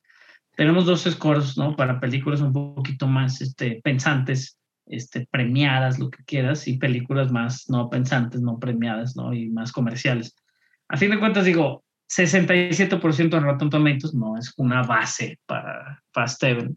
[0.55, 1.75] Tenemos dos scores, ¿no?
[1.75, 4.57] Para películas un poquito más este, pensantes,
[4.89, 9.33] este, premiadas, lo que quieras, y películas más no pensantes, no premiadas, ¿no?
[9.33, 10.35] Y más comerciales.
[10.89, 16.27] A fin de cuentas, digo, 67% en Rotten Tomatoes no es una base para, para
[16.27, 16.75] Steven.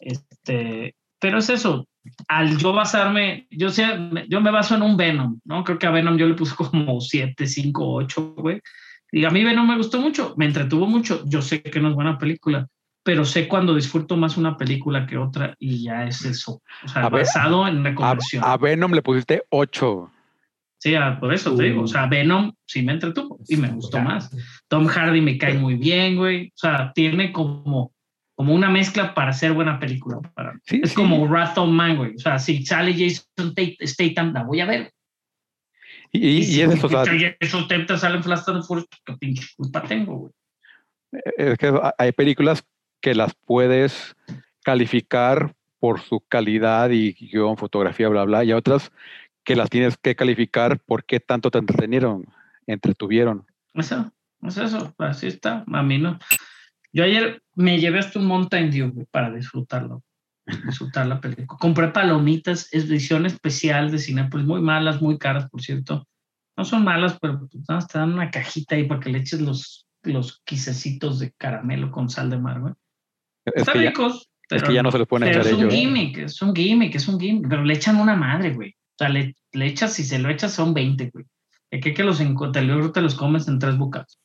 [0.00, 1.88] Este, pero es eso,
[2.28, 3.98] al yo basarme, yo, sea,
[4.28, 5.64] yo me baso en un Venom, ¿no?
[5.64, 8.60] Creo que a Venom yo le puse como 7, 5, 8, güey.
[9.10, 11.24] Y a mí Venom me gustó mucho, me entretuvo mucho.
[11.26, 12.68] Yo sé que no es buena película,
[13.02, 16.60] pero sé cuando disfruto más una película que otra y ya es eso.
[16.84, 18.44] O sea, A ver, basado en A, reconversión.
[18.44, 20.12] a Venom le pusiste 8.
[20.80, 21.82] Sí, ah, por eso te digo.
[21.82, 24.30] O sea, Venom sí me entretuvo y me gustó más.
[24.68, 26.48] Tom Hardy me cae muy bien, güey.
[26.48, 27.92] O sea, tiene como,
[28.36, 30.18] como una mezcla para hacer buena película.
[30.34, 30.60] Para mí.
[30.64, 30.94] Sí, es sí.
[30.94, 32.14] como Wrath of Man, güey.
[32.14, 34.92] O sea, si sale Jason Tate- Statham, la voy a ver.
[36.12, 37.04] Y, y, y si es eso, o sea,
[37.40, 40.32] Jason Statham sale en Flash and Furious, pues, qué pinche culpa tengo, güey.
[41.36, 42.64] es que hay películas
[43.00, 44.16] que las puedes
[44.62, 48.90] calificar por su calidad y guion, fotografía, bla, bla, y otras
[49.44, 52.26] que las tienes que calificar por qué tanto te entretenieron,
[52.66, 53.46] entretuvieron.
[53.74, 54.12] Eso,
[54.42, 55.64] es eso, así está.
[55.72, 56.18] A mí no.
[56.92, 60.02] Yo ayer me llevé hasta un Mountain Dew para disfrutarlo,
[60.66, 61.58] disfrutar la película.
[61.58, 66.06] Compré palomitas, edición especial de Cinepolis, muy malas, muy caras, por cierto.
[66.56, 69.86] No son malas, pero pues, te dan una cajita ahí para que le eches los,
[70.02, 72.60] los quisecitos de caramelo con sal de mar,
[73.54, 73.62] güey.
[73.62, 74.14] Es que, ya, ricos.
[74.22, 75.74] es pero que ya no se les pueden echar es un ellos.
[75.74, 78.70] gimmick, es un gimmick, es un gimmick, pero le echan una madre, güey.
[78.70, 81.24] O sea, le, le echas, si se lo echas, son 20, güey.
[81.70, 82.64] ¿De qué que los encontras?
[82.94, 84.18] te los comes en tres bocados.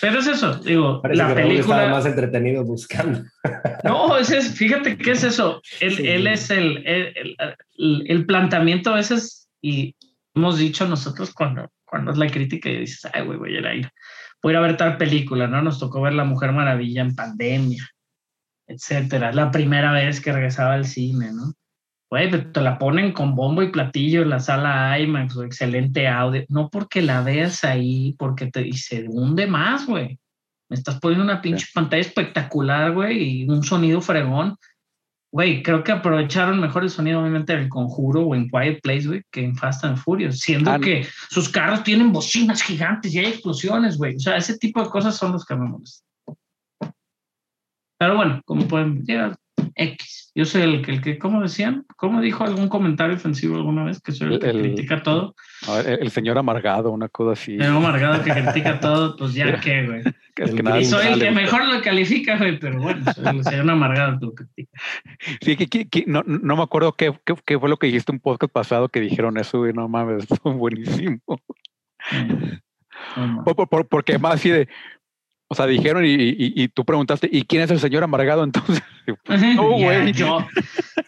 [0.00, 1.88] Pero es eso, digo, Parece la que estaba película.
[1.90, 3.22] más entretenido buscando.
[3.84, 5.62] No, ese es, fíjate qué es eso.
[5.80, 6.06] Él, Sí.
[6.06, 7.34] él es el, el,
[7.78, 9.96] el- el planteamiento a veces, y
[10.34, 13.90] hemos dicho nosotros cuando, cuando es la crítica y dices, ay, güey, voy a ir
[14.42, 15.62] a ir, a ver tal película, ¿no?
[15.62, 17.88] Nos tocó ver La Mujer Maravilla en pandemia,
[18.66, 19.30] etcétera.
[19.30, 21.52] Es la primera vez que regresaba al cine, ¿no?
[22.10, 26.44] Güey, te la ponen con bombo y platillo en la sala IMAX, o excelente audio.
[26.48, 30.18] No porque la veas ahí, porque te y se hunde más, güey.
[30.68, 34.56] Me estás poniendo una pinche pantalla espectacular, güey, y un sonido fregón.
[35.32, 39.06] Güey, creo que aprovecharon mejor el sonido, obviamente, en El Conjuro o en Quiet Place,
[39.06, 43.20] güey, que en Fast and Furious, siendo Ah, que sus carros tienen bocinas gigantes y
[43.20, 44.16] hay explosiones, güey.
[44.16, 46.06] O sea, ese tipo de cosas son los que me molestan.
[47.96, 49.36] Pero bueno, como pueden ver,
[49.74, 50.30] X.
[50.34, 51.84] Yo soy el que, el que, ¿cómo decían?
[51.96, 54.00] ¿Cómo dijo algún comentario ofensivo alguna vez?
[54.00, 55.34] Que soy el, El- que el- critica todo.
[55.68, 57.54] A ver, el, señor amargado, una cosa así.
[57.54, 59.60] El amargado que critica todo, pues ya Mira.
[59.60, 60.02] qué, güey.
[60.34, 60.90] que, es el que nada- gringo.
[60.96, 61.40] Soy el que gusta.
[61.40, 64.70] mejor lo califica, güey, pero bueno, soy el señor amargado que lo critica.
[65.42, 68.12] Sí, que, que- que no, no me acuerdo qué, qué, qué fue lo que dijiste
[68.12, 71.18] un podcast pasado que dijeron eso, güey, no mames, estuvo buenísimo.
[72.12, 72.58] Mm.
[73.16, 73.44] No, no.
[73.44, 74.68] Por- por- por- porque más así de,
[75.52, 78.82] o sea, dijeron y, y- y tú preguntaste, ¿y quién es el señor amargado entonces?
[79.56, 80.12] No, Y era güey.
[80.12, 80.46] yo,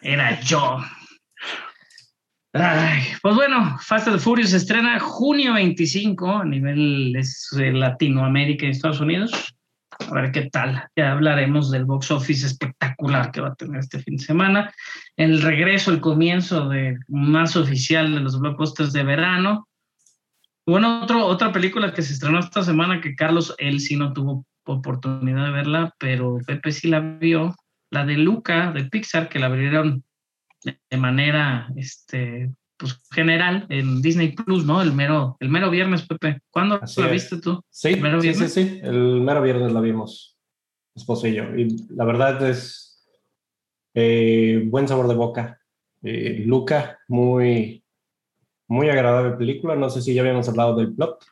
[0.03, 0.79] era yo.
[2.55, 8.71] Ay, pues bueno, Fast and Furious se estrena junio 25 a nivel eh, Latinoamérica y
[8.71, 9.55] Estados Unidos.
[10.11, 10.85] A ver qué tal.
[10.97, 14.73] Ya hablaremos del box office espectacular que va a tener este fin de semana.
[15.17, 19.69] El regreso, el comienzo de más oficial de los blockbusters de verano.
[20.67, 24.47] Bueno, otro, otra película que se estrenó esta semana que Carlos, él sí no tuvo
[24.65, 27.55] oportunidad de verla, pero Pepe sí la vio,
[27.91, 30.05] la de Luca de Pixar, que la abrieron
[30.65, 34.81] de manera este, pues, general en Disney Plus, ¿no?
[34.81, 36.41] El mero, el mero viernes, Pepe.
[36.51, 37.13] ¿Cuándo Así la es.
[37.13, 37.61] viste tú?
[37.71, 38.81] Sí, ¿Mero sí, sí, sí.
[38.83, 40.37] El mero viernes la vimos,
[40.95, 41.45] esposo y yo.
[41.57, 43.05] Y la verdad es
[43.95, 45.61] eh, buen sabor de boca.
[46.03, 47.82] Eh, Luca, muy,
[48.73, 49.77] muy agradable película.
[49.77, 51.25] No sé si ya habíamos hablado del plot.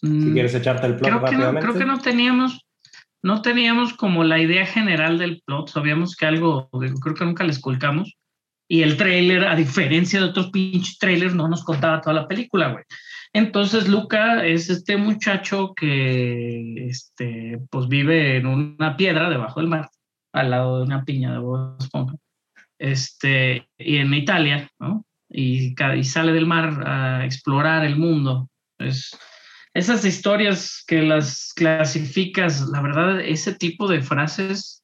[0.00, 1.60] Si Mm, quieres echarte el plot creo que, no, rápidamente.
[1.68, 2.66] creo que no teníamos,
[3.22, 5.68] no teníamos como la idea general del plot.
[5.68, 6.70] Sabíamos que algo,
[7.02, 8.16] creo que nunca les colcamos.
[8.68, 12.68] Y el tráiler, a diferencia de otros pinches trailers, no nos contaba toda la película,
[12.72, 12.84] güey.
[13.32, 19.90] Entonces, Luca es este muchacho que este, pues vive en una piedra debajo del mar,
[20.32, 22.14] al lado de una piña de Bob Esponja.
[22.78, 25.04] Este, y en Italia, ¿no?
[25.32, 25.74] Y,
[26.04, 28.48] sale del mar a explorar el mundo.
[28.78, 29.16] Es,
[29.74, 34.82] esas historias que las clasificas, la verdad, ese tipo de frases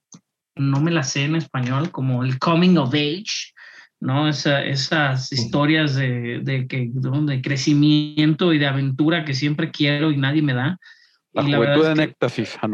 [0.54, 3.52] no me las sé en español, como el coming of age,
[4.00, 4.28] ¿no?
[4.28, 10.16] Esa- esas historias de, de, que, de crecimiento y de aventura que siempre quiero y
[10.16, 10.78] nadie me da.
[11.32, 12.68] La Y la juventud es en que- éxtasis, ah,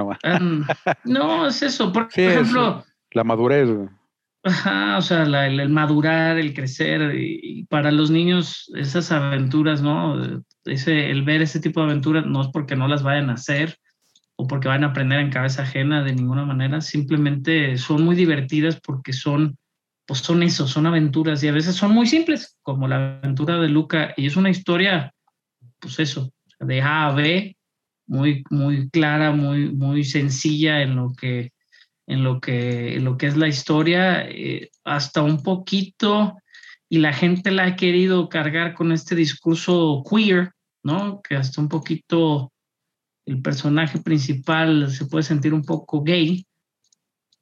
[1.05, 1.93] no, es eso.
[1.93, 3.69] Por, Sí, por es- ejemplo, la madurez.
[4.45, 7.15] O sea, el, madurar, el crecer,
[7.69, 10.43] para los niños esas aventuras, ¿no?
[10.65, 13.79] Ese, el ver ese tipo de aventuras no es porque no las vayan a hacer
[14.37, 18.81] o porque van a aprender en cabeza ajena de ninguna manera, simplemente son muy divertidas
[18.81, 19.57] porque son,
[20.07, 23.69] pues son eso, son aventuras y a veces son muy simples, como la aventura de
[23.69, 25.15] Luca, y es una historia,
[25.79, 27.57] pues eso, de A a B,
[28.07, 31.52] muy, muy clara, muy, muy sencilla en lo que
[32.13, 36.37] en lo que, en lo que es la historia, eh, hasta un poquito,
[36.89, 40.53] y la gente la ha querido cargar con este discurso queer,
[40.83, 41.23] ¿no?
[41.23, 42.53] Que hasta un poquito
[43.25, 46.45] el personaje principal se puede sentir un poco gay.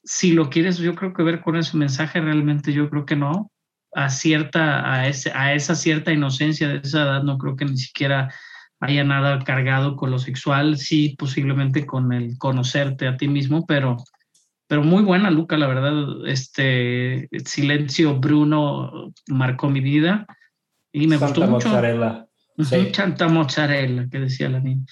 [0.05, 3.51] Si lo quieres, yo creo que ver con ese mensaje, realmente yo creo que no.
[3.93, 7.77] A, cierta, a, ese, a esa cierta inocencia de esa edad, no creo que ni
[7.77, 8.33] siquiera
[8.79, 13.97] haya nada cargado con lo sexual, sí, posiblemente con el conocerte a ti mismo, pero
[14.71, 16.25] pero muy buena, Luca, la verdad.
[16.29, 20.29] Este Silencio Bruno marcó mi vida
[20.93, 21.69] y me Santa gustó mucho.
[21.71, 22.27] mozzarella.
[22.57, 22.91] Sí.
[22.95, 24.85] Santa mozzarella, que decía la niña.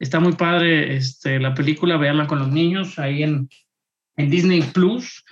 [0.00, 3.48] Está muy padre este, la película, veanla con los niños ahí en,
[4.16, 5.24] en Disney Plus.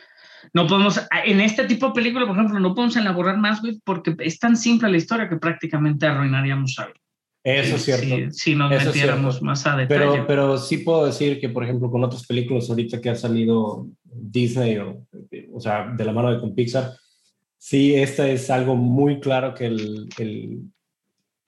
[0.52, 4.14] No podemos, en este tipo de película, por ejemplo, no podemos elaborar más, güey, porque
[4.20, 7.00] es tan simple la historia que prácticamente arruinaríamos algo.
[7.48, 8.32] Eso es cierto.
[8.32, 10.10] Si, si nos Eso es metiéramos más a detalle.
[10.10, 13.86] Pero, pero sí puedo decir que, por ejemplo, con otras películas ahorita que ha salido
[14.04, 15.06] Disney, o,
[15.52, 16.92] o sea, de la mano de con Pixar,
[17.56, 20.58] sí, esta es algo muy claro que el, el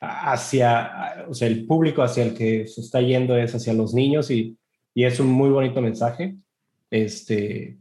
[0.01, 4.31] hacia, o sea, el público hacia el que se está yendo es hacia los niños
[4.31, 4.57] y,
[4.95, 6.37] y es un muy bonito mensaje.
[6.91, 7.79] Este,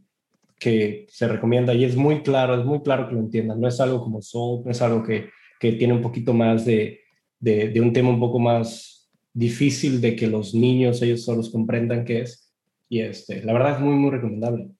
[0.59, 3.59] que se recomienda y es muy claro, es muy claro que lo entiendan.
[3.59, 5.29] No es algo como Soul, no es algo que,
[5.59, 6.99] que tiene un poquito más de,
[7.39, 12.05] de, de, un tema un poco más difícil de que los niños ellos solos comprendan
[12.05, 12.53] qué es.
[12.89, 14.71] Y este, la verdad es muy, muy recomendable.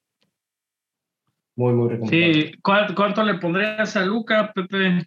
[1.56, 2.44] Muy, muy recomendable.
[2.44, 5.03] Sí, ¿cuánto, cuánto le pondrías a Luca, Pepe?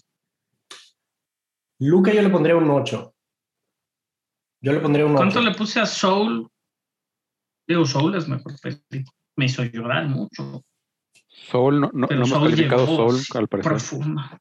[1.81, 3.15] Luca yo le pondría un 8.
[4.61, 5.19] Yo le pondría un 8.
[5.19, 6.49] ¿Cuánto le puse a Soul?
[7.67, 9.13] Digo, Soul es mejor película.
[9.37, 10.65] Me hizo llorar mucho.
[11.27, 13.73] Soul, no, no, Pero no hemos Soul calificado Soul, al parecer.
[13.73, 14.41] Profunda.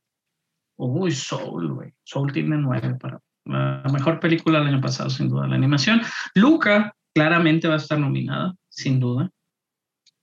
[0.88, 1.94] Uy, Soul, güey.
[2.04, 5.48] Soul tiene nueve para la mejor película del año pasado, sin duda.
[5.48, 6.02] La animación.
[6.34, 9.30] Luca claramente va a estar nominada, sin duda.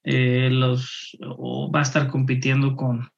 [0.03, 3.09] Eh, los, o va a estar compitiendo con,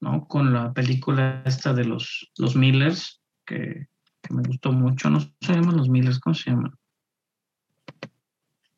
[0.00, 0.26] ¿no?
[0.26, 3.88] con la película esta de los, los Millers, que,
[4.22, 5.10] que me gustó mucho.
[5.10, 6.72] No se llaman los Millers, ¿cómo se llaman?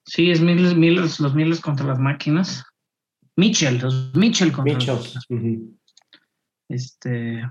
[0.04, 2.64] Sí, es Millers, Millers, los Millers contra las máquinas.
[3.36, 4.94] Mitchell, los Mitchell contra Mitchell.
[4.96, 5.78] las Ujú.
[6.68, 7.42] Este,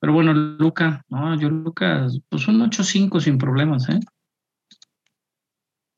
[0.00, 4.00] pero bueno, Luca, no, yo Luca, pues un 8-5 sin problemas, ¿eh?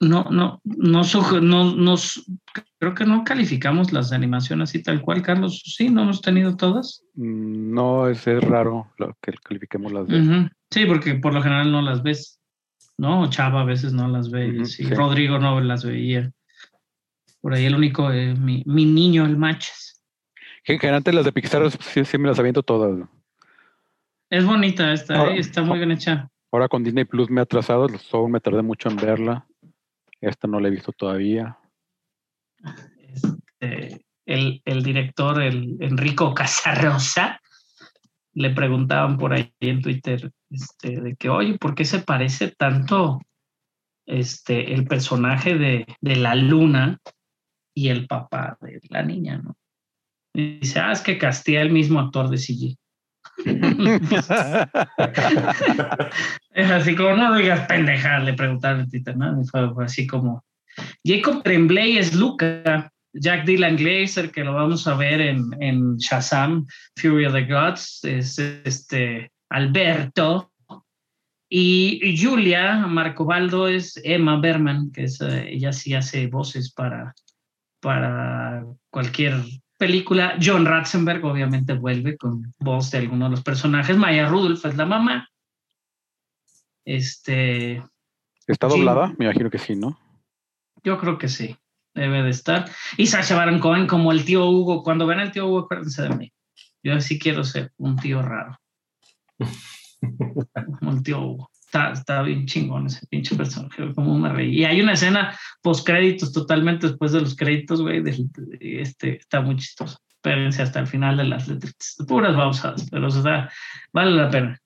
[0.01, 1.03] No, no, no,
[1.41, 2.25] no, nos,
[2.81, 5.63] creo que no calificamos las de animación así tal cual, Carlos.
[5.65, 7.05] Sí, no hemos tenido todas.
[7.15, 10.21] Mm, No, es, es raro lo que califiquemos las de.
[10.21, 10.49] Ujú.
[10.71, 12.41] Sí, porque por lo general no las ves,
[12.99, 13.31] ¿no?
[13.31, 14.93] Chava a veces no las ve, Ujú, sí, sí.
[14.93, 16.33] Rodrigo no las veía.
[17.41, 20.03] Por ahí el único, eh, mi, mi niño, el Machas.
[20.65, 22.99] Que generalmente las de Pixar sí, sí me las aviento todas.
[22.99, 23.09] ¿no?
[24.33, 26.31] Es bonita esta, Ahora- eh, está muy bien hecha.
[26.51, 29.47] Ahora con Disney Plus me he atrasado, Soul me tardé mucho en verla.
[30.23, 31.59] Esta no la he visto todavía.
[32.99, 37.41] este, el, el director, el Enrico Casarosa,
[38.35, 43.21] le preguntaban por ahí en Twitter este, de que, oye, ¿por qué se parece tanto
[44.07, 46.99] este, el personaje de, de la luna
[47.75, 49.43] y el papá de la niña?
[49.45, 49.55] ¿no?
[50.35, 52.79] Y dice, ah, es que castea el mismo actor de CG.
[56.55, 59.43] Es así como, no digas pendeja, le preguntaron en Twitter, ¿no?
[59.83, 60.45] Así como,
[61.05, 66.67] Jacob Tremblay es Luca, Jack Dylan Glazer, que lo vamos a ver en, en Shazam,
[66.97, 70.53] Fury of the Gods, es este Alberto,
[71.55, 77.15] y Julia Marcobaldo es Emma Berman, que es, eh, ella sí hace voces para,
[77.79, 79.35] para cualquier
[79.83, 80.39] película.
[80.41, 83.97] John Ratzenberg obviamente vuelve con voz de alguno de los personajes.
[83.97, 85.29] Maya Rudolph es la mamá.
[86.85, 87.83] Este,
[88.47, 89.13] ¿Está doblada?
[89.19, 89.99] Me imagino que sí, ¿no?
[90.85, 91.57] yo creo que sí,
[91.95, 92.71] debe de estar.
[92.97, 94.85] Y Sacha Baron Cohen como el tío Hugo.
[94.85, 96.33] Cuando ven al tío Hugo, acuérdense de mí.
[96.85, 98.57] Yo sí quiero ser un tío raro.
[100.81, 101.52] Como el tío Hugo.
[101.73, 104.59] Está, está bien chingón ese pinche personaje, como me reí.
[104.61, 108.03] Y hay una escena post créditos totalmente después de los créditos, güey.
[108.03, 109.97] del- de- Este, está muy chistoso.
[110.17, 111.97] Espérense hasta el final de las letras.
[112.07, 113.51] Puras babosadas, pero o sea,
[113.91, 114.59] vale la pena.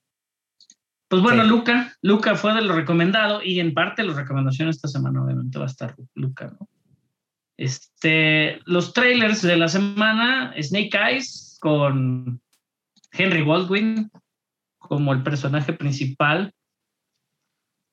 [1.07, 1.49] Pues bueno, Sí.
[1.49, 5.63] Luca, Luca fue de lo recomendado y en parte la recomendación esta semana obviamente va
[5.63, 6.67] a estar Luca, ¿no?
[7.55, 12.41] Este, los trailers de la semana, Snake Eyes con
[13.13, 14.11] Henry Baldwin
[14.77, 16.51] como el personaje principal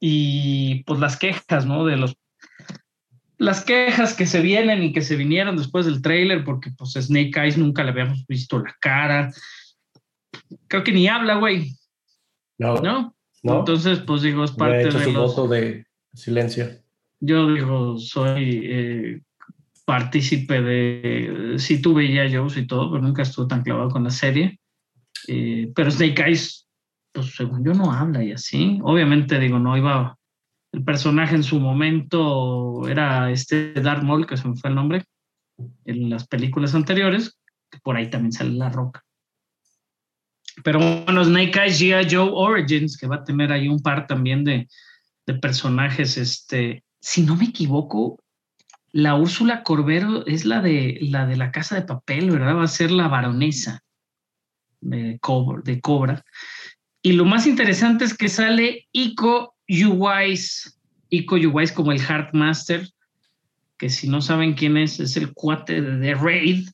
[0.06, 1.86] y pues las quejas, ¿no?
[1.86, 2.14] De los
[3.38, 7.32] las quejas que se vienen y que se vinieron después del trailer porque pues Snake
[7.34, 9.32] Eyes nunca le habíamos visto la cara.
[10.68, 11.72] Creo que ni habla, güey,
[12.58, 13.16] No, ¿no?
[13.42, 13.58] no.
[13.60, 15.34] Entonces, pues digo, es parte he hecho de su los...
[15.34, 16.68] voto de silencio.
[17.20, 19.22] Yo digo, soy eh,
[19.86, 21.54] partícipe de...
[21.56, 24.60] Sí tuve ya shows y todo, pero nunca estuve tan clavado con la serie.
[25.28, 26.63] Eh, pero Snake Eyes,
[27.14, 28.80] pues según yo no habla y así.
[28.82, 30.18] Obviamente, digo, no iba...
[30.72, 35.04] El personaje en su momento era este Darth Maul, que se me fue el nombre,
[35.84, 37.38] en las películas anteriores,
[37.70, 39.04] que por ahí también sale La Roca.
[40.64, 42.12] Pero bueno, Snake Eyes G.I.
[42.12, 44.68] Joe Origins, que va a tener ahí un par también de,
[45.26, 48.18] de personajes, este, si no me equivoco,
[48.90, 52.56] la Úrsula Corbero es la de la de la casa de papel, ¿verdad?
[52.56, 53.82] Va a ser la baronesa
[54.80, 55.62] de Cobra.
[55.64, 56.24] De Cobra.
[57.06, 62.88] Y lo más interesante es que sale Iko Uwais, Iko Uwais como el Heartmaster,
[63.78, 66.68] que si no saben quién es, es el cuate de The Raid.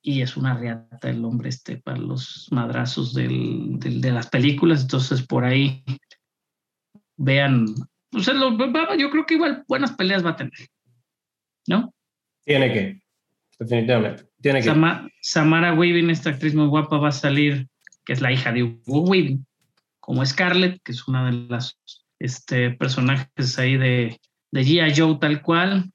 [0.00, 4.82] Y es una reata el hombre este para los madrazos del- del- de las películas.
[4.82, 5.84] Entonces, por ahí
[7.16, 7.66] vean.
[8.12, 10.52] Lo- va- yo creo que igual buenas peleas va a tener.
[11.66, 11.92] ¿No?
[12.46, 13.02] Tiene que,
[13.58, 14.24] definitivamente.
[14.40, 14.66] Tiene que.
[14.66, 17.68] Sama- Samara Weaving, esta actriz muy guapa, va a salir,
[18.08, 19.46] que es la hija de Hugo Weaving,
[20.00, 21.78] como Scarlett, que es una de las
[22.18, 24.18] este, personajes ahí de,
[24.50, 24.98] de G.I.
[24.98, 25.92] Joe tal cual.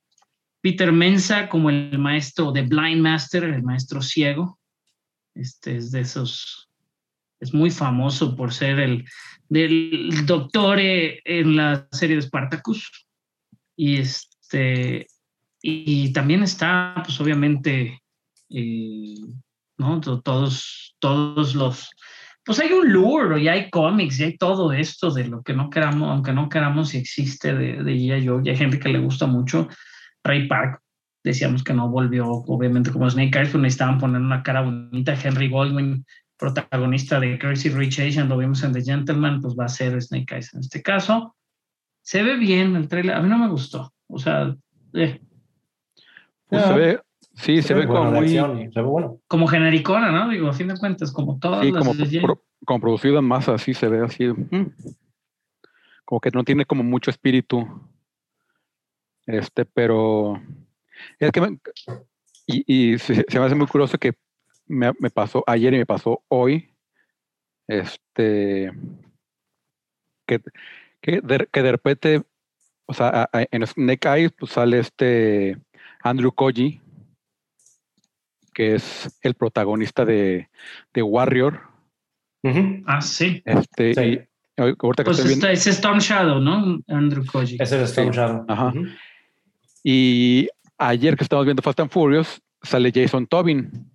[0.62, 4.60] Peter Mensa como el maestro de Blind Master, el maestro ciego.
[5.34, 6.70] Este es de esos,
[7.40, 9.06] es muy famoso por ser el
[9.50, 13.08] del doctor eh, en la serie de Spartacus.
[13.76, 15.08] Y este,
[15.64, 18.04] y también está, pues obviamente,
[18.52, 19.16] eh,
[19.78, 20.00] ¿no?
[20.02, 21.90] Todos, todos los,
[22.46, 25.70] pues hay un lure y hay cómics y hay todo esto de lo que no
[25.70, 28.28] queramos, aunque no queramos y existe de, de G.I.
[28.28, 29.68] Joe y hay gente que le gusta mucho.
[30.24, 30.82] Ray Park,
[31.24, 35.18] decíamos que no volvió, obviamente, como Snake Eyes, pues necesitaban poner una cara bonita.
[35.22, 36.06] Henry Goldwyn,
[36.38, 40.36] protagonista de Crazy Rich Asian, lo vimos en The Gentleman, pues va a ser Snake
[40.36, 41.36] Eyes en este caso.
[42.02, 44.54] Se ve bien el trailer, a mí no me gustó, o sea,
[44.94, 45.22] eh,
[46.48, 47.00] Pues se ve,
[47.34, 49.20] sí, se, ve buena como muy, acción, se ve bueno.
[49.28, 50.30] como genericona, ¿no?
[50.30, 53.54] Digo, a fin de cuentas, como todas sí, las como, pro- como producido en masa,
[53.56, 54.28] así se ve así.
[54.28, 54.74] mm.
[56.06, 57.66] Como que no tiene como mucho espíritu.
[59.26, 60.42] Este, pero
[61.20, 61.60] es que me-
[62.46, 64.14] y, y se, se me hace muy curioso que
[64.68, 66.70] me, me pasó ayer y me pasó hoy.
[67.68, 68.72] Este
[70.28, 70.42] que,
[71.02, 72.24] que, de, que de repente,
[72.86, 75.58] o sea, a- a- en Snake Eyes pues sale este
[76.02, 76.82] Andrew Koji,
[78.54, 80.50] que es el protagonista de,
[80.94, 81.62] de Warrior.
[82.86, 83.42] Ah, sí.
[83.46, 84.20] Este, Sí.
[84.58, 86.80] y ahorita que Pues estoy viendo, está, es Storm Shadow, ¿no?
[86.88, 87.58] Andrew Koji.
[87.60, 88.18] Ese es Storm Sí.
[88.18, 88.46] Shadow.
[88.48, 88.74] Ajá.
[89.84, 90.48] Y
[90.78, 93.90] ayer que estamos viendo Fast and Furious, sale Jason Tobin,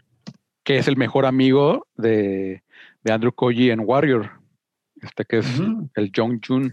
[0.65, 2.63] que es el mejor amigo de,
[3.03, 4.31] de Andrew Koji en Warrior,
[5.03, 5.47] este que es
[5.95, 6.71] el Jong Jun.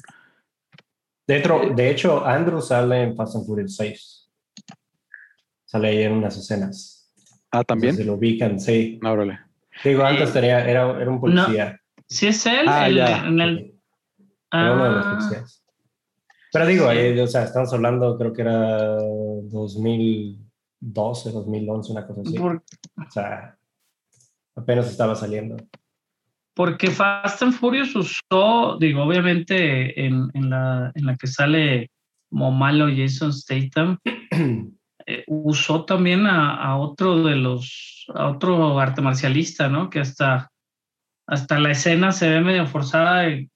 [1.27, 4.29] De, hecho, de hecho, Andrew sale en Fast and Furious 6.
[5.65, 6.94] Sale ahí en unas escenas.
[7.55, 7.95] Ah, No también.
[7.95, 8.99] sé Si lo ubican, sí.
[9.03, 9.39] Ah, órale.
[9.83, 11.79] Digo, antes tenía, era, era un policía.
[12.07, 12.65] Sí, es él.
[12.67, 13.25] Ah, el- ya.
[13.27, 13.71] en el,
[14.51, 15.63] Era uno de los Ah, policías.
[16.53, 16.97] Pero digo, Sí.
[16.97, 22.37] ahí, o sea, estamos hablando, creo que era 2012, 2011, una cosa así.
[22.37, 22.63] por-
[22.97, 23.57] O sea,
[24.55, 25.57] apenas estaba saliendo.
[26.53, 31.91] porque Fast and Furious usó, digo, obviamente en, en la, en la que sale
[32.29, 33.97] como malo Jason Statham,
[35.05, 39.89] eh, usó también a, a otro de los, a otro arte marcialista, ¿no?
[39.89, 40.49] Que hasta,
[41.27, 43.29] hasta la escena se ve medio forzada.
[43.29, 43.49] y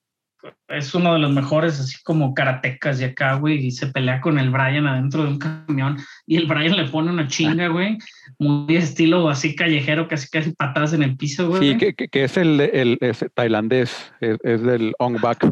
[0.70, 4.40] es uno de los mejores, así como karatecas de acá, güey, y se pelea con
[4.40, 7.98] el Brian adentro de un camión y el Brian le pone una chinga, güey,
[8.38, 11.72] muy estilo así callejero, casi casi patadas en el piso, güey.
[11.74, 15.52] Sí, que, que- que es el, el es tailandés, es, es del Ong Bak.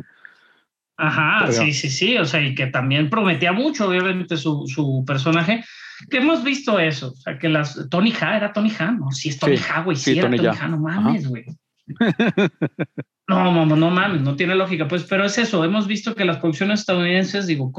[0.95, 5.03] Ajá, Pero- sí, sí, sí, o sea, y que también prometía mucho, obviamente, su, su
[5.05, 5.63] personaje,
[6.09, 9.29] que hemos visto eso, o sea, que las, Tony Ha, era Tony Ha, no, sí
[9.29, 10.57] es Tony Sí, Ha, güey, sí, sí, era Tony Tony.
[10.59, 11.45] Ha, no mames, güey.
[13.29, 16.37] No, no, no mames, no tiene lógica, pues, pero es eso, hemos visto que las
[16.37, 17.73] producciones estadounidenses, digo,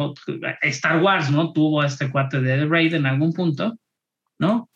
[0.61, 1.55] Star Wars, ¿no?
[1.55, 3.79] Tuvo a este cuate de The Raid en algún punto,
[4.39, 4.69] ¿no?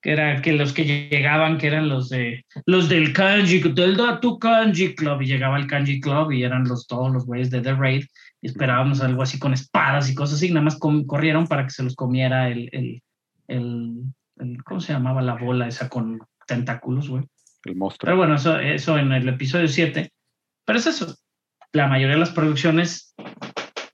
[0.00, 4.38] Que era que los que llegaban, que eran los de los del Kanji, del Datu
[4.38, 7.74] Kanji Club, y llegaba el Kanji Club y eran los todos los güeyes de The
[7.74, 8.04] Raid,
[8.46, 11.94] esperábamos algo así con espadas y cosas así, nada más corrieron para que se los
[11.94, 13.02] comiera el, el,
[13.48, 14.02] el,
[14.38, 17.24] el- ¿cómo se llamaba la bola esa con tentáculos, güey?
[17.64, 18.06] El monstruo.
[18.06, 20.10] Pero bueno, eso, eso en el episodio 7.
[20.64, 21.16] Pero es eso.
[21.72, 23.14] La mayoría de las producciones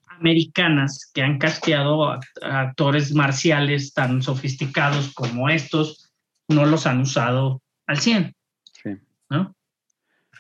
[0.07, 6.11] americanas que han casteado a, a actores marciales tan sofisticados como estos,
[6.49, 8.35] no los han usado al 100,
[8.83, 8.91] Sí.
[9.31, 9.55] ¿no?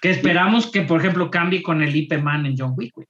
[0.00, 3.06] Que esperamos que, por ejemplo, cambie con el IP Man en John Wick, güey,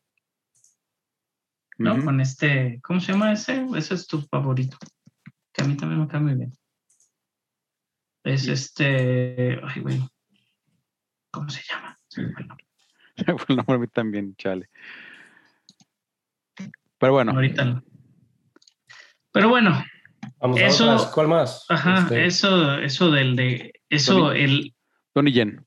[1.78, 2.04] ¿no?
[2.04, 3.66] Con este, ¿cómo se llama ese?
[3.76, 4.76] Ese es tu favorito.
[5.52, 6.52] Que a mí también me cae muy bien.
[8.24, 10.00] Es este, ay, güey,
[11.30, 11.96] ¿cómo se llama?
[12.08, 12.66] Se me fue el nombre.
[13.38, 14.68] Fue el nombre a mí también, chale.
[16.98, 17.82] Pero bueno, Ahorita no.
[19.32, 19.84] Pero bueno,
[20.40, 21.10] Vamos a Eso- otras.
[21.12, 21.64] ¿Cuál más?
[21.68, 24.40] ajá, Este, eso, eso del de, eso, Tony.
[24.40, 24.76] el
[25.14, 25.66] Donnie Yen.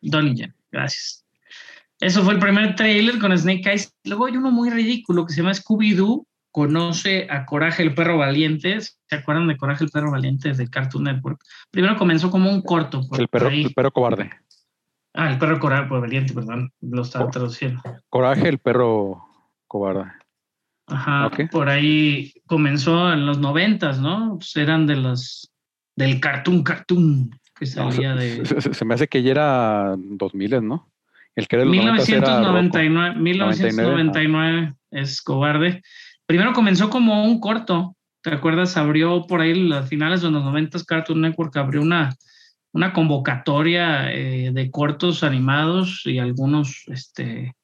[0.00, 1.25] Donnie Yen, gracias.
[2.00, 3.94] Eso fue el primer trailer con Snake Eyes.
[4.04, 8.78] Luego hay uno muy ridículo que se llama Scooby-Doo, conoce a Coraje el perro valiente.
[8.80, 11.40] ¿Se acuerdan de Coraje el perro valiente de Cartoon Network?
[11.70, 13.00] Primero comenzó como un corto.
[13.08, 14.30] por El perro, el perro cobarde.
[15.14, 17.82] Ah, el perro Coraje valiente, perdón, lo estaba traduciendo.
[18.10, 19.24] Coraje, el perro
[19.66, 20.10] cobarde.
[20.88, 21.50] Ajá, Ok.
[21.50, 24.36] por ahí comenzó en los noventas, ¿no?
[24.38, 25.50] Pues eran de los
[25.96, 29.30] del Cartoon Cartoon que No, salía se, de se- se- se me hace que ya
[29.32, 30.88] era 2000, ¿no?
[31.36, 32.78] El que era de los 90 era Rocco.
[32.78, 35.82] 1999, 1999 es cobarde.
[36.24, 38.76] Primero comenzó como un corto, ¿te acuerdas?
[38.76, 42.16] Abrió por ahí a finales de los 90 Cartoon Network abrió una,
[42.72, 47.54] una convocatoria eh, de cortos animados y algunos, este,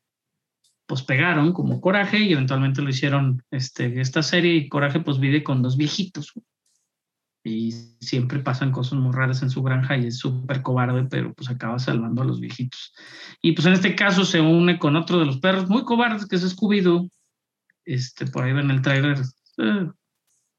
[0.86, 5.42] pues pegaron como Coraje y eventualmente lo hicieron este, esta serie y Coraje pues vive
[5.42, 6.34] con dos viejitos.
[7.44, 11.50] Y siempre pasan cosas muy raras en su granja y es súper cobarde, pero pues
[11.50, 12.94] acaba salvando a los viejitos.
[13.40, 16.36] Y pues en este caso se une con otro de los perros muy cobardes que
[16.36, 17.10] es Scooby-Doo.
[17.84, 19.18] Este, por ahí ven el trailer.
[19.58, 19.88] eh,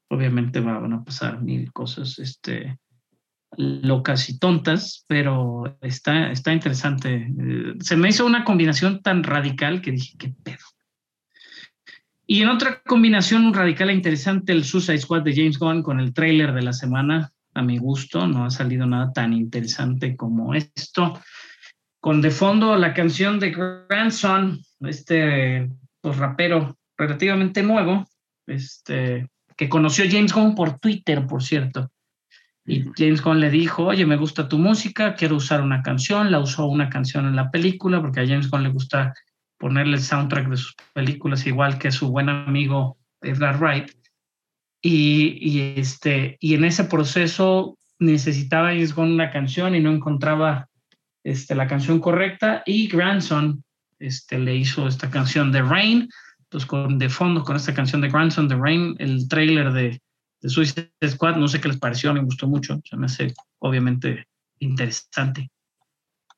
[0.09, 2.77] obviamente van a pasar mil cosas este,
[3.57, 7.15] locas y tontas, pero está, está interesante.
[7.15, 10.72] Eh, se me hizo una combinación tan radical que dije, qué pedo.
[12.25, 16.13] Y en otra combinación radical e interesante, el Suicide Squad de James Gunn con el
[16.13, 21.19] tráiler de la semana, a mi gusto, no ha salido nada tan interesante como esto.
[21.99, 25.69] Con de fondo la canción de Grandson, este
[26.01, 28.05] pues, rapero relativamente nuevo,
[28.47, 31.91] este, que conoció James Gunn por Twitter, por cierto.
[32.65, 36.31] Y James Gunn le dijo, oye, me gusta tu música, quiero usar una canción.
[36.31, 39.13] La usó una canción en la película, porque a James Gunn le gusta
[39.63, 43.91] ponerle el soundtrack de sus películas, igual que su buen amigo Edgar Wright.
[44.81, 50.67] Y, y, este, y en ese proceso necesitaba James Gunn una canción y no encontraba
[51.23, 52.61] este, la canción correcta.
[52.65, 53.63] Y Grandson
[53.99, 56.09] este, le hizo esta canción de Rain.
[56.49, 60.01] Pues con, de fondo, con esta canción de Grandson, The Rain, el trailer de,
[60.41, 64.27] de Suicide Squad, no sé qué les pareció, me gustó mucho, se me hace obviamente
[64.59, 65.49] interesante.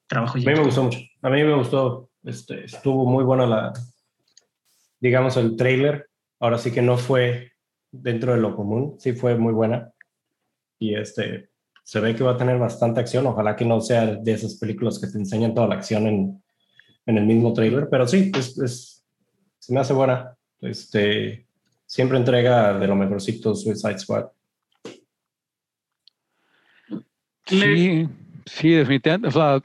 [0.07, 3.73] Trabajo A mí me gustó mucho, a mí me gustó, este, estuvo muy buena la,
[4.99, 7.51] digamos, el trailer, ahora sí que no fue
[7.91, 9.91] dentro de lo común, sí fue muy buena
[10.79, 11.49] y este,
[11.83, 14.99] se ve que va a tener bastante acción, ojalá que no sea de esas películas
[14.99, 16.43] que te enseñan toda la acción en,
[17.05, 19.05] en el mismo trailer, pero sí, es, es,
[19.59, 21.47] se me hace buena, este,
[21.85, 24.25] siempre entrega de lo mejorcito Suicide Squad.
[27.45, 28.09] Sí,
[28.45, 29.27] sí, definitivamente.
[29.27, 29.61] O sea,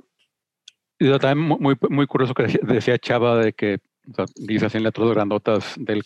[1.00, 3.78] y también mu- muy, muy curioso que decía- Chava de que
[4.10, 6.02] o sea, dice así en letras grandotas del,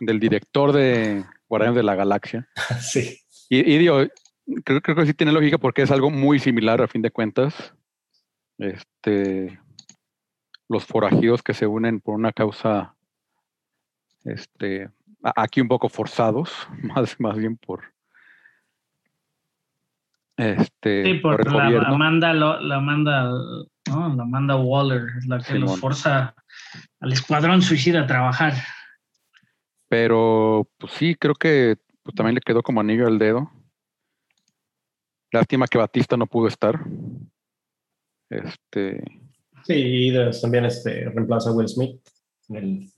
[0.00, 2.48] del director de Guardianes de la Galaxia.
[2.80, 3.18] sí,
[3.48, 3.98] Y, y digo,
[4.64, 7.74] creo, creo que sí tiene lógica porque es algo muy similar a fin de cuentas.
[8.58, 9.58] Este,
[10.68, 12.94] los forajidos que se unen por una causa,
[14.24, 14.90] este,
[15.22, 16.50] aquí un poco forzados,
[16.82, 17.84] más, más bien por,
[20.36, 21.94] este, Sí, por por el la gobierno.
[21.94, 23.24] Amanda, lo- la Amanda,
[23.88, 24.14] ¿no?
[24.14, 25.80] la Amanda Waller, es la que los Simón.
[25.80, 26.34] forza
[27.00, 28.54] al escuadrón suicida a trabajar.
[29.88, 33.50] Pero, pues sí, creo que pues, también le quedó como anillo al dedo.
[35.32, 36.80] Lástima que Batista no pudo estar.
[38.30, 39.04] Este,
[39.64, 39.74] sí,
[40.10, 42.00] y también este, reemplaza a Will Smith
[42.48, 42.88] en el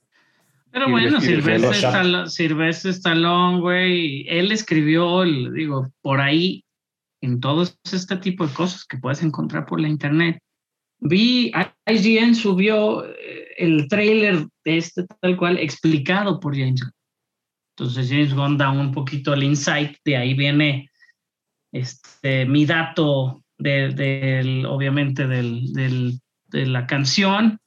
[0.70, 1.70] Pero Y bueno, Silvestre.
[1.76, 6.64] Stallone, Silvestre Stallone, güey, él escribió, el- digo, por ahí,
[7.20, 10.38] en todo este tipo de cosas que puedes encontrar por la internet.
[11.00, 11.52] Vi,
[11.86, 16.92] IGN subió eh, el trailer de este tal cual explicado por James Gunn.
[17.76, 20.90] Entonces James Gunn da un poquito el insight, de ahí viene
[21.72, 27.58] este, mi dato de- del, obviamente del, del- de la canción.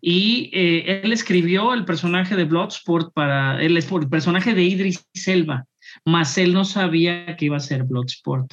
[0.00, 4.62] Y eh, él escribió el personaje de Bloodsport para él es por el personaje de
[4.62, 5.64] Idris Elba,
[6.04, 8.52] más él no sabía que iba a ser Bloodsport.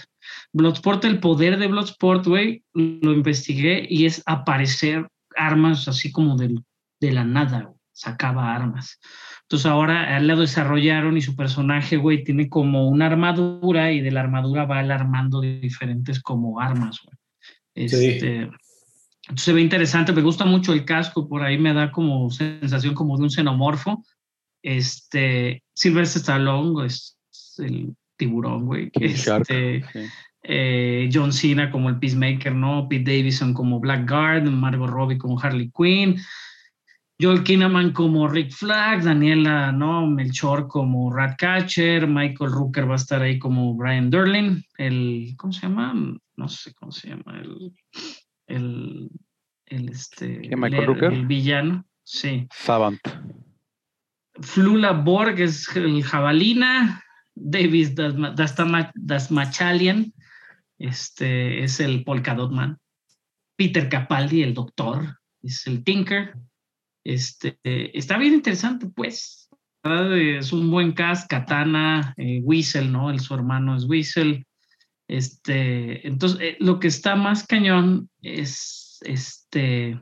[0.53, 6.63] Bloodsport, el poder de Bloodsport, güey, lo investigué y es aparecer armas así como del-
[6.99, 8.99] de la nada, güey, sacaba armas.
[9.41, 14.21] Entonces ahora lo desarrollaron y su personaje, güey, tiene como una armadura y de la
[14.21, 17.87] armadura va él armando diferentes como armas, güey.
[17.89, 18.05] Sí.
[18.05, 22.29] Este, entonces se ve interesante, me gusta mucho el casco, por ahí me da como
[22.29, 24.03] sensación como de un xenomorfo.
[24.61, 27.17] Este, Sylvester Stallone es
[27.57, 28.91] el tiburón, güey.
[28.93, 29.99] Este, sí.
[30.43, 32.87] Eh, John Cena como el Peacemaker, ¿no?
[32.89, 36.19] Pete Davidson como Blackguard, Margot Robbie como Harley Quinn,
[37.21, 40.05] Joel Kinnaman como Rick Flag, Daniela, ¿no?
[40.07, 45.61] Melchor como Ratcatcher, Michael Rooker va a estar ahí como Brian Durlin, el, ¿cómo se
[45.61, 45.93] llama?
[46.35, 47.71] No sé cómo se llama, el,
[48.47, 49.09] el,
[49.67, 51.13] el este, ¿Qué, Michael el- Rooker?
[51.13, 52.47] el villano, sí.
[52.51, 52.99] Savant.
[54.41, 57.01] Flula Borg es el jabalina,
[57.35, 57.93] Davis
[58.95, 60.11] Dasmachalian
[60.83, 62.77] este, es el Polka Dot Man,
[63.55, 66.35] Peter Capaldi, el doctor, es el Tinker.
[67.05, 69.49] Este, eh, está bien interesante, pues.
[69.83, 72.41] Eh, Es un buen cast, Katana, eh,
[72.89, 73.09] ¿no?
[73.09, 74.45] El, su hermano es Whistle.
[75.07, 80.01] Este, entonces, eh, lo que está más cañón es, este,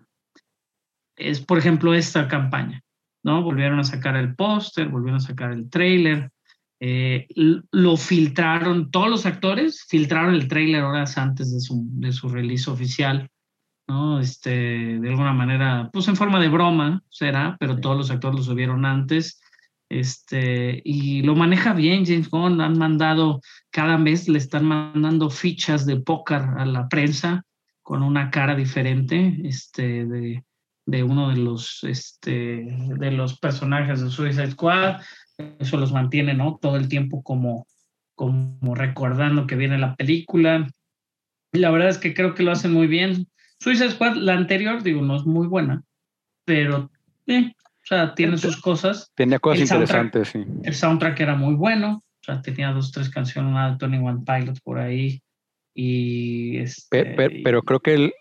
[1.16, 2.82] es, por ejemplo, esta campaña.
[3.24, 3.44] ¿no?
[3.44, 6.32] Volvieron a sacar el póster, volvieron a sacar el trailer,
[6.84, 12.28] eh, lo filtraron, todos los actores filtraron el trailer horas antes de su, de su
[12.28, 13.30] release oficial,
[13.88, 14.20] ¿no?
[14.20, 14.50] Este,
[15.00, 18.84] de alguna manera, pues en forma de broma será, pero todos los actores lo subieron
[18.86, 19.40] antes.
[19.90, 25.86] Este, y lo maneja bien James Bond, han mandado, cada mes le están mandando fichas
[25.86, 27.44] de póker a la prensa
[27.84, 30.44] con una cara diferente, este, de,
[30.88, 32.66] de uno de los, este,
[32.98, 35.02] de los personajes de Suicide Squad.
[35.60, 36.58] Eso los mantiene, ¿no?
[36.62, 37.68] Todo el tiempo como,
[38.16, 40.70] como recordando que viene la película.
[41.54, 43.28] Y la verdad es que creo que lo hacen muy bien.
[43.60, 45.84] Suicide Squad, la anterior, digo, no es muy buena,
[46.46, 46.90] pero
[47.28, 49.12] eh, o sea, tiene sus cosas.
[49.16, 50.44] Tenía cosas El interesantes, sí.
[50.64, 54.22] El soundtrack era muy bueno, o sea, tenía dos, tres canciones, una de Tony One
[54.26, 55.22] Pilot por ahí.
[55.76, 58.14] Y este, Pe- pe- Pero, creo que el,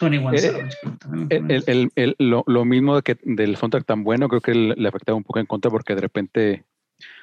[0.00, 0.68] Tony One eh,
[0.98, 1.28] también.
[1.50, 4.88] el, el- el- lo, lo mismo de que del soundtrack tan bueno, creo que le
[4.88, 6.64] afectaba un poco en contra porque de repente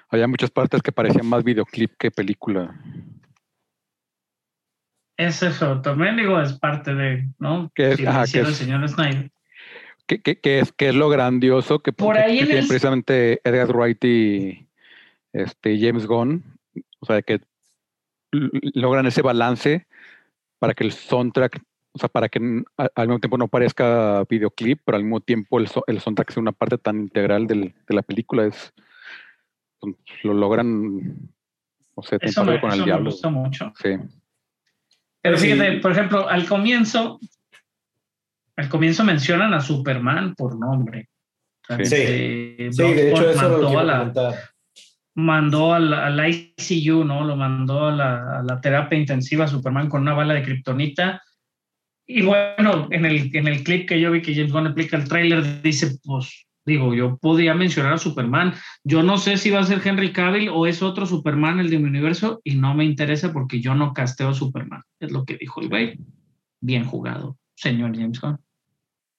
[0.10, 2.80] había muchas partes que parecían más videoclip que película.
[5.18, 7.72] Es eso, también digo, es parte de, ¿no?
[7.74, 9.32] Que es- Si lo ajá, que hiciera el es- señor Snyder.
[10.06, 13.76] Que, que- que es, que es lo grandioso que, Por ahí tienen el- precisamente Edgar
[13.76, 14.68] Wright y
[15.34, 16.44] este, James Gunn.
[17.00, 17.42] O sea, que
[18.32, 19.88] logran ese balance
[20.60, 21.62] para que el soundtrack,
[21.98, 25.20] o sea, para que n- a- al mismo tiempo no parezca videoclip, pero al mismo
[25.20, 28.46] tiempo el, so- el soundtrack sea una parte tan integral del- de la película.
[28.46, 28.72] Es,
[29.80, 30.98] pues, lo logran,
[31.96, 33.10] no sé, Eso me, con el eso me diablo.
[33.12, 33.74] gusta mucho.
[33.82, 33.90] Sí.
[35.22, 35.52] Pero Sí.
[35.52, 37.20] fíjate, por ejemplo, al comienzo,
[38.56, 41.10] al comienzo mencionan a Superman por nombre.
[41.70, 41.96] O sea, Sí.
[41.96, 44.14] este, Sí, de hecho eso mandó, a la,
[45.16, 47.24] mandó a la, a la ICU, ¿no?
[47.26, 51.22] Lo mandó a la, a la terapia intensiva a Superman con una bala de kriptonita.
[52.08, 55.10] Y bueno, en el, en el clip que yo vi que James Gunn explica el
[55.10, 58.54] tráiler, dice, pues, digo, yo podía mencionar a Superman.
[58.84, 61.80] Yo no sé si va a ser Henry Cavill o es otro Superman el de
[61.80, 64.84] mi universo y no me interesa porque yo no casteo a Superman.
[65.00, 66.00] Es lo que dijo el güey.
[66.62, 68.40] Bien jugado, señor James Gunn.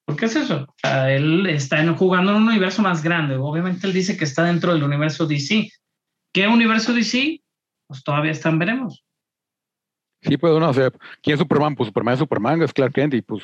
[0.07, 0.67] ¿Por qué es eso?
[0.83, 3.37] O él está jugando en un universo más grande.
[3.37, 5.71] Obviamente él dice que está dentro del universo DC.
[6.33, 7.43] ¿Qué universo DC?
[7.87, 9.05] Pues todavía están, veremos.
[10.23, 10.91] Sí, pues uno, o sea,
[11.23, 11.77] ¿quién es Superman?
[11.77, 13.43] Pues Superman es Superman, es Clark Kent y pues.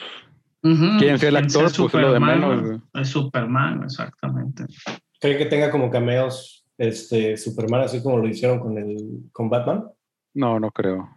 [0.63, 1.63] ¿Quién sea el actor?
[1.63, 2.81] Pues es lo de Superman, menos.
[2.95, 4.65] Es Superman, exactamente.
[5.21, 8.97] ¿Creen que tenga como cameos este, Superman, así como lo hicieron con, el,
[9.33, 9.85] con Batman?
[10.35, 11.09] no, no creo.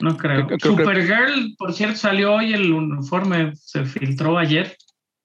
[0.00, 0.46] No creo.
[0.46, 4.76] Creo- que- Supergirl, por cierto, salió hoy el uniforme, se filtró ayer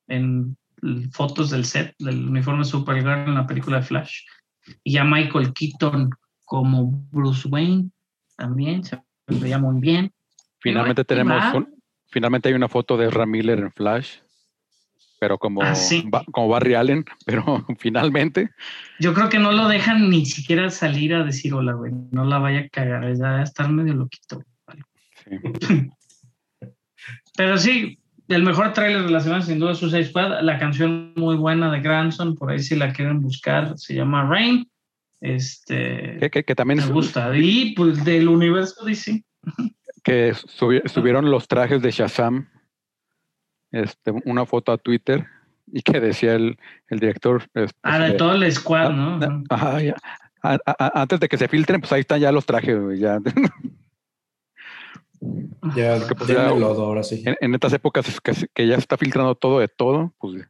[0.08, 0.58] en
[1.12, 4.22] fotos del set del uniforme Supergirl en la película de Flash.
[4.84, 6.10] Y ya Michael Keaton
[6.46, 7.90] como Bruce Wayne
[8.36, 10.12] también se veía muy bien.
[10.60, 11.76] Finalmente tenemos un-
[12.10, 14.18] finalmente hay una foto de Ram Miller en Flash,
[15.20, 16.04] pero como, Ah, sí.
[16.06, 18.50] Ba- como Barry Allen, pero finalmente,
[19.00, 21.92] Yo creo que no lo dejan ni siquiera salir a decir hola, güey.
[22.12, 24.44] No la vaya a cagar, ya va a estar medio loquito.
[25.26, 25.32] sí.
[27.36, 30.42] Pero sí, el mejor tráiler semana sin duda es Suicide Squad.
[30.44, 34.70] La canción muy buena de Grandson, por ahí si la quieren buscar, se llama Rain.
[35.26, 37.32] Este, que, que- que también me gusta.
[37.38, 39.24] Y pues del universo DC.
[40.04, 42.50] que subi- subieron los trajes de Shazam,
[43.72, 45.26] este, una foto a Twitter
[45.72, 46.58] y que decía el,
[46.90, 47.42] el director.
[47.54, 49.44] este, Ah, de todo el squad, ah, ¿no?
[49.50, 49.96] ajá, ya.
[50.42, 53.00] A- a- a- antes de que se filtren, pues ahí están ya los trajes, güey,
[53.00, 53.18] ya.
[55.76, 57.24] Ya, pues, ya- el lodo ahora sí.
[57.26, 60.46] en, en estas épocas que, que ya se está filtrando todo de todo, pues,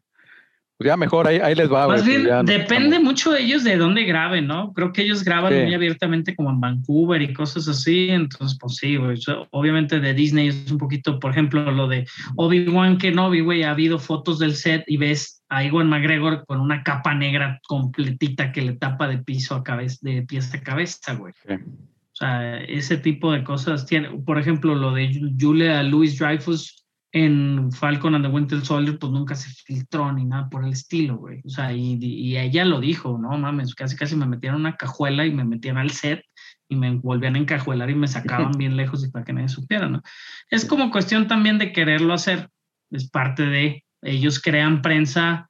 [0.84, 1.88] pues ya mejor ahí, ahí les va.
[1.88, 4.74] Más pues bien, depende mucho de ellos de dónde graben, ¿no?
[4.74, 5.60] Creo que ellos graban Sí.
[5.62, 9.18] muy abiertamente como en Vancouver y cosas así, entonces pues sí, güey.
[9.52, 12.06] Obviamente de Disney es un poquito, por ejemplo, lo de
[12.36, 16.84] Obi-Wan Kenobi, güey, ha habido fotos del set y ves a Iwan McGregor con una
[16.84, 21.34] capa negra completita que le tapa de piso a cabeza, de pies a cabeza, güey.
[21.48, 21.54] Sí.
[21.54, 26.83] O sea, ese tipo de cosas tiene, por ejemplo, lo de Julia Louis Dreyfus
[27.14, 31.18] en Falcon and the Winter Soldier, pues nunca se filtró ni nada por el estilo,
[31.18, 31.42] güey.
[31.46, 34.76] O sea, y, y ella lo dijo, no mames, casi casi me metían en una
[34.76, 36.24] cajuela y me metían al set
[36.68, 39.88] y me volvían a encajuelar y me sacaban bien lejos y para que nadie supiera,
[39.88, 40.02] ¿no?
[40.50, 42.50] Es como cuestión también de quererlo hacer,
[42.90, 45.50] es parte de, ellos crean prensa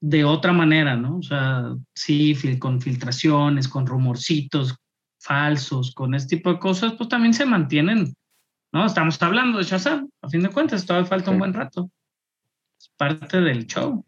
[0.00, 1.16] de otra manera, ¿no?
[1.16, 4.76] O sea, sí, con filtraciones, con rumorcitos
[5.18, 8.14] falsos, con este tipo de cosas, pues también se mantienen,
[8.72, 8.86] ¿no?
[8.86, 11.90] Estamos hablando de Shazam, a fin de cuentas, todavía falta un buen rato.
[12.78, 14.04] Es parte del show.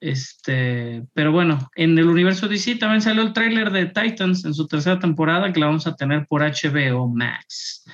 [0.00, 4.66] Este, pero bueno, en el universo DC también salió el tráiler de Titans en su
[4.66, 7.86] tercera temporada que la vamos a tener por HBO Max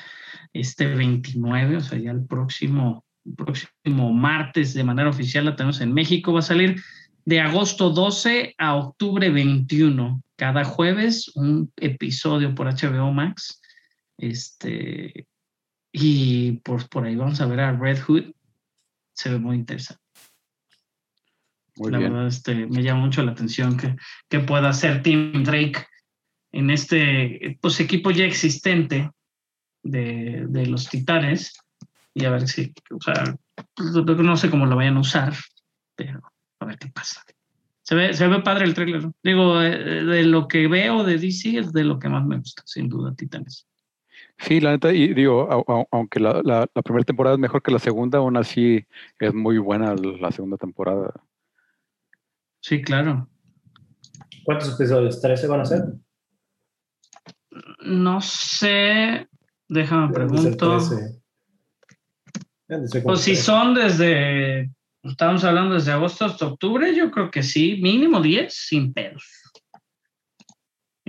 [0.52, 5.80] este 29, o sea, ya el próximo, el próximo martes de manera oficial la tenemos
[5.80, 6.82] en México, va a salir
[7.24, 13.59] de agosto 12 a octubre 21, cada jueves un episodio por HBO Max.
[14.20, 15.26] Este,
[15.92, 18.32] Y por, por ahí vamos a ver a Red Hood.
[19.14, 20.02] Se ve muy interesante.
[21.76, 22.12] Muy la bien.
[22.12, 23.96] verdad, este, me llama mucho la atención que,
[24.28, 25.86] que pueda hacer Tim Drake
[26.52, 29.10] en este pues, equipo ya existente
[29.82, 31.58] de, de los Titanes.
[32.12, 33.36] Y a ver si, o sea,
[33.78, 35.32] no sé cómo lo vayan a usar,
[35.94, 36.20] pero
[36.58, 37.22] a ver qué pasa.
[37.82, 39.08] Se ve, se ve padre el trailer.
[39.22, 42.62] Digo, eh, de lo que veo de DC es de lo que más me gusta,
[42.66, 43.66] sin duda, Titanes.
[44.42, 47.62] Sí, la neta, y digo, au- au- aunque la, la- la primera temporada es mejor
[47.62, 48.84] que la segunda, aún así
[49.18, 51.12] es muy buena la segunda temporada.
[52.62, 53.28] Sí, claro.
[54.44, 55.22] ¿Cuántos episodios?
[55.22, 55.82] ¿13 van a ser?
[57.84, 59.28] No sé,
[59.68, 60.78] déjame pregunto.
[60.78, 61.20] 13.
[62.68, 63.42] Deben de ser como Pues si 13.
[63.42, 64.70] son desde,
[65.02, 69.24] estamos hablando desde agosto hasta octubre, yo creo que sí, mínimo 10 sin pedos.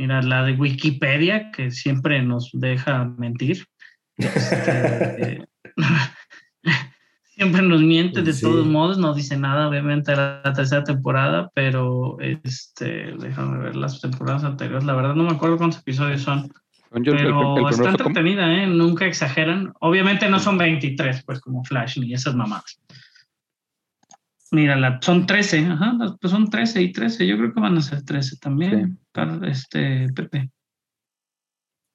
[0.01, 3.67] Mira, la de Wikipedia, que siempre nos deja mentir.
[4.17, 5.45] Este,
[7.35, 8.41] siempre nos miente de Sí.
[8.41, 14.01] todos modos, no dice nada, obviamente, de la tercera temporada, pero este, déjame ver las
[14.01, 14.85] temporadas anteriores.
[14.85, 16.51] La verdad no me acuerdo cuántos episodios son.
[16.89, 18.65] Según yo, el- el- el Pero está entretenida, ¿eh?
[18.65, 19.71] Nunca exageran.
[19.81, 22.81] Obviamente no son 23, pues como Flash ni esas mamadas.
[24.51, 27.25] Mira, la- son 13, ajá, pues son 13 y 13.
[27.25, 30.51] Yo creo que van a ser 13 también, para este Pepe.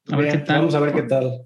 [0.08, 0.58] A ver Bien, qué tal.
[0.60, 1.42] Vamos a ver qué tal.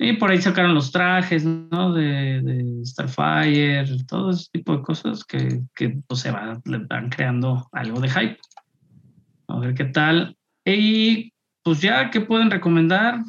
[0.00, 1.92] Y por ahí sacaron los trajes, ¿no?
[1.92, 7.08] De, de Starfire, todo ese tipo de cosas que, que pues, se van, le van
[7.08, 8.38] creando algo de hype.
[9.48, 10.36] A ver qué tal.
[10.64, 11.32] Y
[11.62, 13.22] pues ya, ¿qué pueden recomendar?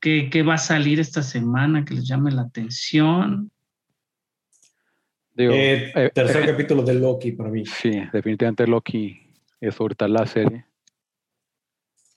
[0.00, 3.50] ¿Qué, qué va a salir esta semana que les llame la atención?
[5.34, 7.64] Digo, Eh, eh, tercer eh, capítulo de Loki para mí.
[7.66, 9.20] sí, definitivamente Loki
[9.60, 10.66] es ahorita la serie.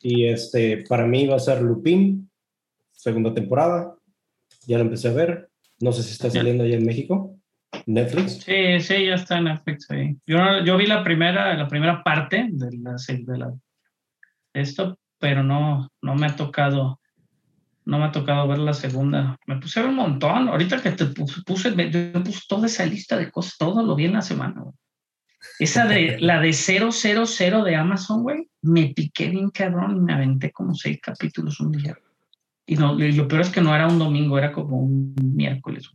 [0.01, 2.29] Y este, para mí va a ser Lupin,
[2.91, 3.95] segunda temporada.
[4.67, 5.49] Ya lo empecé a ver.
[5.79, 7.35] No sé si está saliendo ya en México.
[7.85, 8.43] Netflix.
[8.43, 10.15] Sí, sí, ya está en Netflix ahí.
[10.25, 13.53] Yo, yo vi la primera, la primera parte de la de la
[14.53, 16.99] esto, pero no, no me ha tocado,
[17.87, 19.37] no me ha tocado ver la segunda.
[19.47, 20.49] Me puse a ver un montón.
[20.49, 23.95] Ahorita que te puse, puse, me- yo puse toda esa lista de cosas, todo lo
[23.95, 24.61] vi en la semana.
[24.61, 24.75] güey.
[25.59, 26.89] Esa de la de 000
[27.63, 31.97] de Amazon, güey, me piqué bien cabrón y me aventé como seis capítulos un día.
[32.65, 35.89] Y, no, y lo peor es que no era un domingo, era como un miércoles.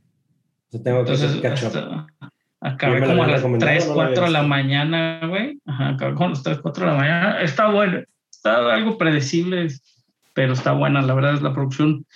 [0.71, 3.95] Yo tengo que Entonces, hasta- ¿Ya acabé la como a las recomendado 3, o no
[3.97, 5.59] la 4 de la mañana, güey.
[5.67, 7.43] Ajá, acabé como a las 3, 4 de la mañana.
[7.43, 8.01] Está bueno.
[8.31, 9.69] Está algo predecible,
[10.33, 11.03] pero está buena.
[11.03, 12.07] La verdad es la producción.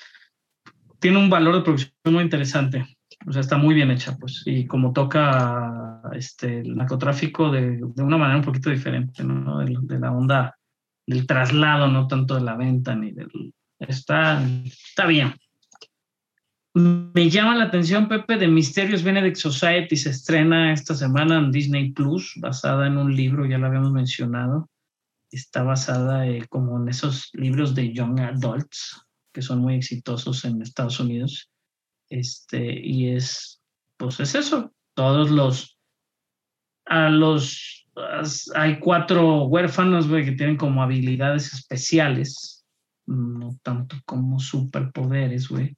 [0.98, 2.86] Tiene un valor de producción muy interesante.
[3.26, 4.42] O sea, está muy bien hecha, pues.
[4.46, 9.58] Y como toca este, el narcotráfico de, de una manera un poquito diferente, ¿no?
[9.58, 10.56] De, de la onda
[11.06, 13.52] del traslado, no tanto de la venta ni del.
[13.78, 15.34] Está, está bien.
[16.74, 19.96] Me llama la atención, Pepe, de Mysterious Benedict Society.
[19.96, 24.68] Se estrena esta semana en Disney Plus, basada en un libro, ya lo habíamos mencionado.
[25.30, 30.62] Está basada eh, como en esos libros de Young Adults, que son muy exitosos en
[30.62, 31.50] Estados Unidos.
[32.08, 33.60] Este, y es,
[33.96, 34.72] pues es eso.
[34.94, 35.76] Todos los,
[36.86, 42.64] a los, as- hay cuatro huérfanos, güey, que tienen como habilidades especiales,
[43.06, 45.76] no tanto como superpoderes, güey.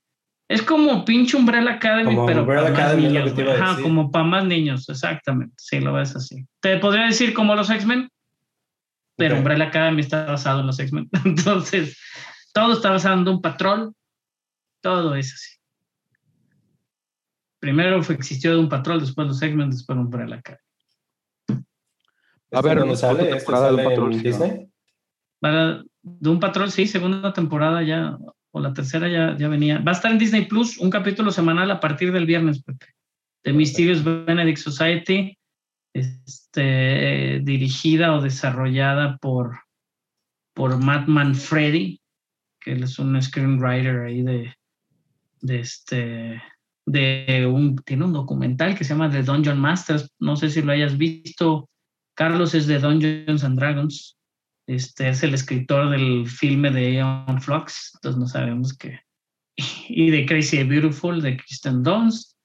[0.50, 3.38] Es como pinche Umbrella Academy, Como pero Umbrella para más Academy lo niños.
[3.60, 5.54] a Ajá, como para más niños, exactamente.
[5.58, 6.46] Sí, lo ves así.
[6.60, 8.08] Te podría decir como los X-Men,
[9.18, 9.38] pero Ok.
[9.40, 11.10] Umbrella Academy está basado en los X-Men.
[11.24, 11.98] Entonces,
[12.54, 13.94] todo está basado en un patrón.
[14.80, 15.58] Todo es así.
[17.58, 20.62] Primero fue, existió un patrón, después los X-Men, después Umbrella Academy.
[22.52, 23.22] A ver, ¿dónde ¿otra sale?
[23.24, 24.68] ¿Este temporada de un patrón, en Disney?
[25.40, 28.16] Para, de un patrón, sí, segunda temporada ya,
[28.52, 29.80] o la tercera ya, ya venía.
[29.80, 32.86] Va a estar en Disney Plus un capítulo semanal a partir del viernes, Pepe.
[33.42, 35.37] The Mysterious Benedict Society,
[35.92, 39.60] este, eh, dirigida o desarrollada por,
[40.54, 42.00] por Matt Manfredi,
[42.60, 44.54] que él es un screenwriter ahí de,
[45.42, 46.42] este
[46.84, 50.72] de un tiene un documental que se llama The Dungeon Masters no sé si lo
[50.72, 51.68] hayas visto
[52.16, 54.18] Carlos es de Dungeons and Dragons
[54.68, 59.00] este es el escritor del filme de Aeon Flux, entonces no sabemos qué.
[59.88, 62.37] Y de Crazy and Beautiful, de Kristen Dunst.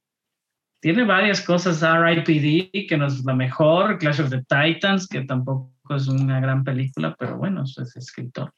[0.84, 5.72] Tiene varias cosas, R.I.P.D., que no es la mejor, Clash of the Titans, que tampoco
[5.96, 8.54] es una gran película, pero bueno, es escritor.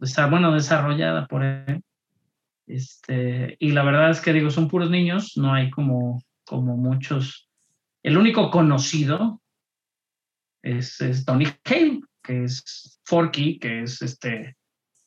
[0.00, 1.82] Está, bueno, desarrollada por él.
[2.68, 7.48] Este, y la verdad es que digo, son puros niños, no hay como, como muchos.
[8.04, 9.42] El único conocido
[10.62, 14.56] es, es Tony Hale, que es Forky, que es este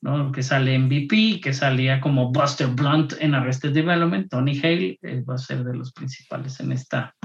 [0.02, 0.32] ¿no?
[0.32, 5.36] Que sale MVP, que salía como Buster Blunt en Arrested Development, Tony Hale eh, va
[5.36, 7.16] a ser de los principales en esta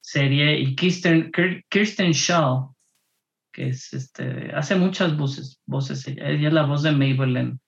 [0.00, 2.72] serie, y Kirsten, Kir- Kirsten Shaw,
[3.52, 7.60] que es este, hace muchas voces, voces ella, ella es la voz de Mabel en,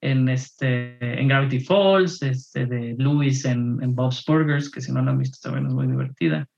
[0.00, 5.02] en, este, en Gravity Falls, este, de Louis en, en Bob's Burgers, que si no
[5.02, 6.48] la han visto también es muy divertida.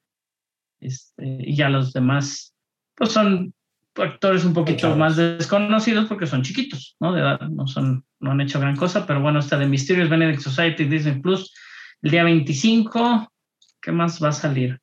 [0.81, 2.55] Este, y ya los demás,
[2.97, 3.53] pues son
[3.97, 7.13] actores un poquito más desconocidos porque son chiquitos, ¿no?
[7.13, 10.41] De edad, no, son, no han hecho gran cosa, pero bueno, está de Mysterious Benedict
[10.41, 11.53] Society, Disney Plus,
[12.03, 13.31] el día 25,
[13.81, 14.81] ¿qué más va a salir?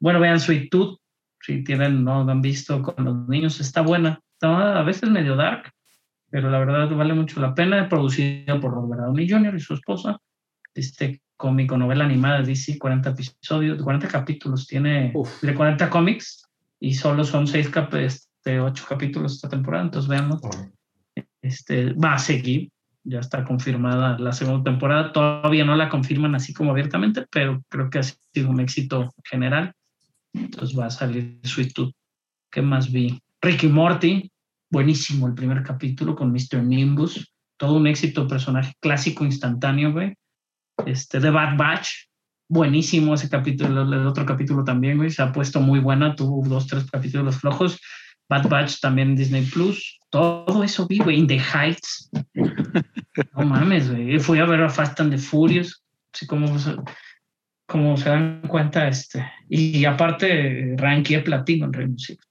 [0.00, 0.98] Bueno, vean Sweet Tooth,
[1.40, 5.36] si tienen, no lo han visto con los niños, está buena, está a veces medio
[5.36, 5.70] dark,
[6.30, 9.54] pero la verdad vale mucho la pena, producida por Robert Downey Jr.
[9.54, 10.18] y su esposa,
[10.74, 15.42] este cómico, novela animada de DC, 40 episodios, 40 capítulos, tiene Uf.
[15.42, 16.43] de 40 cómics
[16.84, 20.38] y solo son 6 cap este, 8 capítulos esta temporada, entonces veanlo.
[21.40, 22.70] Este, va a seguir,
[23.02, 27.88] ya está confirmada la segunda temporada, todavía no la confirman así como abiertamente, pero creo
[27.88, 29.72] que ha sido un éxito general,
[30.34, 31.94] entonces va a salir Sweet Tooth.
[32.50, 33.18] ¿Qué más vi?
[33.40, 34.30] Ricky Morty,
[34.70, 36.62] buenísimo el primer capítulo con Mr.
[36.62, 40.12] Nimbus, todo un éxito, personaje clásico instantáneo, güey.
[40.84, 41.88] Este, The Bad Batch,
[42.48, 46.66] buenísimo ese capítulo, el otro capítulo también, güey, se ha puesto muy buena, tuvo dos,
[46.66, 47.80] tres capítulos flojos.
[48.28, 52.10] Bad Batch también en Disney Plus, todo eso vi, güey, In the Heights.
[53.36, 54.18] No mames, güey.
[54.18, 56.46] Fui a ver a Fast and the Furious, así como
[57.66, 59.24] como se dan cuenta, este.
[59.48, 62.28] Y, aparte, ranqué platino en Rainbow Six.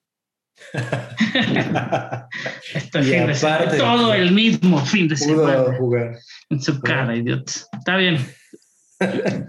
[2.74, 5.76] Este Y fin de semana, todo el mismo fin de semana.
[5.78, 6.16] Jugar.
[6.50, 7.52] En su cara, idiota.
[7.78, 8.18] Está bien.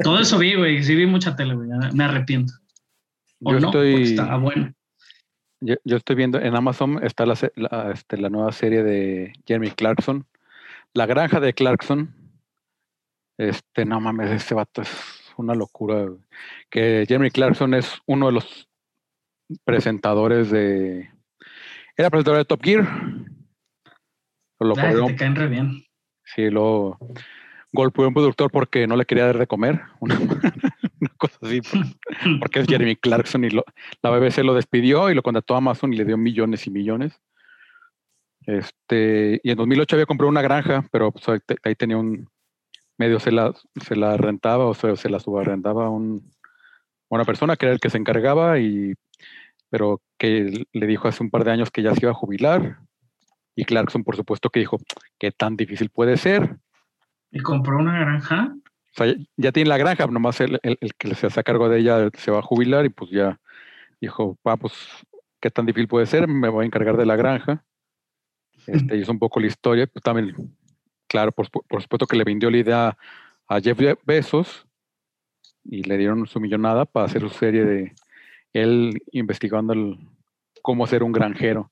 [0.02, 0.82] Todo eso vi, güey.
[0.82, 1.68] Sí vi mucha tele, güey.
[1.92, 2.52] Me arrepiento.
[3.42, 4.72] O Yo no, estoy, estaba bueno.
[5.60, 9.32] yo, yo estoy viendo en Amazon está la, se- la, este, la nueva serie de
[9.46, 10.26] Jeremy Clarkson,
[10.94, 12.14] La Granja de Clarkson.
[13.38, 14.90] Este, no mames, ese vato es
[15.36, 16.04] una locura.
[16.04, 16.20] güey.
[16.70, 18.68] Que Jeremy Clarkson es uno de los
[19.64, 21.10] presentadores de.
[21.96, 22.86] Era presentador de Top Gear.
[24.60, 25.84] Lo corrieron te caen re bien.
[26.24, 26.98] Sí, luego
[27.74, 31.60] golpeó a un productor porque no le quería dar de comer, una, una cosa así,
[31.60, 31.84] por-
[32.40, 33.64] porque es Jeremy Clarkson y lo-
[34.02, 37.20] la BBC lo despidió y lo contrató a Amazon y le dio millones y millones.
[38.46, 42.28] Este, y en 2008 había comprado una granja, pero pues, ahí, te- ahí tenía un
[42.98, 43.52] medio se la,
[43.84, 46.30] se la rentaba o sea, se la subarrendaba a un,
[47.08, 48.94] una persona que era el que se encargaba y
[49.68, 52.78] pero que le dijo hace un par de años que ya se iba a jubilar
[53.56, 54.78] y Clarkson por supuesto que dijo
[55.18, 56.58] qué tan difícil puede ser
[57.34, 58.54] Y compró una granja.
[58.54, 61.68] o sea, ya, tiene la granja, nomás el, el- el que se hace a cargo
[61.68, 63.38] de ella se va a jubilar y pues ya
[64.00, 64.72] dijo, va, pues,
[65.40, 66.28] ¿qué tan difícil puede ser?
[66.28, 67.64] Me voy a encargar de la granja.
[68.66, 70.34] Este, hizo un poco la historia, pues también,
[71.08, 72.96] claro, por, por supuesto que le vendió la idea
[73.48, 74.66] a Jeff Be- Bezos
[75.64, 77.92] y le dieron su millonada para hacer su serie de
[78.52, 79.98] él investigando el-
[80.62, 81.70] cómo ser un granjero.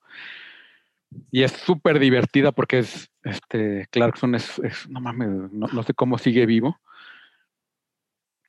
[1.30, 5.94] Y es súper divertida porque es, este, Clarkson es, es- no mames, no, no sé
[5.94, 6.78] cómo sigue vivo.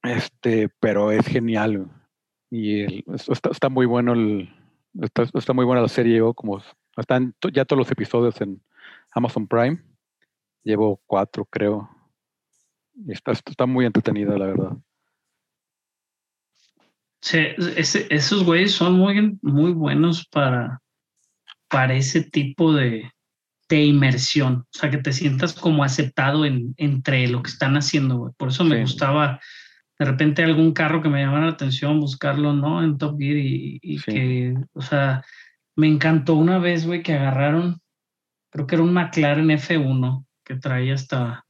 [0.03, 1.89] Este, pero es genial.
[2.49, 4.49] Y está, está muy bueno el,
[5.01, 6.61] está, está muy buena la serie, llevo como,
[6.97, 8.61] están ya todos los episodios en
[9.11, 9.81] Amazon Prime.
[10.63, 11.89] Llevo cuatro, creo.
[12.95, 14.77] Y está, está muy entretenida, la verdad.
[17.21, 17.39] Sí,
[18.09, 20.82] esos güeyes son muy, muy buenos para,
[21.73, 23.11] para ese tipo de,
[23.67, 24.57] de inmersión.
[24.57, 28.33] O sea, que te sientas como aceptado en, entre lo que están haciendo, güey.
[28.37, 28.81] Por eso me Sí.
[28.83, 29.39] gustaba
[29.97, 32.83] de repente algún carro que me llamara la atención, buscarlo, ¿no?
[32.83, 34.11] En Top Gear y, y Sí.
[34.11, 35.23] que, o sea,
[35.75, 37.79] me encantó una vez, güey, que agarraron,
[38.51, 41.43] creo que era un McLaren F1 que traía hasta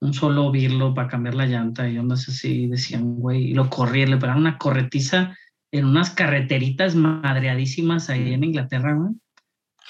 [0.00, 4.10] un solo birlo para cambiar la llanta y ondas así, decían, güey, y lo corrían,
[4.10, 5.36] le pegaron una corretiza
[5.72, 9.14] en unas carreteritas madreadísimas ahí en Inglaterra, güey.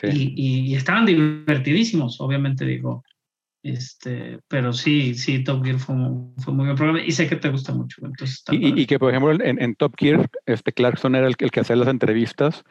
[0.01, 0.33] Sí.
[0.37, 3.03] Y, y- estaban divertidísimos, obviamente digo.
[3.63, 7.37] Este, pero sí, sí, Top Gear fue, un- fue muy buen programa y sé que
[7.37, 8.01] te gusta mucho.
[8.07, 11.45] Entonces, Y, y- que, por ejemplo, en, en Top Gear, este Clarkson era el, que-
[11.47, 12.65] el que hacía las entrevistas.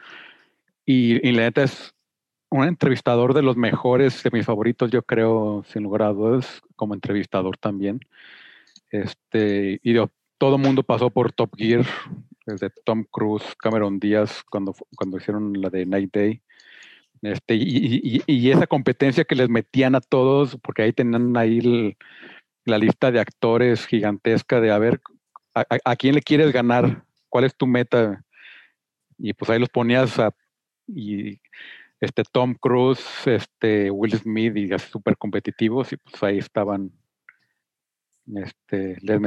[0.86, 1.94] Y, y la neta es
[2.50, 6.94] un entrevistador de los mejores, de mis favoritos, yo creo, sin lugar a dudas, como
[6.94, 8.00] entrevistador también.
[8.90, 11.84] Este, y digo, todo el mundo pasó por Top Gear,
[12.46, 16.40] desde Tom Cruise, Cameron Díaz, cuando, cuando hicieron la de Night Day.
[17.22, 21.96] Este, y, y- y- esa competencia que les metían a todos, porque ahí tenían ahí
[22.64, 25.00] la lista de actores gigantesca de a ver
[25.54, 28.24] a, quién le quieres ganar, cuál es tu meta.
[29.18, 30.32] Y pues ahí los ponías a,
[30.86, 31.40] y
[32.00, 36.92] este Tom Cruise, este Will Smith y así súper competitivos y pues ahí estaban
[38.36, 39.20] este, les,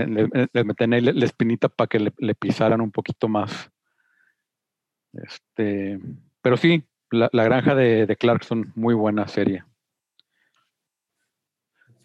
[0.53, 3.71] les- meten ahí la espinita para que le, le pisaran un poquito más.
[5.13, 5.99] Este,
[6.41, 9.63] pero sí, la, la granja de, de Clarkson, muy buena serie.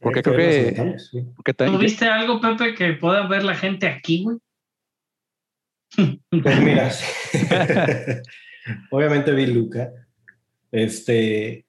[0.01, 4.37] Porque creo que- ¿Tú también, viste algo, Pepe, que pueda ver la gente aquí, güey?
[6.43, 6.91] Pues mira,
[8.91, 9.91] obviamente vi Luca,
[10.71, 11.67] este,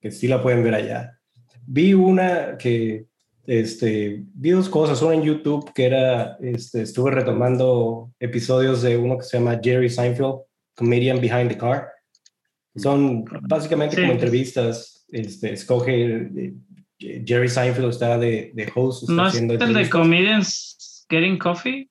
[0.00, 1.18] que sí la pueden ver allá.
[1.66, 3.06] Vi una que,
[3.46, 9.18] este, vi dos cosas, una en YouTube que era, este, estuve retomando episodios de uno
[9.18, 10.40] que se llama Jerry Seinfeld,
[10.74, 11.88] Comedian Behind the Car.
[12.76, 14.02] Son básicamente Sí.
[14.02, 16.54] como entrevistas, este, escoge, eh,
[17.26, 19.88] Jerry Seinfeld está de, de host, está ¿No es haciendo el de.
[19.90, 21.90] Comedians Getting Coffee?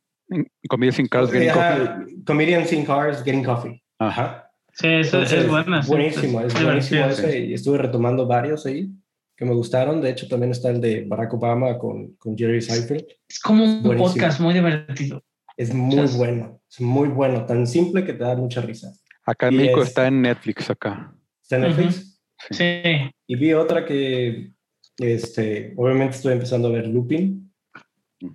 [0.68, 2.24] Comida sin Carlos Getting Ajá, Coffee.
[2.26, 3.84] Comedians in Cars Getting Coffee.
[4.00, 4.52] Ajá.
[4.74, 5.82] Sí, eso Entonces, es buena.
[5.88, 7.40] Buenísimo, es buenísimo ese.
[7.46, 8.90] Y estuve retomando varios ahí
[9.38, 10.02] que me gustaron.
[10.02, 13.06] De hecho, también está el de Barack Obama con, con Jerry Seinfeld.
[13.30, 14.14] Es como un Buenísimo.
[14.14, 15.24] podcast muy divertido.
[15.56, 18.92] Es muy bueno, es muy bueno, tan simple que te da mucha risa.
[19.26, 21.14] Acá en México es- está en Netflix acá.
[21.42, 21.62] Está en.
[21.64, 22.22] Netflix.
[22.52, 22.82] Sí.
[23.28, 24.52] Y vi otra que,
[24.98, 27.52] este, obviamente estoy empezando a ver Lupin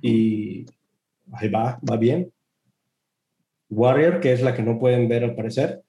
[0.03, 0.67] y
[1.33, 2.33] ahí va, va bien.
[3.69, 5.83] Warrior, que es la que no pueden ver al parecer.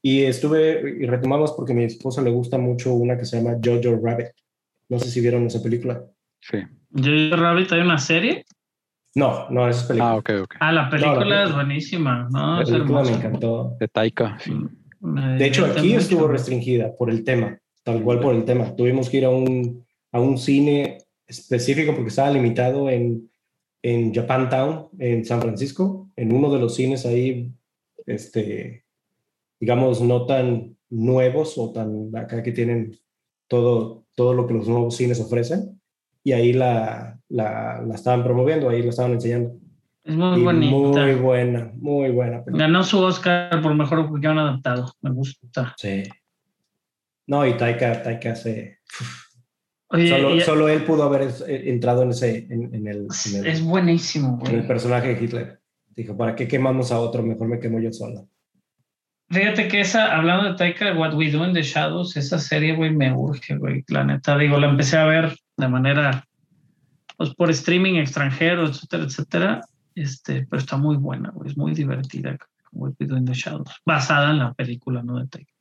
[0.00, 3.58] Y estuve, y retomamos porque a mi esposa le gusta mucho una que se llama
[3.62, 4.28] Jojo Rabbit.
[4.88, 6.04] No sé si vieron esa película.
[6.40, 6.58] Sí.
[6.90, 8.44] Yo Rabbit hay una serie.
[9.14, 10.10] No, no, esa es película.
[10.10, 10.54] Ah, ok, ok.
[10.60, 11.44] Ah, la película película.
[11.44, 12.56] es buenísima, ¿no?
[12.56, 13.76] la Es película me encantó.
[13.78, 14.52] De Taika, sí.
[15.00, 15.98] Me De hecho, aquí mucho.
[15.98, 18.74] estuvo restringida por el tema, tal cual por el tema.
[18.76, 23.28] Tuvimos que ir a un, a un cine específico porque estaba limitado en,
[23.82, 27.52] en Japantown, en San Francisco, en uno de los cines ahí,
[28.06, 28.84] este,
[29.60, 32.96] digamos, no tan nuevos o tan acá que tienen
[33.48, 35.81] todo, todo lo que los nuevos cines ofrecen.
[36.24, 39.56] Y ahí la, la, la estaban promoviendo, ahí la estaban enseñando.
[40.04, 40.72] Es muy Y bonita.
[40.76, 42.44] muy buena, muy buena.
[42.44, 42.66] película.
[42.66, 44.92] Ganó su Oscar por mejor guion adaptado.
[45.00, 45.74] Me gusta.
[45.76, 46.02] Sí.
[47.26, 48.78] No, y Taika, Taika se...
[49.88, 53.36] Oye, Solo, y- solo él pudo haber eh, entrado en, ese, en, en el, en,
[53.36, 54.66] el, es buenísimo, en el güey.
[54.68, 55.60] personaje de Hitler.
[55.94, 57.22] Dijo, ¿para qué quemamos a otro?
[57.22, 58.22] Mejor me quemo yo sola.
[59.30, 62.90] Fíjate que esa, hablando de Taika, What We Do in the Shadows, esa serie, güey,
[62.90, 63.84] me urge, güey.
[63.88, 66.26] La neta, digo, la empecé a ver de manera,
[67.16, 69.60] pues por streaming extranjero, etcétera, etcétera.
[69.94, 71.50] Este, pero está muy buena, güey.
[71.50, 72.36] Es muy divertida,
[72.72, 73.70] Do in the Shadows.
[73.84, 75.18] Basada en la película, ¿no?
[75.18, 75.52] De Taika.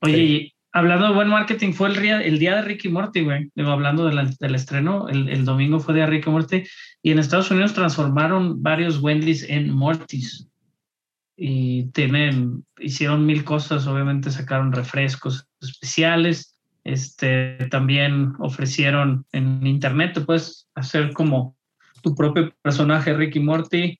[0.00, 0.20] Oye, Sí.
[0.22, 3.50] y hablando de buen marketing, fue el día, el día de Ricky Morty, güey.
[3.54, 6.64] Digo, hablando de la- del estreno, el, el domingo fue de Ricky Morty.
[7.02, 10.48] Y en Estados Unidos transformaron varios Wendy's en Mortys
[11.36, 16.51] y tienen, hicieron mil cosas, obviamente sacaron refrescos especiales,
[16.84, 21.56] este, también ofrecieron en internet, te puedes hacer como
[22.02, 23.98] tu propio personaje Ricky Morty,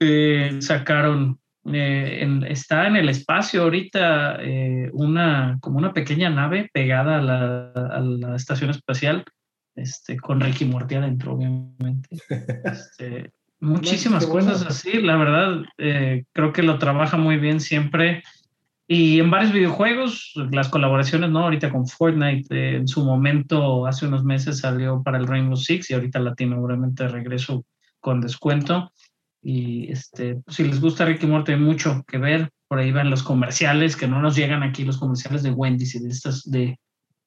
[0.00, 1.38] Eh, sacaron,
[1.72, 7.22] eh, en- está en el espacio ahorita eh, una, como una pequeña nave pegada a
[7.22, 9.24] la, a la estación espacial,
[9.76, 12.08] este, con Ricky Morty adentro, obviamente.
[12.64, 18.22] Este, muchísimas cosas así, la verdad, eh, creo que lo trabaja muy bien siempre.
[18.86, 21.40] Y en varios videojuegos, las colaboraciones, ¿no?
[21.40, 25.90] Ahorita con Fortnite, eh, en su momento, hace unos meses salió para el Rainbow Six
[25.90, 27.64] y ahorita la tiene obviamente de regreso
[28.00, 28.92] con descuento.
[29.42, 32.50] Y este, si les gusta Ricky Morty, hay mucho que ver.
[32.68, 36.00] Por ahí van los comerciales, que no nos llegan aquí, los comerciales de Wendy's y
[36.00, 36.78] de estas, de,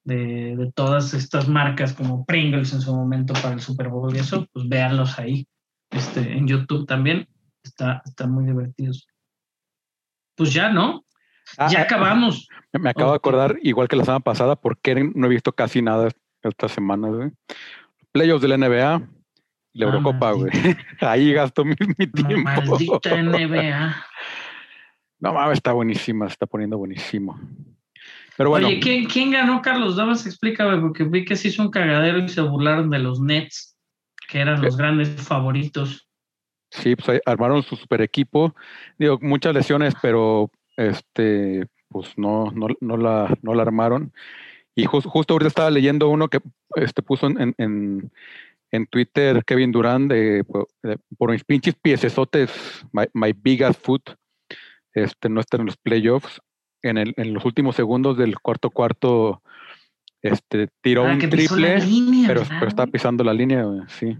[0.04, 4.18] de, de todas estas marcas como Pringles en su momento para el Super Bowl y
[4.18, 5.46] eso, pues véanlos ahí.
[5.90, 7.26] Este, en YouTube también.
[7.62, 9.08] Está, están muy divertidos.
[10.36, 11.04] Pues ya, ¿no?
[11.56, 12.48] Ah, ya ah, acabamos.
[12.72, 13.20] Me acabo de Ok.
[13.20, 16.10] acordar, igual que la semana pasada, porque no he visto casi nada
[16.42, 17.30] esta semana, güey.
[18.12, 19.02] Playoffs de la NBA
[19.72, 20.50] y la Ah, Eurocopa, güey.
[21.00, 22.42] Ahí gasto mi, mi tiempo.
[22.42, 23.96] Maldita NBA.
[25.20, 27.40] No mames, está buenísima, se está poniendo buenísimo.
[28.36, 29.96] Pero bueno, Oye, ¿quién, ¿quién ganó, Carlos?
[29.96, 33.76] Dabas, explícame, porque vi que se hizo un cagadero y se burlaron de los Nets,
[34.28, 36.08] que eran los grandes favoritos.
[36.70, 38.54] sí, pues armaron su super equipo.
[38.96, 44.12] Digo, muchas lesiones, pero este, pues no, no, no la, no la armaron.
[44.74, 46.38] Y jus- justo ahorita estaba leyendo uno que
[46.76, 48.10] este, puso en, en,
[48.70, 50.44] en, Twitter Kevin Durant de,
[50.82, 52.50] de- por mis pinches piesesotes,
[52.92, 54.10] my, my biggest foot,
[54.94, 56.40] este, no está en los playoffs.
[56.82, 59.42] En, el, en los últimos segundos del cuarto cuarto,
[60.22, 64.16] este, tiró Ah, un triple, línea, pero, ¿verdad, pero está pisando la línea, sí.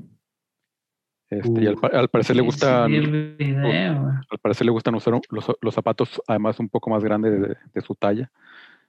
[1.30, 5.46] Este, y al, pa- al parecer le gustan, video, al parecer le gustan usar los,
[5.60, 8.30] los zapatos además un poco más grandes de, de su talla.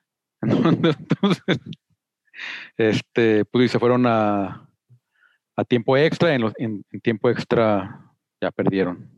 [0.41, 1.59] Entonces,
[2.77, 4.67] este, pues y se fueron a,
[5.55, 8.01] a tiempo extra, en, los- en- en tiempo extra
[8.41, 9.09] ya perdieron.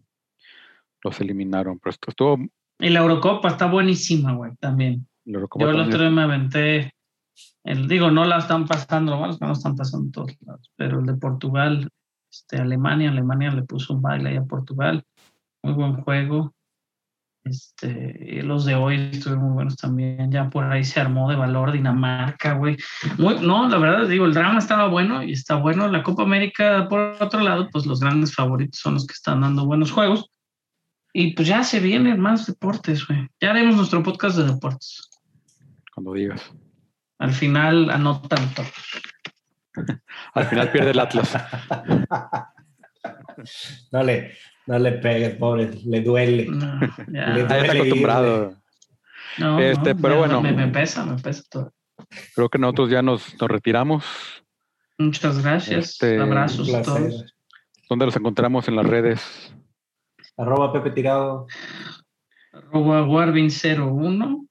[1.04, 1.80] Los eliminaron.
[1.80, 2.38] Pero esto estuvo
[2.80, 5.08] Y la Eurocopa está buenísima, güey, también.
[5.26, 6.94] la Eurocopa Yo el otro día me aventé,
[7.64, 10.38] el, digo, no la están pasando, lo malo es que no están pasando en todos
[10.42, 11.90] lados, pero el de Portugal,
[12.32, 15.04] este, Alemania, Alemania le puso un baile ahí a Portugal,
[15.64, 16.54] muy buen juego.
[17.44, 20.32] Este, y los de hoy estuvieron muy buenos también.
[20.32, 22.78] Ya por ahí se armó de valor Dinamarca, güey.
[23.18, 25.88] Muy, no, la verdad, digo, el drama estaba bueno y está bueno.
[25.88, 29.66] La Copa América, por otro lado, pues los grandes favoritos son los que están dando
[29.66, 30.30] buenos juegos.
[31.14, 33.28] Y pues ya se vienen más deportes, güey.
[33.42, 35.10] Ya haremos nuestro podcast de deportes.
[35.94, 36.54] cuando digas.
[37.20, 38.66] Al final anotan todo.
[40.34, 41.34] Al final pierde el Atlas.
[43.92, 44.34] No le,
[44.68, 46.46] no le pegues, pobre, le duele.
[46.50, 47.08] No, ya.
[47.08, 48.56] Le Ah, está duele acostumbrado.
[49.40, 50.42] No, Este, no, pero me- bueno.
[50.42, 51.74] Me, me pesa, me pesa todo.
[52.36, 54.06] Creo que nosotros ya nos, nos retiramos.
[55.00, 55.92] Muchas gracias.
[55.92, 57.34] Este, Abrazos a todos.
[57.90, 59.56] ¿Dónde los encontramos en las redes?
[60.38, 61.48] Arroba Pepe Tirado.
[62.54, 64.48] Arroba Warvin01.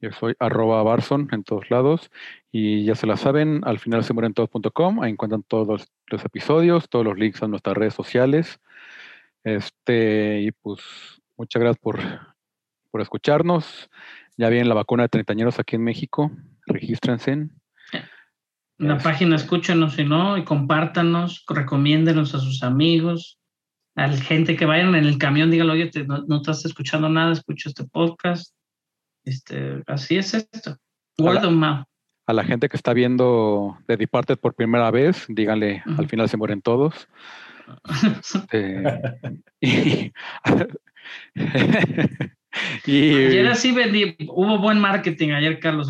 [0.00, 2.10] Yo soy arroba Barson en todos lados.
[2.52, 5.02] Y ya se la saben, al final se mueren todos.com.
[5.02, 8.60] Ahí encuentran todos los, los episodios, todos los links a nuestras redes sociales.
[9.44, 10.80] Este, y pues
[11.36, 11.98] muchas gracias por,
[12.90, 13.90] por escucharnos.
[14.36, 16.30] Ya viene la vacuna de treintañeros aquí en México.
[16.66, 17.32] Regístrense.
[17.32, 17.50] En
[18.78, 19.04] la Este.
[19.04, 23.38] página escúchenos si no y compártanos, recomiéndenos a sus amigos,
[23.96, 27.08] a la gente que vayan en el camión, dígalo, oye, te- no, no estás escuchando
[27.10, 28.54] nada, escucha este podcast.
[29.24, 30.76] Este, así es esto.
[31.18, 31.84] Word of mouth.
[32.26, 36.36] A la gente que está viendo The Departed por primera vez, díganle, al final se
[36.36, 37.08] mueren todos.
[38.20, 38.82] Este,
[39.60, 40.12] y,
[42.86, 45.88] y- Ayer así vendí, hubo buen marketing ayer, Carlos,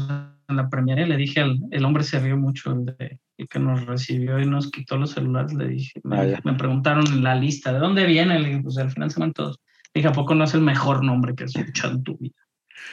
[0.48, 1.06] en la premiere.
[1.06, 4.46] Le dije al el hombre se rió mucho, el, de, el que nos recibió y
[4.46, 5.52] nos quitó los celulares.
[5.54, 8.38] Le dije, me, Ah, me preguntaron en la lista, ¿de dónde viene?
[8.38, 9.58] Le dije, pues al final se van todos.
[9.94, 12.34] Le dije, ¿a poco no es el mejor nombre que has escuchado en tu vida?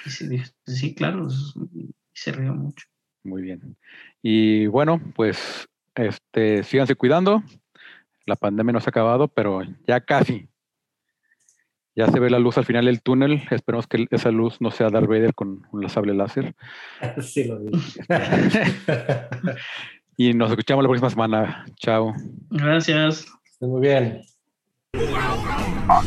[0.06, 1.28] Y sí, claro,
[2.14, 2.86] se rió mucho.
[3.24, 3.76] Muy bien.
[4.22, 7.44] Y bueno, pues este, síganse cuidando.
[8.26, 10.48] La pandemia no se ha acabado, pero ya casi.
[11.96, 13.44] Ya se ve la luz al final del túnel.
[13.50, 16.56] Esperemos que esa luz no sea Darth Vader con un sable láser.
[17.22, 18.02] Sí lo dije.
[20.20, 21.64] Y nos escuchamos la próxima semana.
[21.76, 22.12] Chao.
[22.50, 23.28] Gracias.
[23.62, 24.24] Muy bien.
[25.88, 26.04] Al